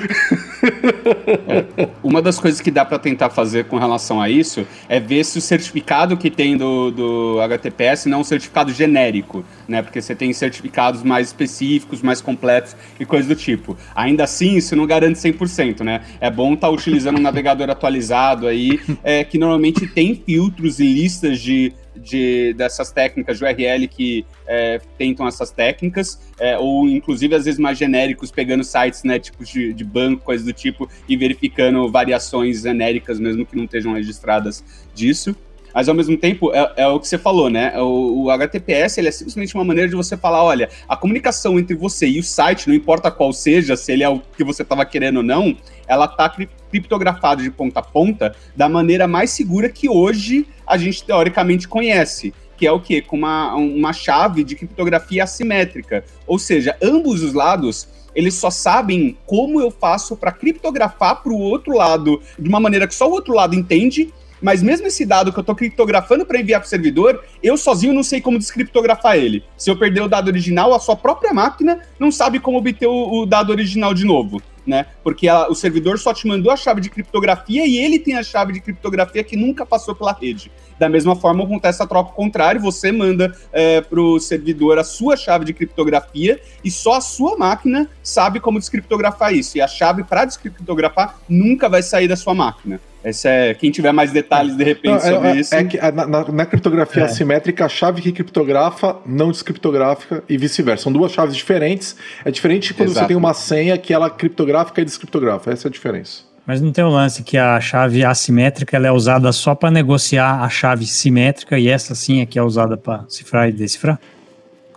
É. 1.49 1.89
Uma 2.03 2.21
das 2.23 2.39
coisas 2.39 2.61
que 2.61 2.71
dá 2.71 2.85
para 2.85 2.99
tentar 2.99 3.31
fazer 3.31 3.65
com 3.65 3.79
relação 3.79 4.21
a 4.21 4.29
isso 4.29 4.67
é 4.89 5.01
ver 5.01 5.25
se 5.25 5.39
o 5.39 5.41
certificado 5.41 6.17
que 6.17 6.31
tem 6.31 6.57
do, 6.57 6.91
do 6.91 7.41
HTTPS 7.41 8.09
não 8.09 8.19
é 8.19 8.21
um 8.21 8.25
certificado 8.25 8.73
genérico, 8.73 9.45
né? 9.67 9.83
Porque 9.83 10.01
você 10.01 10.15
tem 10.15 10.33
certificados 10.33 11.03
mais 11.03 11.29
específicos, 11.29 12.03
mais 12.03 12.21
completos 12.21 12.77
e 12.99 13.05
coisas 13.05 13.29
do 13.29 13.37
tipo. 13.37 13.77
Ainda 13.95 14.18
assim, 14.23 14.57
isso 14.57 14.75
não 14.77 14.87
garante 14.87 15.19
100%, 15.19 15.81
né? 15.81 16.03
É 16.21 16.31
bom 16.31 16.55
estar 16.55 16.69
tá 16.69 16.73
utilizando 16.73 17.19
um 17.19 17.23
navegador 17.23 17.71
atualizado 17.71 18.47
aí, 18.47 18.81
é, 19.03 19.25
que 19.25 19.39
normalmente 19.39 19.87
tem 19.87 20.15
filtros 20.15 20.81
e 20.81 20.87
listas 20.87 21.41
de 21.41 21.73
de, 21.99 22.55
dessas 22.55 22.91
técnicas 22.93 23.39
de 23.39 23.45
URL 23.45 23.89
que 23.89 24.25
é, 24.47 24.81
tentam 24.97 25.27
essas 25.27 25.51
técnicas, 25.51 26.21
é, 26.39 26.57
ou 26.57 26.89
inclusive 26.89 27.35
às 27.35 27.45
vezes 27.45 27.59
mais 27.59 27.77
genéricos, 27.77 28.31
pegando 28.31 28.65
sites 28.65 29.03
né, 29.03 29.19
tipo 29.19 29.45
de, 29.45 29.73
de 29.73 29.85
banco, 29.85 30.25
coisas 30.25 30.47
do 30.47 30.53
tipo, 30.53 30.89
e 31.09 31.17
verificando 31.17 31.91
variações 31.91 32.63
genéricas 32.63 33.19
mesmo 33.19 33.45
que 33.45 33.57
não 33.57 33.65
estejam 33.65 33.93
registradas 33.93 34.65
disso. 34.95 35.37
Mas 35.75 35.89
ao 35.89 35.95
mesmo 35.95 36.17
tempo, 36.17 36.53
é, 36.53 36.73
é, 36.77 36.87
o 36.89 36.99
que 36.99 37.09
você 37.09 37.19
falou, 37.19 37.49
né? 37.49 37.79
O, 37.81 38.25
o 38.25 38.31
HTTPS 38.31 38.99
ele 38.99 39.09
é 39.09 39.11
simplesmente 39.11 39.55
uma 39.55 39.65
maneira 39.65 39.89
de 39.89 39.97
você 39.97 40.17
falar: 40.17 40.43
olha, 40.43 40.69
a 40.89 40.97
comunicação 40.97 41.59
entre 41.59 41.75
você 41.75 42.07
e 42.09 42.19
o 42.19 42.23
site, 42.23 42.69
não 42.69 42.75
importa 42.75 43.11
qual 43.11 43.33
seja, 43.33 43.77
se 43.77 43.93
ele 43.93 44.03
é 44.03 44.09
o 44.09 44.21
que 44.37 44.45
você 44.45 44.63
estava 44.63 44.85
querendo 44.85 45.19
ou 45.19 45.23
não, 45.23 45.57
ela 45.87 46.07
está 46.07 46.29
criptografada 46.29 47.43
de 47.43 47.51
ponta 47.51 47.81
a 47.81 47.83
ponta 47.83 48.35
da 48.57 48.69
maneira 48.69 49.07
mais 49.07 49.31
segura 49.31 49.69
que 49.69 49.89
hoje 49.89 50.47
a 50.67 50.77
gente 50.77 51.05
teoricamente 51.05 51.67
conhece 51.67 52.33
que 52.57 52.67
é 52.67 52.73
o 52.73 52.81
quê? 52.81 53.01
Com 53.01 53.17
uma, 53.17 53.55
uma 53.55 53.93
chave 53.93 54.43
de 54.43 54.57
criptografia 54.57 55.23
assimétrica. 55.23 56.05
Ou 56.27 56.41
seja, 56.41 56.77
ambos 56.83 57.23
os 57.23 57.33
lados 57.33 57.87
eles 58.19 58.35
só 58.35 58.51
sabem 58.51 59.17
como 59.25 59.61
eu 59.61 59.71
faço 59.71 60.17
para 60.17 60.33
criptografar 60.33 61.23
para 61.23 61.31
o 61.31 61.39
outro 61.39 61.73
lado 61.77 62.21
de 62.37 62.49
uma 62.49 62.59
maneira 62.59 62.89
que 62.89 62.95
só 62.95 63.09
o 63.09 63.13
outro 63.13 63.33
lado 63.33 63.55
entende 63.55 64.13
mas 64.41 64.63
mesmo 64.63 64.87
esse 64.87 65.05
dado 65.05 65.33
que 65.33 65.39
eu 65.39 65.43
estou 65.43 65.55
criptografando 65.55 66.25
para 66.25 66.41
enviar 66.41 66.61
para 66.61 66.67
o 66.67 66.71
servidor, 66.71 67.25
eu 67.43 67.57
sozinho 67.57 67.93
não 67.93 68.03
sei 68.03 68.21
como 68.21 68.39
descriptografar 68.39 69.17
ele. 69.17 69.45
Se 69.57 69.71
eu 69.71 69.77
perder 69.77 70.03
o 70.03 70.09
dado 70.09 70.29
original, 70.29 70.75
a 70.75 70.79
sua 70.79 70.97
própria 70.97 71.33
máquina 71.33 71.81
não 71.99 72.11
sabe 72.11 72.39
como 72.39 72.59
obter 72.59 72.87
o, 72.87 73.23
o 73.23 73.27
dado 73.27 73.51
original 73.51 73.93
de 73.93 74.05
novo. 74.05 74.41
Né? 74.67 74.85
Porque 75.03 75.27
o 75.31 75.55
servidor 75.55 75.99
só 75.99 76.13
te 76.13 76.27
mandou 76.27 76.53
a 76.53 76.57
chave 76.57 76.83
de 76.83 76.91
criptografia 76.91 77.67
e 77.67 77.79
ele 77.79 77.99
tem 77.99 78.19
a 78.19 78.23
chave 78.23 78.53
de 78.53 78.61
criptografia 78.61 79.25
que 79.25 79.35
nunca 79.35 79.65
passou 79.65 79.95
pela 79.95 80.13
rede. 80.13 80.53
Da 80.79 80.91
mesma 80.91 81.17
forma, 81.17 81.43
acontece 81.43 81.83
a 81.83 81.87
troca 81.87 82.13
contrária, 82.13 82.61
você 82.61 82.93
manda 82.93 83.35
é, 83.51 83.81
para 83.81 83.99
o 83.99 84.21
servidor 84.21 84.79
a 84.79 84.85
sua 84.85 85.17
chave 85.17 85.47
de 85.47 85.55
criptografia 85.55 86.39
e 86.63 86.71
só 86.71 86.97
a 86.97 87.01
sua 87.01 87.39
máquina 87.39 87.89
sabe 88.03 88.41
como 88.41 88.59
descriptografar 88.59 89.33
isso. 89.33 89.57
E 89.57 89.63
a 89.63 89.67
chave 89.67 90.05
para 90.05 90.27
descriptografar 90.27 91.19
nunca 91.27 91.67
vai 91.67 91.83
sair 91.83 92.07
da 92.07 92.15
sua 92.15 92.35
máquina. 92.35 92.79
Esse 93.09 93.29
é, 93.29 93.55
quem 93.55 93.71
tiver 93.71 93.93
mais 93.93 94.13
detalhes 94.13 94.57
de 94.57 94.65
repente 94.65 94.89
não, 94.89 94.97
é, 94.97 95.01
sobre 95.01 95.29
é, 95.29 95.37
isso. 95.37 95.55
É 95.55 95.65
que 95.65 95.79
na, 95.93 96.07
na 96.07 96.47
criptografia 96.47 97.03
é. 97.03 97.07
assimétrica, 97.07 97.65
a 97.65 97.69
chave 97.69 98.03
que 98.03 98.13
criptografa 98.13 98.97
não 99.07 99.31
descriptografa 99.31 100.23
e 100.29 100.37
vice-versa. 100.37 100.85
São 100.85 100.93
duas 100.93 101.13
chaves 101.13 101.37
diferentes. 101.37 101.97
É 102.25 102.31
diferente 102.31 102.75
quando 102.75 102.91
Exato. 102.91 103.05
você 103.05 103.09
tem 103.09 103.17
uma 103.17 103.35
senha 103.35 103.77
que 103.79 103.93
ela 103.93 104.11
criptografa 104.11 104.73
e 104.81 104.85
descriptografa. 104.85 105.51
Essa 105.51 105.67
é 105.67 105.69
a 105.69 105.73
diferença. 105.73 106.29
Mas 106.47 106.63
não 106.63 106.73
tem 106.73 106.83
o 106.83 106.89
lance 106.89 107.23
que 107.23 107.37
a 107.37 107.61
chave 107.61 108.03
assimétrica 108.03 108.75
ela 108.75 108.87
é 108.87 108.91
usada 108.91 109.31
só 109.33 109.55
para 109.55 109.71
negociar 109.71 110.43
a 110.43 110.49
chave 110.49 110.87
simétrica 110.87 111.59
e 111.59 111.69
essa 111.69 111.95
sim 111.95 112.23
é 112.23 112.27
que 112.27 112.39
é 112.39 112.43
usada 112.43 112.75
para 112.75 113.05
cifrar 113.09 113.51
e 113.51 113.53
decifrar? 113.53 114.01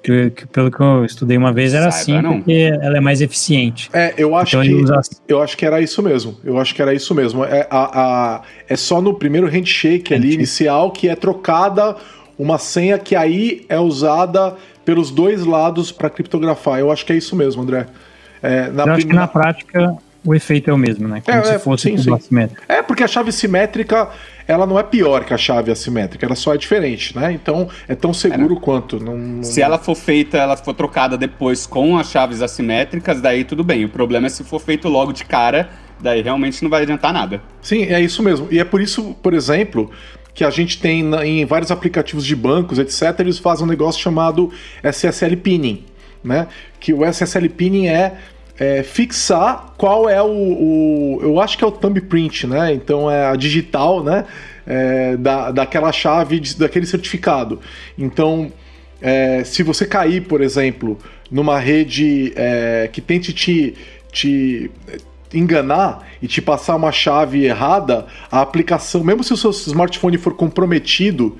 Que, 0.03 0.31
que, 0.31 0.47
pelo 0.47 0.71
que 0.71 0.81
eu 0.81 1.05
estudei 1.05 1.37
uma 1.37 1.53
vez 1.53 1.73
era 1.73 1.91
Saiba, 1.91 2.19
assim, 2.19 2.21
não. 2.21 2.37
porque 2.37 2.71
ela 2.81 2.97
é 2.97 2.99
mais 2.99 3.21
eficiente. 3.21 3.89
É, 3.93 4.13
eu 4.17 4.35
acho 4.35 4.57
então, 4.57 4.67
que 4.67 4.83
usa... 4.83 4.99
eu 5.27 5.41
acho 5.41 5.55
que 5.55 5.65
era 5.65 5.79
isso 5.79 6.01
mesmo. 6.01 6.37
Eu 6.43 6.57
acho 6.57 6.73
que 6.73 6.81
era 6.81 6.93
isso 6.93 7.13
mesmo. 7.13 7.45
É, 7.45 7.67
a, 7.69 8.01
a, 8.01 8.41
é 8.67 8.75
só 8.75 9.01
no 9.01 9.13
primeiro 9.13 9.47
handshake 9.47 10.13
ali 10.13 10.33
inicial 10.33 10.91
que 10.91 11.07
é 11.07 11.15
trocada 11.15 11.95
uma 12.37 12.57
senha 12.57 12.97
que 12.97 13.15
aí 13.15 13.65
é 13.69 13.79
usada 13.79 14.55
pelos 14.83 15.11
dois 15.11 15.45
lados 15.45 15.91
para 15.91 16.09
criptografar. 16.09 16.79
Eu 16.79 16.91
acho 16.91 17.05
que 17.05 17.13
é 17.13 17.15
isso 17.15 17.35
mesmo, 17.35 17.61
André. 17.61 17.85
É, 18.41 18.69
na 18.71 18.85
eu 18.85 18.93
acho 18.93 19.05
que 19.05 19.13
na 19.13 19.27
prática 19.27 19.95
o 20.23 20.35
efeito 20.35 20.69
é 20.69 20.73
o 20.73 20.77
mesmo, 20.77 21.07
né? 21.07 21.21
Como 21.25 21.37
é, 21.37 21.43
se 21.43 21.53
é, 21.53 21.59
fosse 21.59 21.89
sim, 21.89 21.97
sim. 21.97 22.13
assimétrico. 22.13 22.61
É, 22.67 22.81
porque 22.83 23.03
a 23.03 23.07
chave 23.07 23.31
simétrica, 23.31 24.09
ela 24.47 24.67
não 24.67 24.77
é 24.77 24.83
pior 24.83 25.25
que 25.25 25.33
a 25.33 25.37
chave 25.37 25.71
assimétrica, 25.71 26.25
ela 26.25 26.35
só 26.35 26.53
é 26.53 26.57
diferente, 26.57 27.15
né? 27.17 27.31
Então 27.31 27.67
é 27.87 27.95
tão 27.95 28.13
seguro 28.13 28.55
é. 28.55 28.59
quanto. 28.59 28.99
Não, 29.03 29.17
não... 29.17 29.43
Se 29.43 29.61
ela 29.61 29.79
for 29.79 29.95
feita, 29.95 30.37
ela 30.37 30.55
for 30.55 30.73
trocada 30.73 31.17
depois 31.17 31.65
com 31.65 31.97
as 31.97 32.11
chaves 32.11 32.41
assimétricas, 32.41 33.19
daí 33.19 33.43
tudo 33.43 33.63
bem. 33.63 33.83
O 33.83 33.89
problema 33.89 34.27
é 34.27 34.29
se 34.29 34.43
for 34.43 34.59
feito 34.59 34.87
logo 34.87 35.11
de 35.11 35.25
cara, 35.25 35.69
daí 35.99 36.21
realmente 36.21 36.61
não 36.61 36.69
vai 36.69 36.83
adiantar 36.83 37.11
nada. 37.11 37.41
Sim, 37.61 37.83
é 37.83 37.99
isso 37.99 38.21
mesmo. 38.21 38.47
E 38.51 38.59
é 38.59 38.63
por 38.63 38.79
isso, 38.79 39.15
por 39.23 39.33
exemplo, 39.33 39.89
que 40.35 40.43
a 40.43 40.51
gente 40.51 40.79
tem 40.79 41.03
em 41.23 41.45
vários 41.45 41.71
aplicativos 41.71 42.25
de 42.25 42.35
bancos, 42.35 42.77
etc., 42.77 43.19
eles 43.19 43.39
fazem 43.39 43.65
um 43.65 43.69
negócio 43.69 43.99
chamado 43.99 44.51
SSL 44.83 45.35
Pinning, 45.37 45.83
né? 46.23 46.47
Que 46.79 46.93
o 46.93 47.03
SSL 47.03 47.49
Pinning 47.49 47.87
é 47.87 48.17
é, 48.61 48.83
fixar 48.83 49.73
qual 49.75 50.07
é 50.07 50.21
o, 50.21 50.27
o, 50.27 51.19
Eu 51.23 51.41
acho 51.41 51.57
que 51.57 51.63
é 51.63 51.67
o 51.67 51.71
thumbprint, 51.71 52.45
né? 52.45 52.71
Então 52.71 53.09
é 53.09 53.25
a 53.25 53.35
digital, 53.35 54.03
né? 54.03 54.23
É, 54.67 55.17
da, 55.17 55.49
daquela 55.49 55.91
chave, 55.91 56.39
de, 56.39 56.55
daquele 56.55 56.85
certificado. 56.85 57.59
Então, 57.97 58.51
é, 59.01 59.43
se 59.43 59.63
você 59.63 59.83
cair, 59.87 60.27
por 60.27 60.41
exemplo, 60.41 60.99
numa 61.31 61.57
rede 61.57 62.33
é, 62.35 62.87
que 62.93 63.01
tente 63.01 63.33
te, 63.33 63.73
te 64.11 64.69
enganar 65.33 66.07
e 66.21 66.27
te 66.27 66.39
passar 66.39 66.75
uma 66.75 66.91
chave 66.91 67.43
errada, 67.43 68.05
a 68.31 68.41
aplicação, 68.41 69.03
mesmo 69.03 69.23
se 69.23 69.33
o 69.33 69.37
seu 69.37 69.49
smartphone 69.49 70.19
for 70.19 70.35
comprometido, 70.35 71.35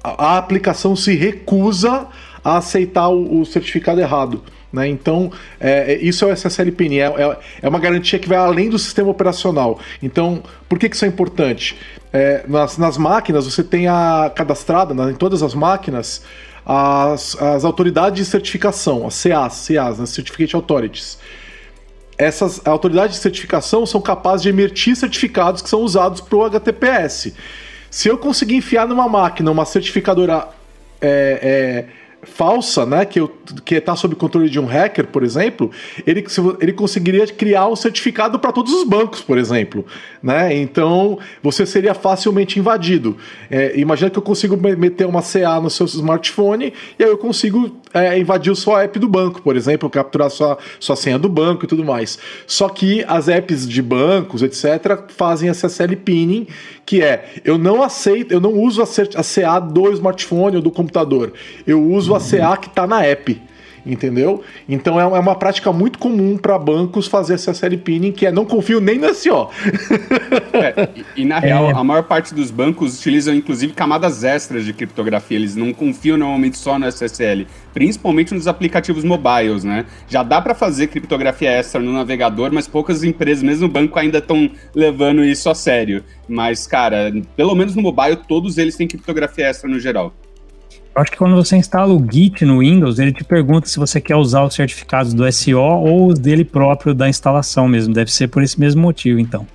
a, 0.00 0.34
a 0.34 0.38
aplicação 0.38 0.94
se 0.94 1.16
recusa 1.16 2.06
a 2.44 2.58
aceitar 2.58 3.08
o, 3.08 3.40
o 3.40 3.44
certificado 3.44 4.00
errado. 4.00 4.44
Né? 4.72 4.88
Então, 4.88 5.30
é, 5.60 5.92
é 5.92 5.98
isso 5.98 6.24
é 6.24 6.28
o 6.28 6.32
SSL 6.32 6.72
PIN, 6.72 6.96
é, 6.96 7.06
é, 7.06 7.38
é, 7.62 7.68
uma 7.68 7.78
garantia 7.78 8.18
que 8.18 8.28
vai 8.28 8.38
além 8.38 8.70
do 8.70 8.78
sistema 8.78 9.10
operacional. 9.10 9.78
Então, 10.02 10.42
por 10.68 10.78
que, 10.78 10.88
que 10.88 10.96
isso 10.96 11.04
é 11.04 11.08
importante? 11.08 11.76
É, 12.12 12.44
nas, 12.48 12.78
nas, 12.78 12.96
máquinas, 12.96 13.44
você 13.44 13.62
tem 13.62 13.86
a 13.86 14.30
cadastrada, 14.34 14.94
né, 14.94 15.10
em 15.10 15.14
todas 15.14 15.42
as 15.42 15.54
máquinas, 15.54 16.22
as, 16.64 17.40
as 17.40 17.64
autoridades 17.64 18.24
de 18.24 18.30
certificação, 18.30 19.06
as 19.06 19.22
CAs, 19.22 19.68
CAs, 19.68 19.98
né, 19.98 20.06
Certificate 20.06 20.56
Authorities. 20.56 21.18
Essas 22.16 22.64
autoridades 22.66 23.16
de 23.16 23.22
certificação 23.22 23.84
são 23.84 24.00
capazes 24.00 24.42
de 24.42 24.48
emitir 24.48 24.94
certificados 24.94 25.60
que 25.60 25.68
são 25.68 25.80
usados 25.80 26.20
para 26.20 26.36
o 26.36 26.44
HTTPS. 26.44 27.34
Se 27.90 28.08
eu 28.08 28.16
conseguir 28.16 28.56
enfiar 28.56 28.86
numa 28.86 29.08
máquina 29.08 29.50
uma 29.50 29.64
certificadora 29.64 30.48
é, 31.00 31.86
é 31.88 32.01
falsa, 32.22 32.86
né, 32.86 33.04
que 33.04 33.20
que 33.64 33.74
está 33.74 33.94
sob 33.96 34.14
controle 34.14 34.48
de 34.48 34.58
um 34.58 34.64
hacker, 34.64 35.06
por 35.08 35.22
exemplo, 35.22 35.70
ele, 36.06 36.24
ele 36.60 36.72
conseguiria 36.72 37.26
criar 37.26 37.66
um 37.68 37.76
certificado 37.76 38.38
para 38.38 38.52
todos 38.52 38.72
os 38.72 38.84
bancos, 38.84 39.20
por 39.20 39.36
exemplo, 39.38 39.84
né? 40.22 40.54
Então 40.56 41.18
você 41.42 41.66
seria 41.66 41.94
facilmente 41.94 42.58
invadido. 42.58 43.16
É, 43.50 43.78
imagina 43.78 44.10
que 44.10 44.18
eu 44.18 44.22
consigo 44.22 44.56
meter 44.56 45.06
uma 45.06 45.22
CA 45.22 45.60
no 45.60 45.70
seu 45.70 45.86
smartphone 45.86 46.72
e 46.98 47.02
aí 47.02 47.10
eu 47.10 47.18
consigo 47.18 47.76
é, 47.92 48.18
invadir 48.18 48.54
sua 48.54 48.84
app 48.84 48.98
do 48.98 49.08
banco, 49.08 49.42
por 49.42 49.56
exemplo, 49.56 49.90
capturar 49.90 50.30
sua, 50.30 50.58
sua 50.78 50.96
senha 50.96 51.18
do 51.18 51.28
banco 51.28 51.64
e 51.64 51.68
tudo 51.68 51.84
mais. 51.84 52.18
Só 52.46 52.68
que 52.68 53.04
as 53.06 53.28
apps 53.28 53.68
de 53.68 53.82
bancos, 53.82 54.42
etc., 54.42 55.04
fazem 55.08 55.50
SSL 55.50 55.96
pinning, 55.96 56.46
que 56.84 57.02
é 57.02 57.32
eu 57.44 57.56
não 57.58 57.82
aceito, 57.82 58.32
eu 58.32 58.40
não 58.40 58.52
uso 58.52 58.82
a, 58.82 58.86
CA 58.86 59.58
do 59.60 59.90
smartphone 59.92 60.56
ou 60.56 60.62
do 60.62 60.70
computador, 60.70 61.32
eu 61.66 61.82
uso 61.82 62.14
a 62.14 62.20
CA 62.20 62.56
que 62.56 62.68
está 62.68 62.86
na 62.86 63.04
app 63.04 63.40
entendeu? 63.84 64.42
Então 64.68 65.00
é, 65.00 65.02
é 65.02 65.20
uma 65.20 65.34
prática 65.34 65.72
muito 65.72 65.98
comum 65.98 66.36
para 66.36 66.58
bancos 66.58 67.06
fazer 67.06 67.34
essa 67.34 67.54
série 67.54 67.76
pinning, 67.76 68.12
que 68.12 68.26
é 68.26 68.32
não 68.32 68.44
confio 68.44 68.80
nem 68.80 68.98
na 68.98 69.14
SEO. 69.14 69.50
É, 70.52 70.88
e, 71.16 71.22
e, 71.22 71.24
na 71.24 71.38
real, 71.38 71.70
é. 71.70 71.72
a 71.72 71.82
maior 71.82 72.02
parte 72.02 72.34
dos 72.34 72.50
bancos 72.50 72.98
utilizam 72.98 73.34
inclusive 73.34 73.72
camadas 73.72 74.22
extras 74.22 74.64
de 74.64 74.72
criptografia, 74.72 75.36
eles 75.36 75.56
não 75.56 75.72
confiam 75.72 76.16
normalmente 76.16 76.58
só 76.58 76.78
no 76.78 76.86
SSL, 76.86 77.46
principalmente 77.72 78.34
nos 78.34 78.46
aplicativos 78.46 79.02
mobiles, 79.02 79.64
né? 79.64 79.86
Já 80.08 80.22
dá 80.22 80.40
para 80.40 80.54
fazer 80.54 80.88
criptografia 80.88 81.50
extra 81.50 81.80
no 81.80 81.92
navegador, 81.92 82.50
mas 82.52 82.68
poucas 82.68 83.02
empresas, 83.02 83.42
mesmo 83.42 83.62
no 83.62 83.68
banco, 83.68 83.98
ainda 83.98 84.18
estão 84.18 84.50
levando 84.74 85.24
isso 85.24 85.48
a 85.48 85.54
sério. 85.54 86.04
Mas, 86.28 86.66
cara, 86.66 87.12
pelo 87.36 87.54
menos 87.54 87.74
no 87.74 87.80
mobile, 87.80 88.16
todos 88.28 88.58
eles 88.58 88.76
têm 88.76 88.88
criptografia 88.88 89.46
extra 89.46 89.70
no 89.70 89.78
geral. 89.78 90.12
Eu 90.94 91.00
acho 91.00 91.10
que 91.10 91.16
quando 91.16 91.34
você 91.34 91.56
instala 91.56 91.92
o 91.94 92.06
Git 92.10 92.44
no 92.44 92.58
Windows, 92.58 92.98
ele 92.98 93.12
te 93.12 93.24
pergunta 93.24 93.66
se 93.66 93.78
você 93.78 94.00
quer 94.00 94.16
usar 94.16 94.44
os 94.44 94.54
certificados 94.54 95.14
do 95.14 95.30
SO 95.32 95.58
ou 95.58 96.08
os 96.08 96.18
dele 96.18 96.44
próprio 96.44 96.92
da 96.92 97.08
instalação 97.08 97.66
mesmo. 97.66 97.94
Deve 97.94 98.12
ser 98.12 98.28
por 98.28 98.42
esse 98.42 98.60
mesmo 98.60 98.82
motivo, 98.82 99.18
então. 99.18 99.46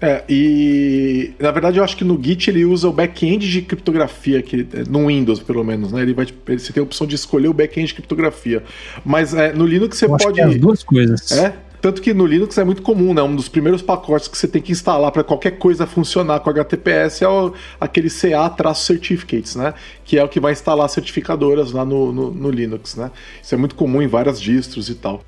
É, 0.00 0.22
e 0.28 1.32
na 1.38 1.50
verdade 1.50 1.78
eu 1.78 1.84
acho 1.84 1.96
que 1.96 2.04
no 2.04 2.22
Git 2.22 2.50
ele 2.50 2.64
usa 2.64 2.88
o 2.88 2.92
back-end 2.92 3.50
de 3.50 3.62
criptografia, 3.62 4.42
que, 4.42 4.66
no 4.88 5.06
Windows 5.06 5.40
pelo 5.40 5.64
menos, 5.64 5.92
né? 5.92 6.02
Ele 6.02 6.12
vai, 6.12 6.26
você 6.26 6.72
tem 6.72 6.80
a 6.80 6.84
opção 6.84 7.06
de 7.06 7.14
escolher 7.14 7.48
o 7.48 7.54
back-end 7.54 7.88
de 7.88 7.94
criptografia. 7.94 8.62
Mas 9.04 9.32
é, 9.32 9.52
no 9.52 9.64
Linux 9.66 9.96
você 9.96 10.04
eu 10.06 10.10
pode. 10.10 10.24
Acho 10.24 10.34
que 10.34 10.40
é 10.40 10.44
as 10.44 10.56
duas 10.56 10.82
coisas. 10.82 11.32
É? 11.32 11.54
Tanto 11.84 12.00
que 12.00 12.14
no 12.14 12.24
Linux 12.24 12.56
é 12.56 12.64
muito 12.64 12.80
comum, 12.80 13.12
né? 13.12 13.20
Um 13.20 13.36
dos 13.36 13.46
primeiros 13.46 13.82
pacotes 13.82 14.26
que 14.26 14.38
você 14.38 14.48
tem 14.48 14.62
que 14.62 14.72
instalar 14.72 15.12
para 15.12 15.22
qualquer 15.22 15.58
coisa 15.58 15.86
funcionar 15.86 16.40
com 16.40 16.48
HTTPS 16.48 17.22
é 17.22 17.28
o, 17.28 17.52
aquele 17.78 18.08
CA-certificates, 18.08 19.54
né? 19.54 19.74
Que 20.02 20.18
é 20.18 20.24
o 20.24 20.28
que 20.28 20.40
vai 20.40 20.52
instalar 20.52 20.88
certificadoras 20.88 21.72
lá 21.72 21.84
no, 21.84 22.10
no, 22.10 22.30
no 22.30 22.50
Linux, 22.50 22.96
né? 22.96 23.10
Isso 23.42 23.54
é 23.54 23.58
muito 23.58 23.74
comum 23.74 24.00
em 24.00 24.06
várias 24.06 24.40
distros 24.40 24.88
e 24.88 24.94
tal. 24.94 25.22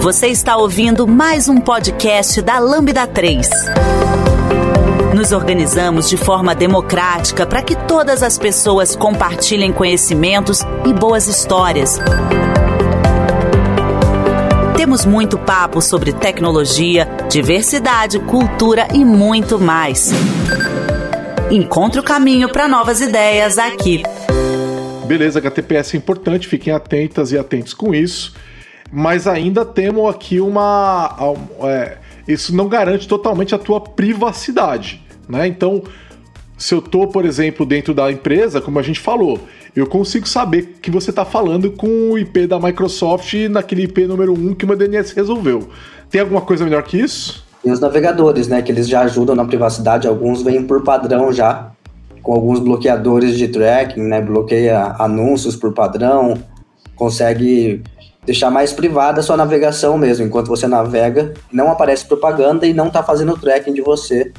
Você 0.00 0.28
está 0.28 0.56
ouvindo 0.56 1.04
mais 1.04 1.48
um 1.48 1.56
podcast 1.58 2.40
da 2.42 2.60
Lambda 2.60 3.08
3. 3.08 3.48
Nos 5.18 5.32
organizamos 5.32 6.08
de 6.08 6.16
forma 6.16 6.54
democrática 6.54 7.44
para 7.44 7.60
que 7.60 7.74
todas 7.74 8.22
as 8.22 8.38
pessoas 8.38 8.94
compartilhem 8.94 9.72
conhecimentos 9.72 10.60
e 10.86 10.92
boas 10.92 11.26
histórias. 11.26 11.98
Temos 14.76 15.04
muito 15.04 15.36
papo 15.36 15.82
sobre 15.82 16.12
tecnologia, 16.12 17.08
diversidade, 17.28 18.20
cultura 18.20 18.86
e 18.94 19.04
muito 19.04 19.58
mais. 19.58 20.12
Encontre 21.50 21.98
o 21.98 22.04
caminho 22.04 22.48
para 22.48 22.68
novas 22.68 23.00
ideias 23.00 23.58
aqui. 23.58 24.04
Beleza, 25.04 25.40
HTTPS 25.40 25.96
é 25.96 25.98
importante, 25.98 26.46
fiquem 26.46 26.72
atentas 26.72 27.32
e 27.32 27.38
atentos 27.38 27.74
com 27.74 27.92
isso. 27.92 28.36
Mas 28.88 29.26
ainda 29.26 29.64
temos 29.64 30.14
aqui 30.14 30.38
uma. 30.38 31.34
É, 31.64 31.98
isso 32.28 32.54
não 32.54 32.68
garante 32.68 33.08
totalmente 33.08 33.52
a 33.52 33.58
tua 33.58 33.80
privacidade. 33.80 35.07
Né? 35.28 35.46
Então, 35.46 35.82
se 36.56 36.74
eu 36.74 36.80
estou, 36.80 37.06
por 37.06 37.24
exemplo, 37.24 37.64
dentro 37.64 37.94
da 37.94 38.10
empresa, 38.10 38.60
como 38.60 38.78
a 38.78 38.82
gente 38.82 38.98
falou, 38.98 39.38
eu 39.76 39.86
consigo 39.86 40.28
saber 40.28 40.78
que 40.82 40.90
você 40.90 41.10
está 41.10 41.24
falando 41.24 41.70
com 41.70 42.10
o 42.10 42.18
IP 42.18 42.48
da 42.48 42.58
Microsoft 42.58 43.32
naquele 43.48 43.82
IP 43.82 44.06
número 44.06 44.32
1 44.32 44.54
que 44.54 44.64
o 44.64 44.68
meu 44.68 44.76
DNS 44.76 45.14
resolveu. 45.14 45.68
Tem 46.10 46.20
alguma 46.20 46.40
coisa 46.40 46.64
melhor 46.64 46.82
que 46.82 46.98
isso? 46.98 47.46
E 47.64 47.70
os 47.70 47.78
navegadores, 47.78 48.48
né? 48.48 48.60
Que 48.62 48.72
eles 48.72 48.88
já 48.88 49.02
ajudam 49.02 49.36
na 49.36 49.44
privacidade, 49.44 50.08
alguns 50.08 50.42
vêm 50.42 50.64
por 50.64 50.82
padrão 50.82 51.32
já, 51.32 51.70
com 52.22 52.32
alguns 52.32 52.58
bloqueadores 52.58 53.36
de 53.36 53.46
tracking, 53.48 54.02
né? 54.02 54.20
Bloqueia 54.20 54.96
anúncios 54.98 55.54
por 55.54 55.72
padrão, 55.72 56.34
consegue 56.96 57.82
deixar 58.26 58.50
mais 58.50 58.72
privada 58.72 59.20
a 59.20 59.22
sua 59.22 59.36
navegação 59.36 59.96
mesmo. 59.96 60.26
Enquanto 60.26 60.48
você 60.48 60.66
navega, 60.66 61.34
não 61.52 61.70
aparece 61.70 62.04
propaganda 62.04 62.66
e 62.66 62.74
não 62.74 62.88
está 62.88 63.02
fazendo 63.02 63.38
tracking 63.38 63.72
de 63.72 63.80
você 63.80 64.32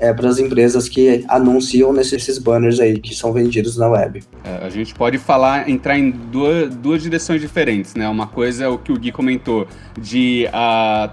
é, 0.00 0.12
para 0.12 0.28
as 0.28 0.38
empresas 0.38 0.88
que 0.88 1.24
anunciam 1.28 1.92
nesses 1.92 2.38
banners 2.38 2.80
aí 2.80 2.98
que 2.98 3.14
são 3.14 3.32
vendidos 3.32 3.76
na 3.76 3.88
web. 3.88 4.22
É, 4.44 4.66
a 4.66 4.68
gente 4.68 4.94
pode 4.94 5.18
falar, 5.18 5.68
entrar 5.68 5.98
em 5.98 6.10
duas, 6.10 6.74
duas 6.74 7.02
direções 7.02 7.40
diferentes, 7.40 7.94
né? 7.94 8.08
Uma 8.08 8.26
coisa 8.26 8.64
é 8.64 8.68
o 8.68 8.78
que 8.78 8.92
o 8.92 8.98
Gui 8.98 9.12
comentou, 9.12 9.66
de 10.00 10.46
uh, 10.48 11.10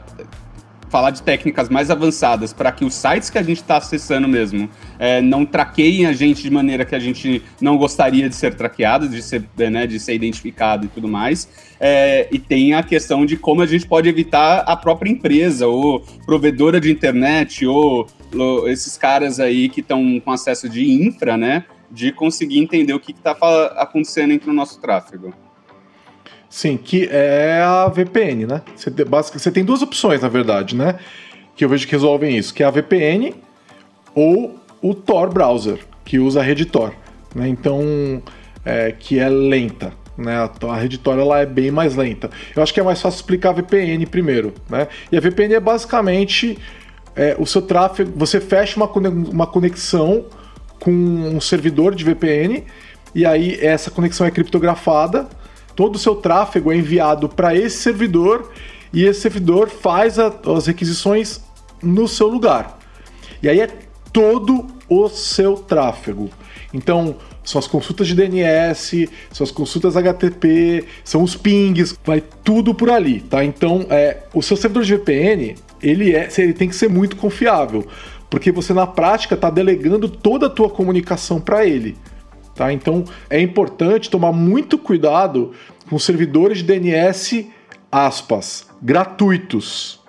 falar 0.95 1.11
de 1.11 1.21
técnicas 1.23 1.67
mais 1.67 1.91
avançadas 1.91 2.53
para 2.53 2.71
que 2.71 2.85
os 2.85 2.93
sites 2.93 3.29
que 3.29 3.37
a 3.37 3.43
gente 3.43 3.57
está 3.57 3.75
acessando 3.75 4.29
mesmo 4.29 4.69
é, 4.97 5.19
não 5.19 5.45
traqueiem 5.45 6.05
a 6.05 6.13
gente 6.13 6.41
de 6.41 6.49
maneira 6.49 6.85
que 6.85 6.95
a 6.95 6.99
gente 6.99 7.43
não 7.59 7.77
gostaria 7.77 8.29
de 8.29 8.35
ser 8.35 8.55
traqueado, 8.55 9.09
de 9.09 9.21
ser, 9.21 9.43
né, 9.57 9.85
de 9.85 9.99
ser 9.99 10.15
identificado 10.15 10.85
e 10.85 10.87
tudo 10.87 11.05
mais. 11.09 11.49
É, 11.81 12.29
e 12.31 12.39
tem 12.39 12.75
a 12.75 12.81
questão 12.81 13.25
de 13.25 13.35
como 13.35 13.61
a 13.61 13.65
gente 13.65 13.85
pode 13.85 14.07
evitar 14.07 14.59
a 14.59 14.77
própria 14.77 15.11
empresa, 15.11 15.67
ou 15.67 15.99
provedora 16.25 16.79
de 16.79 16.89
internet, 16.89 17.65
ou, 17.65 18.07
ou 18.33 18.69
esses 18.69 18.97
caras 18.97 19.37
aí 19.37 19.67
que 19.67 19.81
estão 19.81 20.17
com 20.21 20.31
acesso 20.31 20.69
de 20.69 20.89
infra, 20.89 21.35
né? 21.35 21.65
De 21.91 22.13
conseguir 22.13 22.59
entender 22.59 22.93
o 22.93 23.01
que 23.01 23.11
está 23.11 23.31
acontecendo 23.75 24.31
entre 24.31 24.49
o 24.49 24.53
nosso 24.53 24.79
tráfego. 24.79 25.33
Sim, 26.55 26.77
que 26.77 27.09
é 27.11 27.61
a 27.61 27.89
VPN, 27.89 28.45
né? 28.45 28.61
Você, 28.77 28.89
você 28.89 29.51
tem 29.51 29.65
duas 29.65 29.81
opções, 29.81 30.21
na 30.21 30.29
verdade, 30.29 30.73
né? 30.73 30.95
Que 31.53 31.65
eu 31.65 31.67
vejo 31.67 31.85
que 31.85 31.91
resolvem 31.91 32.37
isso, 32.37 32.53
que 32.53 32.63
é 32.63 32.65
a 32.65 32.71
VPN 32.71 33.35
ou 34.13 34.57
o 34.81 34.93
Tor 34.95 35.33
browser, 35.33 35.79
que 36.05 36.17
usa 36.17 36.39
a 36.39 36.43
rede 36.43 36.63
Tor, 36.63 36.95
né? 37.35 37.49
Então, 37.49 38.23
é, 38.63 38.93
que 38.97 39.19
é 39.19 39.27
lenta, 39.27 39.91
né? 40.17 40.49
A, 40.69 40.75
rede 40.77 40.97
Tor 40.97 41.19
ela 41.19 41.41
é 41.41 41.45
bem 41.45 41.71
mais 41.71 41.97
lenta. 41.97 42.29
Eu 42.55 42.63
acho 42.63 42.73
que 42.73 42.79
é 42.79 42.83
mais 42.83 43.01
fácil 43.01 43.17
explicar 43.17 43.49
a 43.49 43.53
VPN 43.55 44.05
primeiro, 44.05 44.53
né? 44.69 44.87
E 45.11 45.17
a 45.17 45.19
VPN 45.19 45.55
é 45.55 45.59
basicamente 45.59 46.57
é, 47.17 47.35
o 47.37 47.45
seu 47.45 47.63
tráfego, 47.63 48.13
você 48.15 48.39
fecha 48.39 48.77
uma, 48.77 48.89
uma 49.09 49.45
conexão 49.45 50.27
com 50.79 50.89
um 50.89 51.41
servidor 51.41 51.93
de 51.93 52.05
VPN 52.05 52.63
e 53.13 53.25
aí 53.25 53.59
essa 53.59 53.91
conexão 53.91 54.25
é 54.25 54.31
criptografada 54.31 55.27
todo 55.75 55.95
o 55.95 55.99
seu 55.99 56.15
tráfego 56.15 56.71
é 56.71 56.77
enviado 56.77 57.27
para 57.27 57.55
esse 57.55 57.77
servidor 57.77 58.51
e 58.93 59.03
esse 59.03 59.21
servidor 59.21 59.69
faz 59.69 60.17
a, 60.17 60.33
as 60.55 60.67
requisições 60.67 61.43
no 61.81 62.07
seu 62.07 62.27
lugar. 62.27 62.79
E 63.43 63.49
aí 63.49 63.59
é 63.59 63.67
todo 64.11 64.65
o 64.87 65.09
seu 65.09 65.55
tráfego. 65.55 66.29
Então, 66.73 67.17
são 67.43 67.59
as 67.59 67.67
consultas 67.67 68.07
de 68.07 68.15
DNS, 68.15 69.09
são 69.31 69.43
as 69.43 69.51
consultas 69.51 69.95
HTTP, 69.95 70.85
são 71.03 71.21
os 71.21 71.35
pings, 71.35 71.97
vai 72.03 72.23
tudo 72.43 72.73
por 72.73 72.89
ali, 72.89 73.21
tá? 73.21 73.43
Então, 73.43 73.85
é, 73.89 74.23
o 74.33 74.41
seu 74.41 74.57
servidor 74.57 74.83
de 74.83 74.95
VPN, 74.95 75.55
ele, 75.81 76.15
é, 76.15 76.27
ele 76.37 76.53
tem 76.53 76.67
que 76.67 76.75
ser 76.75 76.89
muito 76.89 77.15
confiável, 77.15 77.85
porque 78.29 78.51
você 78.51 78.73
na 78.73 78.87
prática 78.87 79.35
está 79.35 79.49
delegando 79.49 80.09
toda 80.09 80.47
a 80.47 80.49
tua 80.49 80.69
comunicação 80.69 81.39
para 81.39 81.65
ele. 81.65 81.95
Tá? 82.55 82.71
Então 82.71 83.03
é 83.29 83.39
importante 83.39 84.09
tomar 84.09 84.31
muito 84.31 84.77
cuidado 84.77 85.51
com 85.89 85.99
servidores 85.99 86.59
de 86.59 86.63
DNS, 86.63 87.47
aspas, 87.91 88.67
gratuitos. 88.81 89.99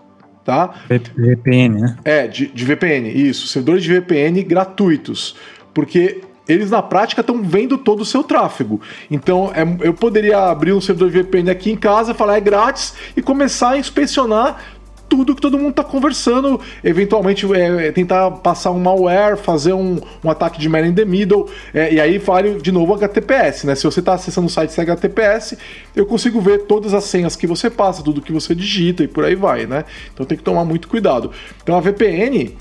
Tá? 0.44 0.74
VPN, 0.88 1.80
né? 1.80 1.96
É, 2.04 2.28
de, 2.28 2.46
de 2.46 2.64
VPN, 2.64 3.08
isso. 3.10 3.48
Servidores 3.48 3.82
de 3.82 3.92
VPN 3.92 4.44
gratuitos. 4.44 5.34
Porque 5.74 6.20
eles 6.48 6.70
na 6.70 6.80
prática 6.80 7.20
estão 7.20 7.42
vendo 7.42 7.76
todo 7.76 8.02
o 8.02 8.04
seu 8.04 8.22
tráfego. 8.22 8.80
Então 9.10 9.50
é, 9.52 9.62
eu 9.84 9.92
poderia 9.92 10.38
abrir 10.38 10.72
um 10.72 10.80
servidor 10.80 11.10
de 11.10 11.22
VPN 11.22 11.50
aqui 11.50 11.72
em 11.72 11.76
casa, 11.76 12.14
falar 12.14 12.36
é 12.36 12.40
grátis 12.40 12.94
e 13.16 13.22
começar 13.22 13.70
a 13.70 13.78
inspecionar 13.78 14.62
tudo 15.08 15.34
que 15.34 15.40
todo 15.40 15.56
mundo 15.56 15.70
está 15.70 15.84
conversando, 15.84 16.60
eventualmente 16.82 17.46
é, 17.54 17.92
tentar 17.92 18.30
passar 18.30 18.70
um 18.70 18.78
malware, 18.78 19.36
fazer 19.36 19.72
um, 19.72 20.00
um 20.22 20.30
ataque 20.30 20.58
de 20.58 20.68
man 20.68 20.86
in 20.86 20.94
the 20.94 21.04
middle, 21.04 21.48
é, 21.72 21.92
e 21.92 22.00
aí 22.00 22.18
vale 22.18 22.60
de 22.60 22.72
novo 22.72 22.94
HTTPS, 22.94 23.66
né? 23.66 23.74
Se 23.74 23.84
você 23.84 24.00
está 24.00 24.14
acessando 24.14 24.46
o 24.46 24.50
site 24.50 24.72
sem 24.72 24.82
HTTPS, 24.82 25.56
eu 25.94 26.06
consigo 26.06 26.40
ver 26.40 26.62
todas 26.66 26.94
as 26.94 27.04
senhas 27.04 27.36
que 27.36 27.46
você 27.46 27.70
passa, 27.70 28.02
tudo 28.02 28.20
que 28.20 28.32
você 28.32 28.54
digita 28.54 29.02
e 29.02 29.08
por 29.08 29.24
aí 29.24 29.34
vai, 29.34 29.66
né? 29.66 29.84
Então 30.12 30.26
tem 30.26 30.36
que 30.36 30.44
tomar 30.44 30.64
muito 30.64 30.88
cuidado. 30.88 31.30
Então 31.62 31.76
a 31.76 31.80
VPN 31.80 32.56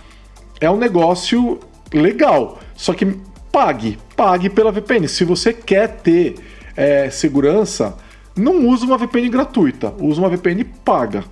é 0.59 0.69
um 0.69 0.77
negócio 0.77 1.59
legal, 1.93 2.59
só 2.75 2.93
que 2.93 3.05
pague, 3.51 3.97
pague 4.15 4.49
pela 4.49 4.71
VPN. 4.71 5.07
Se 5.07 5.23
você 5.23 5.53
quer 5.53 5.87
ter 5.97 6.35
é, 6.75 7.09
segurança, 7.09 7.95
não 8.35 8.67
use 8.67 8.85
uma 8.85 8.97
VPN 8.97 9.29
gratuita, 9.29 9.93
use 9.99 10.19
uma 10.19 10.29
VPN 10.29 10.63
paga. 10.83 11.23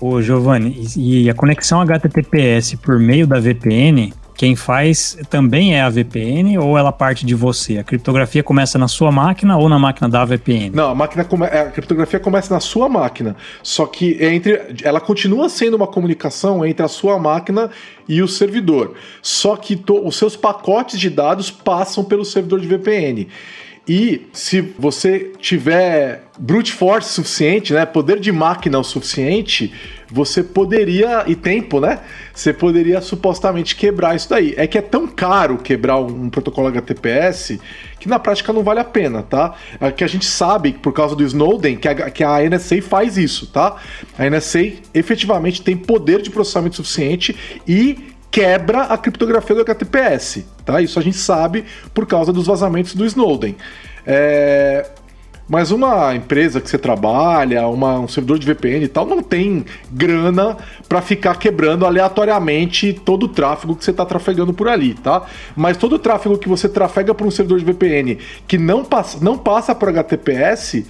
Ô, 0.00 0.22
Giovanni, 0.22 0.88
e 0.96 1.28
a 1.28 1.34
conexão 1.34 1.80
HTTPS 1.82 2.76
por 2.76 2.98
meio 2.98 3.26
da 3.26 3.38
VPN, 3.38 4.12
quem 4.40 4.56
faz 4.56 5.18
também 5.28 5.76
é 5.76 5.82
a 5.82 5.90
VPN 5.90 6.56
ou 6.56 6.78
ela 6.78 6.90
parte 6.90 7.26
de 7.26 7.34
você? 7.34 7.76
A 7.76 7.84
criptografia 7.84 8.42
começa 8.42 8.78
na 8.78 8.88
sua 8.88 9.12
máquina 9.12 9.58
ou 9.58 9.68
na 9.68 9.78
máquina 9.78 10.08
da 10.08 10.24
VPN? 10.24 10.70
Não, 10.70 10.88
a, 10.88 10.94
máquina 10.94 11.22
come... 11.22 11.44
a 11.44 11.66
criptografia 11.66 12.18
começa 12.18 12.54
na 12.54 12.60
sua 12.60 12.88
máquina. 12.88 13.36
Só 13.62 13.84
que 13.84 14.16
entre 14.24 14.74
ela 14.82 14.98
continua 14.98 15.50
sendo 15.50 15.76
uma 15.76 15.86
comunicação 15.86 16.64
entre 16.64 16.82
a 16.82 16.88
sua 16.88 17.18
máquina 17.18 17.68
e 18.08 18.22
o 18.22 18.26
servidor. 18.26 18.94
Só 19.20 19.56
que 19.56 19.76
to... 19.76 20.06
os 20.06 20.16
seus 20.16 20.34
pacotes 20.36 20.98
de 20.98 21.10
dados 21.10 21.50
passam 21.50 22.02
pelo 22.02 22.24
servidor 22.24 22.60
de 22.60 22.66
VPN. 22.66 23.28
E 23.92 24.28
se 24.32 24.60
você 24.78 25.32
tiver 25.40 26.22
brute 26.38 26.72
force 26.72 27.12
suficiente, 27.12 27.72
né, 27.72 27.84
poder 27.84 28.20
de 28.20 28.30
máquina 28.30 28.78
o 28.78 28.84
suficiente, 28.84 29.74
você 30.08 30.44
poderia 30.44 31.24
e 31.26 31.34
tempo, 31.34 31.80
né? 31.80 31.98
Você 32.32 32.52
poderia 32.52 33.00
supostamente 33.00 33.74
quebrar 33.74 34.14
isso 34.14 34.30
daí. 34.30 34.54
É 34.56 34.68
que 34.68 34.78
é 34.78 34.80
tão 34.80 35.08
caro 35.08 35.58
quebrar 35.58 35.98
um, 35.98 36.26
um 36.26 36.30
protocolo 36.30 36.68
HTTPS 36.68 37.58
que 37.98 38.08
na 38.08 38.20
prática 38.20 38.52
não 38.52 38.62
vale 38.62 38.78
a 38.78 38.84
pena, 38.84 39.24
tá? 39.24 39.56
É 39.80 39.90
que 39.90 40.04
a 40.04 40.06
gente 40.06 40.24
sabe 40.24 40.72
por 40.72 40.92
causa 40.92 41.16
do 41.16 41.24
Snowden 41.24 41.76
que 41.76 41.88
a, 41.88 42.10
que 42.12 42.22
a 42.22 42.48
NSA 42.48 42.80
faz 42.82 43.16
isso, 43.18 43.48
tá? 43.48 43.74
A 44.16 44.30
NSA 44.30 44.72
efetivamente 44.94 45.62
tem 45.62 45.76
poder 45.76 46.22
de 46.22 46.30
processamento 46.30 46.76
suficiente 46.76 47.36
e 47.66 48.09
quebra 48.30 48.82
a 48.82 48.96
criptografia 48.96 49.56
do 49.56 49.62
HTTPS, 49.62 50.46
tá? 50.64 50.80
Isso 50.80 50.98
a 50.98 51.02
gente 51.02 51.16
sabe 51.16 51.64
por 51.92 52.06
causa 52.06 52.32
dos 52.32 52.46
vazamentos 52.46 52.94
do 52.94 53.04
Snowden. 53.04 53.56
É... 54.06 54.86
Mas 55.48 55.72
uma 55.72 56.14
empresa 56.14 56.60
que 56.60 56.70
você 56.70 56.78
trabalha, 56.78 57.66
uma, 57.66 57.98
um 57.98 58.06
servidor 58.06 58.38
de 58.38 58.46
VPN 58.46 58.84
e 58.84 58.88
tal, 58.88 59.04
não 59.04 59.20
tem 59.20 59.64
grana 59.90 60.56
para 60.88 61.02
ficar 61.02 61.36
quebrando 61.40 61.84
aleatoriamente 61.84 62.92
todo 62.92 63.24
o 63.24 63.28
tráfego 63.28 63.74
que 63.74 63.84
você 63.84 63.90
está 63.90 64.06
trafegando 64.06 64.54
por 64.54 64.68
ali, 64.68 64.94
tá? 64.94 65.26
Mas 65.56 65.76
todo 65.76 65.94
o 65.94 65.98
tráfego 65.98 66.38
que 66.38 66.48
você 66.48 66.68
trafega 66.68 67.12
por 67.12 67.26
um 67.26 67.32
servidor 67.32 67.58
de 67.58 67.64
VPN 67.64 68.16
que 68.46 68.56
não 68.56 68.84
passa, 68.84 69.18
não 69.20 69.36
passa 69.36 69.74
por 69.74 69.88
HTTPS 69.88 70.86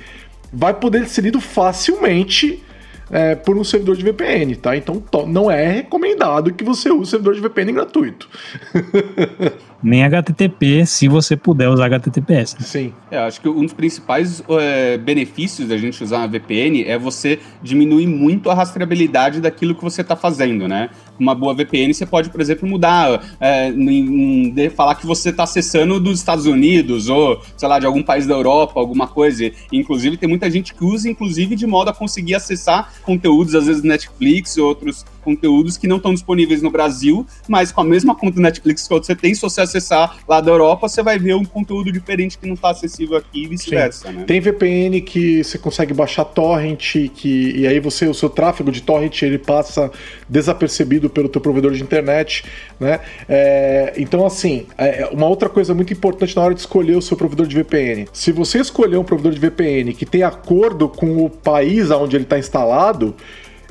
vai 0.52 0.74
poder 0.74 1.08
ser 1.08 1.22
lido 1.22 1.40
facilmente 1.40 2.62
é, 3.10 3.34
por 3.34 3.56
um 3.56 3.64
servidor 3.64 3.96
de 3.96 4.04
VPN, 4.04 4.56
tá? 4.56 4.76
Então 4.76 5.02
não 5.26 5.50
é 5.50 5.66
recomendado 5.66 6.52
que 6.52 6.64
você 6.64 6.90
use 6.90 7.10
servidor 7.10 7.34
de 7.34 7.40
VPN 7.40 7.72
gratuito. 7.72 8.28
Nem 9.82 10.04
HTTP, 10.04 10.84
se 10.84 11.08
você 11.08 11.36
puder 11.36 11.68
usar 11.68 11.86
HTTPS. 11.86 12.56
Sim. 12.60 12.92
É, 13.10 13.18
acho 13.18 13.40
que 13.40 13.48
um 13.48 13.62
dos 13.62 13.72
principais 13.72 14.42
é, 14.48 14.98
benefícios 14.98 15.68
da 15.68 15.76
gente 15.76 16.02
usar 16.02 16.18
uma 16.18 16.28
VPN 16.28 16.84
é 16.84 16.98
você 16.98 17.38
diminuir 17.62 18.06
muito 18.06 18.50
a 18.50 18.54
rastreabilidade 18.54 19.40
daquilo 19.40 19.74
que 19.74 19.82
você 19.82 20.02
está 20.02 20.14
fazendo, 20.14 20.68
né? 20.68 20.90
Uma 21.18 21.34
boa 21.34 21.54
VPN 21.54 21.92
você 21.92 22.06
pode, 22.06 22.30
por 22.30 22.40
exemplo, 22.40 22.68
mudar, 22.68 23.22
é, 23.40 23.68
em, 23.70 24.50
em, 24.58 24.70
falar 24.70 24.94
que 24.94 25.06
você 25.06 25.30
está 25.30 25.44
acessando 25.44 25.98
dos 25.98 26.18
Estados 26.18 26.46
Unidos 26.46 27.08
ou, 27.08 27.40
sei 27.56 27.68
lá, 27.68 27.78
de 27.78 27.86
algum 27.86 28.02
país 28.02 28.26
da 28.26 28.34
Europa, 28.34 28.78
alguma 28.78 29.08
coisa. 29.08 29.50
Inclusive, 29.72 30.16
tem 30.16 30.28
muita 30.28 30.50
gente 30.50 30.74
que 30.74 30.84
usa, 30.84 31.08
inclusive, 31.08 31.56
de 31.56 31.66
modo 31.66 31.90
a 31.90 31.94
conseguir 31.94 32.34
acessar 32.34 32.92
conteúdos, 33.02 33.54
às 33.54 33.66
vezes 33.66 33.82
Netflix, 33.82 34.56
outros 34.58 35.04
conteúdos 35.20 35.76
que 35.76 35.86
não 35.86 35.96
estão 35.96 36.12
disponíveis 36.12 36.62
no 36.62 36.70
Brasil, 36.70 37.26
mas 37.48 37.70
com 37.72 37.80
a 37.80 37.84
mesma 37.84 38.14
conta 38.14 38.40
Netflix 38.40 38.86
que 38.86 38.94
você 38.94 39.14
tem, 39.14 39.34
se 39.34 39.40
você 39.40 39.60
acessar 39.60 40.18
lá 40.28 40.40
da 40.40 40.50
Europa, 40.50 40.88
você 40.88 41.02
vai 41.02 41.18
ver 41.18 41.34
um 41.34 41.44
conteúdo 41.44 41.92
diferente 41.92 42.38
que 42.38 42.46
não 42.46 42.54
está 42.54 42.70
acessível 42.70 43.16
aqui 43.16 43.44
e 43.44 43.48
vice-versa. 43.48 44.10
Né? 44.10 44.24
Tem 44.24 44.40
VPN 44.40 45.00
que 45.00 45.44
você 45.44 45.58
consegue 45.58 45.94
baixar 45.94 46.24
torrent, 46.24 46.96
que, 47.14 47.52
e 47.56 47.66
aí 47.66 47.80
você, 47.80 48.06
o 48.06 48.14
seu 48.14 48.28
tráfego 48.28 48.70
de 48.72 48.82
torrent 48.82 49.22
ele 49.22 49.38
passa 49.38 49.90
desapercebido 50.28 51.10
pelo 51.10 51.28
teu 51.28 51.40
provedor 51.40 51.72
de 51.72 51.82
internet, 51.82 52.44
né? 52.78 53.00
É, 53.28 53.94
então, 53.96 54.24
assim, 54.24 54.66
é, 54.78 55.08
uma 55.12 55.26
outra 55.26 55.48
coisa 55.48 55.74
muito 55.74 55.92
importante 55.92 56.34
na 56.36 56.42
hora 56.42 56.54
de 56.54 56.60
escolher 56.60 56.96
o 56.96 57.02
seu 57.02 57.16
provedor 57.16 57.46
de 57.46 57.54
VPN. 57.54 58.06
Se 58.12 58.32
você 58.32 58.58
escolher 58.58 58.96
um 58.96 59.04
provedor 59.04 59.32
de 59.32 59.40
VPN 59.40 59.92
que 59.92 60.06
tem 60.06 60.22
acordo 60.22 60.88
com 60.88 61.24
o 61.24 61.30
país 61.30 61.90
onde 61.90 62.16
ele 62.16 62.24
está 62.24 62.38
instalado, 62.38 63.14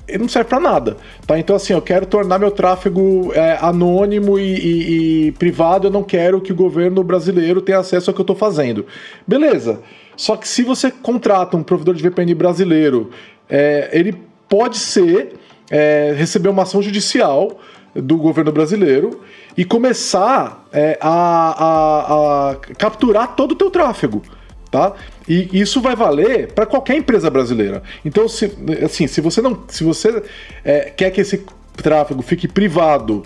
ele 0.09 0.19
não 0.19 0.29
serve 0.29 0.49
para 0.49 0.59
nada, 0.59 0.97
tá? 1.25 1.37
Então 1.37 1.55
assim, 1.55 1.73
eu 1.73 1.81
quero 1.81 2.05
tornar 2.05 2.39
meu 2.39 2.51
tráfego 2.51 3.31
é, 3.33 3.57
anônimo 3.61 4.37
e, 4.39 4.43
e, 4.43 5.27
e, 5.27 5.31
privado, 5.33 5.87
eu 5.87 5.91
não 5.91 6.03
quero 6.03 6.41
que 6.41 6.51
o 6.51 6.55
governo 6.55 7.03
brasileiro 7.03 7.61
tenha 7.61 7.79
acesso 7.79 8.09
ao 8.09 8.13
que 8.13 8.19
eu 8.19 8.23
estou 8.23 8.35
fazendo. 8.35 8.85
Beleza. 9.25 9.81
Só 10.15 10.35
que 10.35 10.47
se 10.47 10.63
você 10.63 10.91
contrata 10.91 11.55
um 11.55 11.63
provedor 11.63 11.95
de 11.95 12.03
VPN 12.03 12.33
brasileiro, 12.35 13.11
é, 13.49 13.89
ele 13.93 14.17
pode 14.49 14.77
ser 14.77 15.33
é, 15.69 16.13
receber 16.17 16.49
uma 16.49 16.63
ação 16.63 16.81
judicial 16.81 17.59
do 17.95 18.17
governo 18.17 18.51
brasileiro 18.51 19.21
e 19.55 19.63
começar 19.63 20.67
é, 20.73 20.97
a, 21.01 21.09
a, 21.09 22.51
a 22.51 22.55
capturar 22.77 23.35
todo 23.35 23.53
o 23.53 23.55
teu 23.55 23.71
tráfego 23.71 24.21
tá? 24.69 24.93
E 25.29 25.47
isso 25.53 25.79
vai 25.79 25.95
valer 25.95 26.51
para 26.53 26.65
qualquer 26.65 26.97
empresa 26.97 27.29
brasileira. 27.29 27.83
Então, 28.03 28.27
se, 28.27 28.51
assim, 28.83 29.05
se 29.05 29.21
você 29.21 29.41
não, 29.41 29.63
se 29.67 29.83
você 29.83 30.23
é, 30.65 30.89
quer 30.89 31.11
que 31.11 31.21
esse 31.21 31.45
tráfego 31.77 32.23
fique 32.23 32.47
privado 32.47 33.23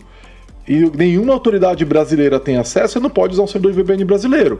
e 0.67 0.79
nenhuma 0.95 1.33
autoridade 1.33 1.83
brasileira 1.85 2.39
tem 2.41 2.57
acesso, 2.57 2.93
você 2.93 2.99
não 2.99 3.09
pode 3.09 3.33
usar 3.33 3.43
um 3.43 3.47
servidor 3.47 3.71
de 3.71 3.81
VPN 3.81 4.03
brasileiro. 4.03 4.59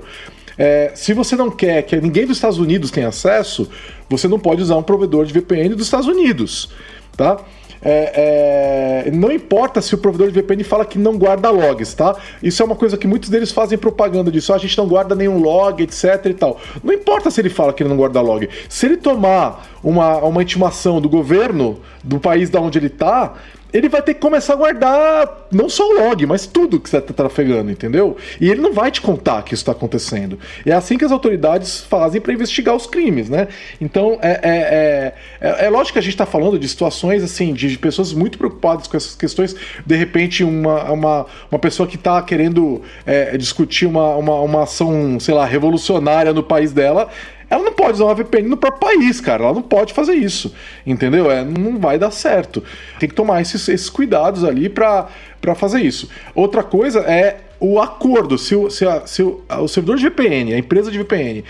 É, 0.57 0.91
se 0.95 1.13
você 1.13 1.35
não 1.35 1.51
quer 1.51 1.81
que 1.83 1.95
ninguém 1.97 2.25
dos 2.25 2.37
Estados 2.37 2.59
Unidos 2.59 2.91
tenha 2.91 3.09
acesso, 3.09 3.69
você 4.09 4.27
não 4.27 4.39
pode 4.39 4.61
usar 4.61 4.77
um 4.77 4.83
provedor 4.83 5.25
de 5.25 5.33
VPN 5.33 5.75
dos 5.75 5.85
Estados 5.85 6.07
Unidos, 6.07 6.69
tá? 7.17 7.39
É, 7.83 9.05
é, 9.07 9.11
não 9.11 9.31
importa 9.31 9.81
se 9.81 9.93
o 9.93 9.97
provedor 9.97 10.31
de 10.31 10.33
VPN 10.33 10.63
fala 10.63 10.85
que 10.85 10.97
não 10.97 11.17
guarda 11.17 11.49
logs, 11.49 11.93
tá? 11.93 12.15
Isso 12.41 12.61
é 12.61 12.65
uma 12.65 12.75
coisa 12.75 12.97
que 12.97 13.07
muitos 13.07 13.29
deles 13.29 13.51
fazem 13.51 13.77
propaganda 13.77 14.31
disso, 14.31 14.53
ah, 14.53 14.55
a 14.55 14.59
gente 14.59 14.77
não 14.77 14.87
guarda 14.87 15.13
nenhum 15.13 15.39
log, 15.39 15.83
etc 15.83 16.25
e 16.25 16.33
tal. 16.33 16.59
Não 16.83 16.93
importa 16.93 17.29
se 17.29 17.41
ele 17.41 17.49
fala 17.49 17.73
que 17.73 17.83
ele 17.83 17.89
não 17.89 17.97
guarda 17.97 18.21
log. 18.21 18.47
Se 18.69 18.85
ele 18.85 18.97
tomar 18.97 19.67
uma, 19.83 20.17
uma 20.19 20.41
intimação 20.41 21.01
do 21.01 21.09
governo 21.09 21.79
do 22.03 22.19
país 22.19 22.49
da 22.49 22.61
onde 22.61 22.77
ele 22.77 22.89
tá, 22.89 23.33
ele 23.73 23.89
vai 23.89 24.01
ter 24.01 24.13
que 24.13 24.19
começar 24.19 24.53
a 24.53 24.55
guardar 24.55 25.47
não 25.51 25.67
só 25.67 25.87
o 25.87 25.93
log, 25.93 26.25
mas 26.27 26.45
tudo 26.45 26.79
que 26.79 26.89
você 26.89 26.97
está 26.97 27.13
trafegando, 27.13 27.71
entendeu? 27.71 28.15
E 28.39 28.49
ele 28.49 28.61
não 28.61 28.71
vai 28.71 28.91
te 28.91 29.01
contar 29.01 29.41
que 29.41 29.53
isso 29.53 29.61
está 29.61 29.71
acontecendo. 29.71 30.37
E 30.65 30.71
é 30.71 30.75
assim 30.75 30.97
que 30.97 31.03
as 31.03 31.11
autoridades 31.11 31.81
fazem 31.81 32.21
para 32.21 32.31
investigar 32.33 32.75
os 32.75 32.85
crimes, 32.85 33.29
né? 33.29 33.47
Então, 33.81 34.19
é, 34.21 34.39
é, 34.43 35.13
é, 35.41 35.65
é 35.65 35.69
lógico 35.69 35.93
que 35.93 35.99
a 35.99 36.03
gente 36.03 36.13
está 36.13 36.25
falando 36.25 36.59
de 36.59 36.67
situações 36.67 37.23
assim, 37.23 37.53
de 37.53 37.77
pessoas 37.77 38.13
muito 38.13 38.37
preocupadas 38.37 38.87
com 38.87 38.95
essas 38.95 39.15
questões. 39.15 39.55
De 39.85 39.95
repente, 39.95 40.43
uma, 40.43 40.91
uma, 40.91 41.25
uma 41.51 41.59
pessoa 41.59 41.87
que 41.87 41.95
está 41.95 42.21
querendo 42.21 42.81
é, 43.05 43.35
discutir 43.37 43.87
uma, 43.87 44.15
uma, 44.15 44.39
uma 44.41 44.63
ação, 44.63 45.19
sei 45.19 45.33
lá, 45.33 45.45
revolucionária 45.45 46.31
no 46.31 46.43
país 46.43 46.71
dela, 46.71 47.09
ela 47.53 47.63
não 47.63 47.73
pode 47.73 47.93
usar 47.93 48.05
uma 48.05 48.15
VPN 48.15 48.49
no 48.49 48.57
próprio 48.57 48.79
país, 48.79 49.21
cara. 49.21 49.43
Ela 49.43 49.53
não 49.53 49.61
pode 49.61 49.93
fazer 49.93 50.13
isso. 50.13 50.53
Entendeu? 50.85 51.29
É, 51.29 51.45
não 51.45 51.77
vai 51.77 51.99
dar 51.99 52.09
certo. 52.09 52.63
Tem 52.99 53.07
que 53.07 53.13
tomar 53.13 53.41
esses, 53.41 53.67
esses 53.69 53.89
cuidados 53.91 54.43
ali 54.43 54.69
para 54.69 55.07
fazer 55.55 55.81
isso. 55.81 56.09
Outra 56.33 56.63
coisa 56.63 57.01
é 57.01 57.41
o 57.59 57.79
acordo. 57.79 58.39
Se 58.39 58.55
o, 58.55 58.71
se, 58.71 58.87
a, 58.87 59.05
se 59.05 59.21
o, 59.21 59.43
o 59.47 59.67
servidor 59.67 59.97
de 59.97 60.09
VPN, 60.09 60.53
a 60.53 60.57
empresa 60.57 60.89
de 60.89 60.97
VPN, 60.97 61.43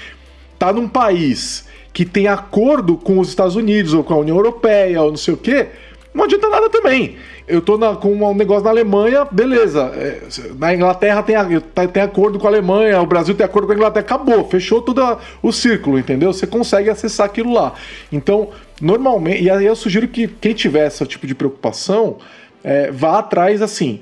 tá 0.59 0.73
num 0.73 0.89
país 0.89 1.67
que 1.93 2.03
tem 2.03 2.27
acordo 2.27 2.97
com 2.97 3.19
os 3.19 3.29
Estados 3.29 3.55
Unidos 3.55 3.93
ou 3.93 4.03
com 4.03 4.13
a 4.15 4.17
União 4.17 4.35
Europeia 4.35 5.01
ou 5.01 5.09
não 5.09 5.17
sei 5.17 5.33
o 5.33 5.37
quê, 5.37 5.67
não 6.13 6.25
adianta 6.25 6.47
nada 6.47 6.69
também. 6.69 7.17
Eu 7.47 7.61
tô 7.61 7.77
na, 7.77 7.95
com 7.95 8.13
um 8.13 8.35
negócio 8.35 8.63
na 8.63 8.69
Alemanha, 8.69 9.25
beleza. 9.29 9.91
É, 9.95 10.21
na 10.57 10.73
Inglaterra 10.73 11.23
tem, 11.23 11.35
tá, 11.73 11.87
tem 11.87 12.03
acordo 12.03 12.39
com 12.39 12.47
a 12.47 12.49
Alemanha, 12.49 13.01
o 13.01 13.05
Brasil 13.05 13.35
tem 13.35 13.45
acordo 13.45 13.65
com 13.65 13.73
a 13.73 13.75
Inglaterra, 13.75 14.05
acabou, 14.05 14.47
fechou 14.47 14.81
todo 14.81 15.17
o 15.41 15.51
círculo, 15.51 15.97
entendeu? 15.97 16.31
Você 16.31 16.45
consegue 16.47 16.89
acessar 16.89 17.25
aquilo 17.25 17.53
lá. 17.53 17.73
Então, 18.11 18.49
normalmente, 18.79 19.43
e 19.43 19.49
aí 19.49 19.65
eu 19.65 19.75
sugiro 19.75 20.07
que 20.07 20.27
quem 20.27 20.53
tiver 20.53 20.87
esse 20.87 21.05
tipo 21.05 21.25
de 21.25 21.35
preocupação, 21.35 22.17
é, 22.63 22.91
vá 22.91 23.19
atrás 23.19 23.61
assim 23.61 23.99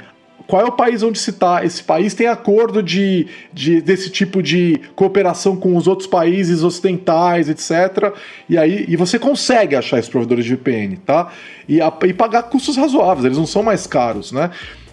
qual 0.52 0.62
é 0.62 0.66
o 0.66 0.72
país 0.74 1.02
onde 1.02 1.18
se 1.18 1.30
está? 1.30 1.64
Esse 1.64 1.82
país 1.82 2.14
tem 2.14 2.28
acordo 2.28 2.84
de, 2.84 3.26
de, 3.54 3.80
desse 3.80 4.10
tipo 4.10 4.43
de 4.43 4.82
cooperação 4.97 5.56
com 5.56 5.78
os 5.78 5.88
outros 5.88 6.10
países 6.10 6.62
ocidentais, 6.62 7.47
etc. 7.47 8.14
E 8.49 8.58
aí 8.58 8.84
e 8.86 8.97
você 8.97 9.18
consegue 9.18 9.78
achar 9.78 9.97
esses 9.97 10.10
provedores 10.10 10.43
de 10.43 10.54
VPN, 10.54 10.97
tá? 11.06 11.32
E, 11.70 11.80
a, 11.80 11.89
e 12.06 12.14
pagar 12.14 12.43
custos 12.43 12.76
razoáveis, 12.76 13.24
eles 13.24 13.38
não 13.38 13.45
são 13.45 13.64
mais 13.64 13.88
caros, 13.88 14.34
né? 14.34 14.52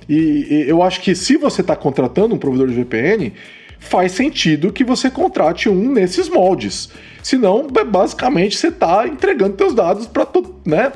E, 0.08 0.46
e 0.48 0.68
eu 0.68 0.80
acho 0.80 1.00
que 1.00 1.12
se 1.16 1.36
você 1.36 1.60
está 1.60 1.74
contratando 1.74 2.36
um 2.36 2.38
provedor 2.38 2.68
de 2.68 2.74
VPN, 2.74 3.32
faz 3.80 4.12
sentido 4.12 4.72
que 4.72 4.84
você 4.84 5.10
contrate 5.10 5.68
um 5.68 5.90
nesses 5.90 6.28
moldes. 6.28 6.88
Senão, 7.20 7.66
basicamente, 7.66 8.56
você 8.56 8.68
está 8.68 9.08
entregando 9.08 9.56
seus 9.58 9.74
dados 9.74 10.06
para 10.06 10.24
né, 10.64 10.92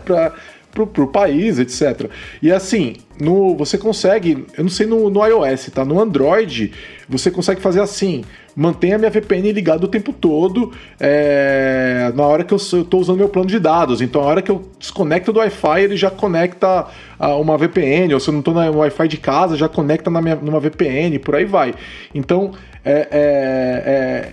pro, 0.73 0.87
pro 0.87 1.09
país, 1.09 1.59
etc. 1.59 2.09
E 2.41 2.53
assim, 2.53 2.95
no, 3.23 3.57
você 3.57 3.79
consegue, 3.79 4.45
eu 4.59 4.65
não 4.65 4.71
sei 4.71 4.85
no, 4.85 5.09
no 5.09 5.25
iOS, 5.25 5.71
tá? 5.73 5.85
No 5.85 6.01
Android, 6.01 6.73
você 7.09 7.31
consegue 7.31 7.61
fazer 7.61 7.81
assim: 7.81 8.25
mantenha 8.57 8.99
minha 8.99 9.11
VPN 9.11 9.53
ligada 9.53 9.85
o 9.85 9.89
tempo 9.89 10.13
todo 10.13 10.73
é, 10.99 12.13
na 12.17 12.25
hora 12.25 12.43
que 12.43 12.53
eu 12.53 12.57
estou 12.57 13.01
usando 13.01 13.19
meu 13.19 13.29
plano 13.29 13.49
de 13.49 13.61
dados. 13.61 14.01
Então, 14.01 14.21
a 14.23 14.25
hora 14.25 14.43
que 14.43 14.51
eu 14.51 14.69
desconecto 14.77 15.33
do 15.33 15.39
Wi-Fi, 15.39 15.83
ele 15.83 15.97
já 15.97 16.11
conecta 16.11 16.89
a 17.17 17.37
uma 17.37 17.57
VPN, 17.57 18.13
ou 18.13 18.19
se 18.19 18.29
eu 18.29 18.33
não 18.33 18.41
estou 18.41 18.55
no 18.55 18.79
Wi-Fi 18.79 19.07
de 19.07 19.19
casa, 19.19 19.57
já 19.57 19.69
conecta 19.69 20.11
na 20.11 20.21
minha, 20.21 20.35
numa 20.35 20.59
VPN, 20.59 21.17
por 21.21 21.37
aí 21.37 21.45
vai. 21.45 21.75
Então, 22.13 22.51
é, 22.85 22.93
é, 22.93 24.33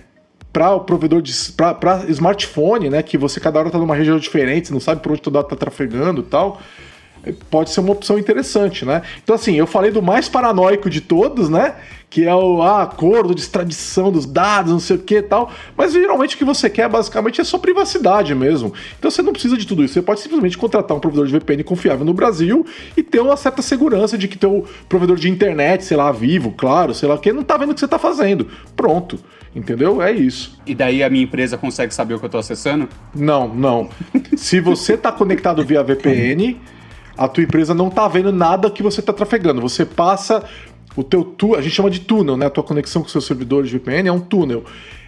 para 0.52 0.74
o 0.74 0.80
provedor 0.80 1.22
de 1.22 1.32
para 1.52 2.04
smartphone, 2.08 2.90
né, 2.90 3.04
que 3.04 3.16
você 3.16 3.38
cada 3.38 3.60
hora 3.60 3.68
está 3.68 3.78
numa 3.78 3.94
região 3.94 4.18
diferente, 4.18 4.72
não 4.72 4.80
sabe 4.80 5.00
por 5.00 5.12
onde 5.12 5.22
todo 5.22 5.38
está 5.38 5.54
trafegando 5.54 6.22
e 6.22 6.24
tal, 6.24 6.60
pode 7.50 7.70
ser 7.70 7.80
uma 7.80 7.92
opção 7.92 8.18
interessante, 8.18 8.84
né? 8.84 9.02
Então 9.22 9.34
assim, 9.34 9.54
eu 9.54 9.66
falei 9.66 9.90
do 9.90 10.02
mais 10.02 10.28
paranoico 10.28 10.88
de 10.88 11.00
todos, 11.00 11.48
né, 11.48 11.76
que 12.08 12.24
é 12.24 12.34
o 12.34 12.60
ah, 12.60 12.82
acordo 12.82 13.34
de 13.34 13.40
extradição 13.40 14.10
dos 14.10 14.26
dados, 14.26 14.72
não 14.72 14.80
sei 14.80 14.96
o 14.96 14.98
que 14.98 15.16
e 15.16 15.22
tal, 15.22 15.50
mas 15.76 15.92
geralmente 15.92 16.34
o 16.34 16.38
que 16.38 16.44
você 16.44 16.68
quer 16.68 16.88
basicamente 16.88 17.40
é 17.40 17.44
sua 17.44 17.58
privacidade 17.58 18.34
mesmo. 18.34 18.72
Então 18.98 19.10
você 19.10 19.22
não 19.22 19.32
precisa 19.32 19.56
de 19.56 19.66
tudo 19.66 19.84
isso, 19.84 19.94
você 19.94 20.02
pode 20.02 20.20
simplesmente 20.20 20.58
contratar 20.58 20.96
um 20.96 21.00
provedor 21.00 21.26
de 21.26 21.32
VPN 21.32 21.62
confiável 21.62 22.04
no 22.04 22.12
Brasil 22.12 22.66
e 22.96 23.02
ter 23.02 23.20
uma 23.20 23.36
certa 23.36 23.62
segurança 23.62 24.18
de 24.18 24.26
que 24.26 24.36
teu 24.36 24.66
provedor 24.88 25.16
de 25.16 25.30
internet, 25.30 25.84
sei 25.84 25.96
lá, 25.96 26.10
vivo, 26.10 26.52
claro, 26.52 26.92
sei 26.94 27.08
lá, 27.08 27.16
que 27.16 27.32
não 27.32 27.44
tá 27.44 27.56
vendo 27.56 27.70
o 27.70 27.74
que 27.74 27.80
você 27.80 27.88
tá 27.88 27.98
fazendo. 27.98 28.48
Pronto. 28.74 29.18
Entendeu? 29.54 30.00
É 30.00 30.12
isso. 30.12 30.56
E 30.64 30.76
daí 30.76 31.02
a 31.02 31.10
minha 31.10 31.24
empresa 31.24 31.58
consegue 31.58 31.92
saber 31.92 32.14
o 32.14 32.18
que 32.18 32.24
eu 32.24 32.28
estou 32.28 32.38
acessando? 32.38 32.88
Não, 33.12 33.52
não. 33.52 33.88
Se 34.36 34.60
você 34.60 34.94
está 34.94 35.10
conectado 35.10 35.64
via 35.64 35.82
VPN, 35.82 36.56
a 37.20 37.28
tua 37.28 37.44
empresa 37.44 37.74
não 37.74 37.88
está 37.88 38.08
vendo 38.08 38.32
nada 38.32 38.70
que 38.70 38.82
você 38.82 39.00
está 39.00 39.12
trafegando. 39.12 39.60
Você 39.60 39.84
passa 39.84 40.42
o 40.96 41.04
teu 41.04 41.22
tu, 41.22 41.54
a 41.54 41.60
gente 41.60 41.74
chama 41.74 41.90
de 41.90 42.00
túnel, 42.00 42.34
né? 42.34 42.46
A 42.46 42.50
tua 42.50 42.64
conexão 42.64 43.02
com 43.02 43.08
seus 43.08 43.26
servidores 43.26 43.68
de 43.68 43.76
VPN 43.76 44.08
é 44.08 44.12
um 44.12 44.20
túnel. 44.20 44.64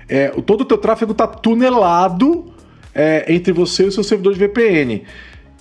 É, 0.07 0.29
todo 0.29 0.61
o 0.61 0.65
teu 0.67 0.77
tráfego 0.77 1.13
está 1.13 1.27
tunelado 1.27 2.53
é, 2.95 3.25
entre 3.33 3.51
você 3.51 3.85
e 3.85 3.87
o 3.87 3.93
seu 3.93 4.05
servidor 4.05 4.35
de 4.35 4.41
VPN. 4.41 5.05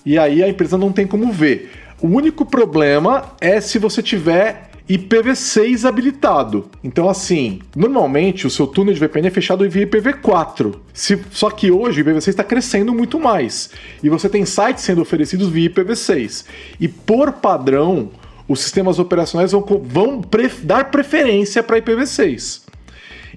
E 0.04 0.18
aí 0.18 0.42
a 0.42 0.48
empresa 0.48 0.76
não 0.76 0.92
tem 0.92 1.06
como 1.06 1.32
ver. 1.32 1.70
O 2.02 2.06
único 2.06 2.44
problema 2.44 3.32
é 3.40 3.58
se 3.58 3.78
você 3.78 4.02
tiver 4.02 4.71
IPv6 4.88 5.88
habilitado. 5.88 6.68
Então, 6.82 7.08
assim, 7.08 7.60
normalmente 7.74 8.46
o 8.46 8.50
seu 8.50 8.66
túnel 8.66 8.94
de 8.94 9.00
VPN 9.00 9.28
é 9.28 9.30
fechado 9.30 9.68
via 9.68 9.86
IPv4. 9.86 10.74
Se, 10.92 11.20
só 11.30 11.50
que 11.50 11.70
hoje 11.70 12.02
o 12.02 12.04
IPv6 12.04 12.28
está 12.28 12.44
crescendo 12.44 12.92
muito 12.92 13.18
mais. 13.18 13.70
E 14.02 14.08
você 14.08 14.28
tem 14.28 14.44
sites 14.44 14.84
sendo 14.84 15.02
oferecidos 15.02 15.48
via 15.48 15.70
IPv6. 15.70 16.46
E 16.80 16.88
por 16.88 17.32
padrão, 17.32 18.10
os 18.48 18.60
sistemas 18.60 18.98
operacionais 18.98 19.52
vão, 19.52 19.64
vão 19.84 20.20
pre, 20.20 20.48
dar 20.62 20.90
preferência 20.90 21.62
para 21.62 21.80
IPv6. 21.80 22.62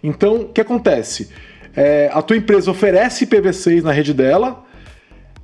Então, 0.04 0.42
o 0.42 0.50
que 0.50 0.62
acontece? 0.62 1.30
É, 1.76 2.10
a 2.14 2.22
tua 2.22 2.38
empresa 2.38 2.72
oferece 2.72 3.26
IPv6 3.26 3.82
na 3.82 3.92
rede 3.92 4.14
dela, 4.14 4.64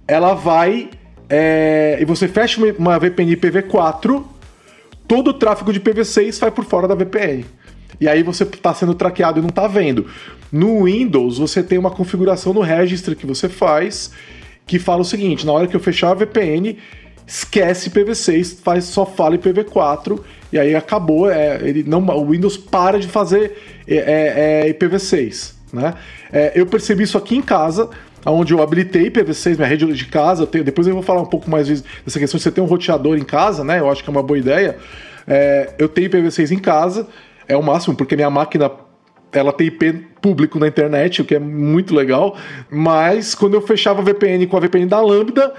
ela 0.08 0.34
vai 0.34 0.90
é, 1.34 1.98
e 2.02 2.04
você 2.04 2.28
fecha 2.28 2.62
uma, 2.62 2.74
uma 2.74 3.00
VPN 3.00 3.38
IPv4 3.38 4.31
todo 5.12 5.32
o 5.32 5.34
tráfego 5.34 5.74
de 5.74 5.82
PV6 5.82 6.40
vai 6.40 6.52
por 6.52 6.64
fora 6.64 6.88
da 6.88 6.96
VPN. 6.96 7.44
E 8.00 8.08
aí 8.08 8.24
você 8.24 8.46
está 8.46 8.74
sendo 8.74 8.94
traqueado 8.94 9.40
e 9.40 9.42
não 9.42 9.50
está 9.50 9.68
vendo. 9.68 10.06
No 10.50 10.86
Windows, 10.86 11.38
você 11.38 11.62
tem 11.62 11.78
uma 11.78 11.92
configuração 11.92 12.54
no 12.54 12.62
registry 12.62 13.14
que 13.14 13.26
você 13.26 13.50
faz 13.50 14.14
que 14.66 14.80
fala 14.80 15.02
o 15.02 15.04
seguinte: 15.04 15.46
na 15.46 15.52
hora 15.52 15.68
que 15.68 15.76
eu 15.76 15.82
fechar 15.82 16.12
a 16.12 16.14
VPN, 16.14 16.78
esquece 17.28 17.90
PV6, 17.90 18.60
faz, 18.64 18.86
só 18.86 19.06
fala 19.06 19.38
IPv4 19.38 20.18
e 20.54 20.58
aí 20.58 20.74
acabou. 20.74 21.30
É, 21.30 21.60
ele 21.62 21.84
não, 21.84 22.00
o 22.08 22.30
Windows 22.30 22.56
para 22.56 22.98
de 22.98 23.10
fazer 23.10 23.58
é, 23.86 23.98
é, 23.98 24.70
é 24.70 24.74
IPv6. 24.74 25.56
Né? 25.74 25.94
É, 26.32 26.54
eu 26.56 26.66
percebi 26.66 27.04
isso 27.04 27.18
aqui 27.18 27.36
em 27.36 27.42
casa 27.42 27.90
onde 28.26 28.54
eu 28.54 28.62
habilitei 28.62 29.10
IPv6, 29.10 29.56
minha 29.56 29.68
rede 29.68 29.86
de 29.86 30.06
casa. 30.06 30.44
Eu 30.44 30.48
tenho, 30.48 30.64
depois 30.64 30.88
eu 30.88 30.94
vou 30.94 31.04
falar 31.04 31.22
um 31.22 31.26
pouco 31.26 31.50
mais 31.50 31.68
dessa 31.68 32.20
questão 32.20 32.38
de 32.38 32.44
você 32.44 32.52
ter 32.52 32.62
um 32.62 32.66
roteador 32.66 33.18
em 33.18 33.24
casa, 33.24 33.64
né? 33.64 33.80
Eu 33.80 33.90
acho 33.90 34.04
que 34.04 34.10
é 34.10 34.12
uma 34.12 34.24
boa 34.24 34.38
ideia. 34.38 34.78
É, 35.28 35.74
eu 35.78 35.88
tenho 35.88 36.10
IPv6 36.10 36.52
em 36.52 36.60
casa, 36.60 37.08
é 37.48 37.56
o 37.56 37.64
máximo, 37.64 37.96
porque 37.96 38.16
minha 38.16 38.30
máquina 38.30 38.72
ela 39.32 39.54
tem 39.54 39.68
IP 39.68 39.94
público 40.22 40.60
na 40.60 40.68
internet, 40.68 41.22
o 41.22 41.26
que 41.26 41.36
é 41.36 41.40
muito 41.40 41.96
legal. 41.96 42.38
Mas 42.70 43.34
quando 43.34 43.54
eu 43.54 43.62
fechava 43.62 44.02
a 44.02 44.04
VPN 44.04 44.46
com 44.48 44.58
a 44.58 44.60
VPN 44.60 44.88
da 44.88 45.02
Lambda, 45.02 45.54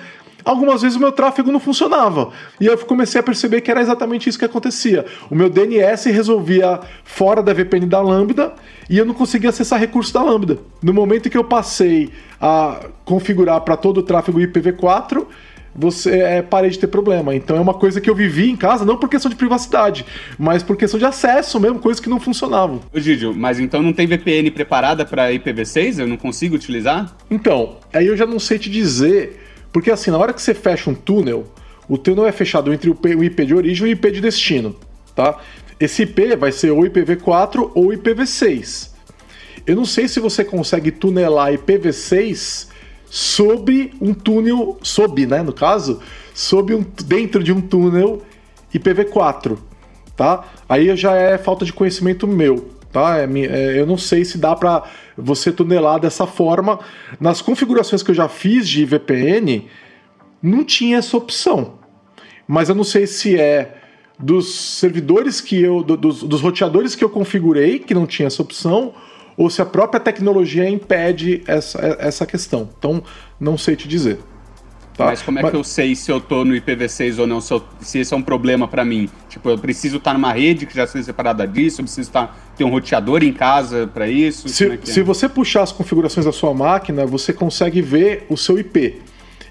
algumas 0.44 0.82
vezes 0.82 0.96
o 0.96 1.00
meu 1.00 1.12
tráfego 1.12 1.52
não 1.52 1.60
funcionava. 1.60 2.30
E 2.60 2.66
eu 2.66 2.76
comecei 2.78 3.20
a 3.20 3.24
perceber 3.24 3.60
que 3.60 3.70
era 3.70 3.80
exatamente 3.80 4.28
isso 4.28 4.38
que 4.38 4.44
acontecia. 4.44 5.04
O 5.30 5.34
meu 5.34 5.48
DNS 5.48 6.10
resolvia 6.10 6.80
fora 7.04 7.42
da 7.42 7.52
VPN 7.52 7.86
da 7.86 8.00
Lambda 8.00 8.52
e 8.88 8.98
eu 8.98 9.04
não 9.04 9.14
conseguia 9.14 9.50
acessar 9.50 9.78
recursos 9.78 10.12
da 10.12 10.22
Lambda. 10.22 10.58
No 10.82 10.92
momento 10.92 11.30
que 11.30 11.38
eu 11.38 11.44
passei 11.44 12.10
a 12.40 12.86
configurar 13.04 13.60
para 13.60 13.76
todo 13.76 13.98
o 13.98 14.02
tráfego 14.02 14.38
IPv4, 14.40 15.26
você 15.74 16.18
é, 16.18 16.42
parei 16.42 16.70
de 16.70 16.78
ter 16.78 16.86
problema. 16.86 17.34
Então 17.34 17.56
é 17.56 17.60
uma 17.60 17.74
coisa 17.74 18.00
que 18.00 18.08
eu 18.08 18.14
vivi 18.14 18.50
em 18.50 18.56
casa, 18.56 18.84
não 18.84 18.96
por 18.96 19.08
questão 19.08 19.30
de 19.30 19.36
privacidade, 19.36 20.04
mas 20.38 20.62
por 20.62 20.76
questão 20.76 20.98
de 20.98 21.06
acesso 21.06 21.58
mesmo, 21.58 21.78
coisas 21.78 22.00
que 22.00 22.08
não 22.08 22.20
funcionavam. 22.20 22.80
Ô 22.92 23.00
Gidio, 23.00 23.34
mas 23.34 23.58
então 23.58 23.82
não 23.82 23.92
tem 23.92 24.06
VPN 24.06 24.50
preparada 24.50 25.04
para 25.04 25.32
IPv6? 25.32 25.98
Eu 25.98 26.06
não 26.06 26.16
consigo 26.16 26.54
utilizar? 26.54 27.14
Então, 27.30 27.76
aí 27.92 28.06
eu 28.06 28.16
já 28.16 28.26
não 28.26 28.38
sei 28.38 28.58
te 28.58 28.70
dizer, 28.70 29.41
porque 29.72 29.90
assim, 29.90 30.10
na 30.10 30.18
hora 30.18 30.32
que 30.32 30.42
você 30.42 30.54
fecha 30.54 30.90
um 30.90 30.94
túnel, 30.94 31.46
o 31.88 31.96
túnel 31.96 32.26
é 32.26 32.32
fechado 32.32 32.72
entre 32.72 32.90
o 32.90 33.24
IP 33.24 33.46
de 33.46 33.54
origem 33.54 33.86
e 33.86 33.90
o 33.90 33.92
IP 33.92 34.10
de 34.10 34.20
destino, 34.20 34.76
tá? 35.14 35.38
Esse 35.80 36.02
IP 36.02 36.36
vai 36.36 36.52
ser 36.52 36.70
ou 36.70 36.82
IPv4 36.82 37.72
ou 37.74 37.88
IPv6. 37.88 38.90
Eu 39.66 39.76
não 39.76 39.84
sei 39.84 40.08
se 40.08 40.20
você 40.20 40.44
consegue 40.44 40.90
tunelar 40.90 41.52
IPv6 41.52 42.68
sobre 43.06 43.92
um 44.00 44.14
túnel, 44.14 44.78
sob, 44.82 45.26
né, 45.26 45.42
no 45.42 45.52
caso, 45.52 46.00
sob 46.34 46.74
um, 46.74 46.84
dentro 47.04 47.42
de 47.42 47.52
um 47.52 47.60
túnel 47.60 48.22
IPv4, 48.74 49.58
tá? 50.16 50.44
Aí 50.68 50.94
já 50.96 51.14
é 51.14 51.36
falta 51.36 51.64
de 51.64 51.72
conhecimento 51.72 52.26
meu, 52.26 52.70
tá? 52.92 53.18
É, 53.18 53.24
é, 53.24 53.80
eu 53.80 53.86
não 53.86 53.96
sei 53.96 54.24
se 54.24 54.38
dá 54.38 54.54
para 54.54 54.84
você 55.16 55.50
tunelar 55.50 55.98
dessa 55.98 56.26
forma. 56.26 56.78
Nas 57.18 57.40
configurações 57.40 58.02
que 58.02 58.10
eu 58.10 58.14
já 58.14 58.28
fiz 58.28 58.68
de 58.68 58.84
VPN, 58.84 59.66
não 60.42 60.62
tinha 60.62 60.98
essa 60.98 61.16
opção. 61.16 61.74
Mas 62.46 62.68
eu 62.68 62.74
não 62.74 62.84
sei 62.84 63.06
se 63.06 63.38
é 63.40 63.78
dos 64.18 64.54
servidores 64.54 65.40
que 65.40 65.60
eu, 65.60 65.82
dos, 65.82 66.22
dos 66.22 66.40
roteadores 66.40 66.94
que 66.94 67.02
eu 67.02 67.10
configurei, 67.10 67.78
que 67.78 67.94
não 67.94 68.06
tinha 68.06 68.26
essa 68.26 68.42
opção, 68.42 68.94
ou 69.36 69.48
se 69.48 69.62
a 69.62 69.66
própria 69.66 69.98
tecnologia 69.98 70.68
impede 70.68 71.42
essa, 71.46 71.78
essa 71.98 72.26
questão. 72.26 72.68
Então, 72.78 73.02
não 73.40 73.56
sei 73.56 73.74
te 73.74 73.88
dizer. 73.88 74.18
Tá? 74.96 75.06
Mas 75.06 75.22
como 75.22 75.38
é 75.38 75.42
Mas... 75.42 75.50
que 75.50 75.56
eu 75.56 75.64
sei 75.64 75.94
se 75.94 76.10
eu 76.10 76.20
tô 76.20 76.44
no 76.44 76.54
IPv6 76.54 77.18
ou 77.18 77.26
não, 77.26 77.40
se, 77.40 77.52
eu, 77.52 77.64
se 77.80 77.98
esse 78.00 78.12
é 78.12 78.16
um 78.16 78.22
problema 78.22 78.68
para 78.68 78.84
mim? 78.84 79.08
Tipo, 79.28 79.50
eu 79.50 79.58
preciso 79.58 79.96
estar 79.96 80.10
tá 80.10 80.14
numa 80.14 80.32
rede 80.32 80.66
que 80.66 80.74
já 80.74 80.86
seja 80.86 81.04
separada 81.04 81.46
disso, 81.46 81.80
eu 81.80 81.84
preciso 81.84 82.08
estar, 82.08 82.26
tá, 82.26 82.34
ter 82.56 82.64
um 82.64 82.70
roteador 82.70 83.22
em 83.22 83.32
casa 83.32 83.86
para 83.92 84.06
isso? 84.08 84.48
Se, 84.48 84.72
é 84.72 84.78
se 84.82 85.00
é? 85.00 85.02
você 85.02 85.28
puxar 85.28 85.62
as 85.62 85.72
configurações 85.72 86.26
da 86.26 86.32
sua 86.32 86.52
máquina, 86.52 87.06
você 87.06 87.32
consegue 87.32 87.80
ver 87.80 88.26
o 88.28 88.36
seu 88.36 88.58
IP. 88.58 89.00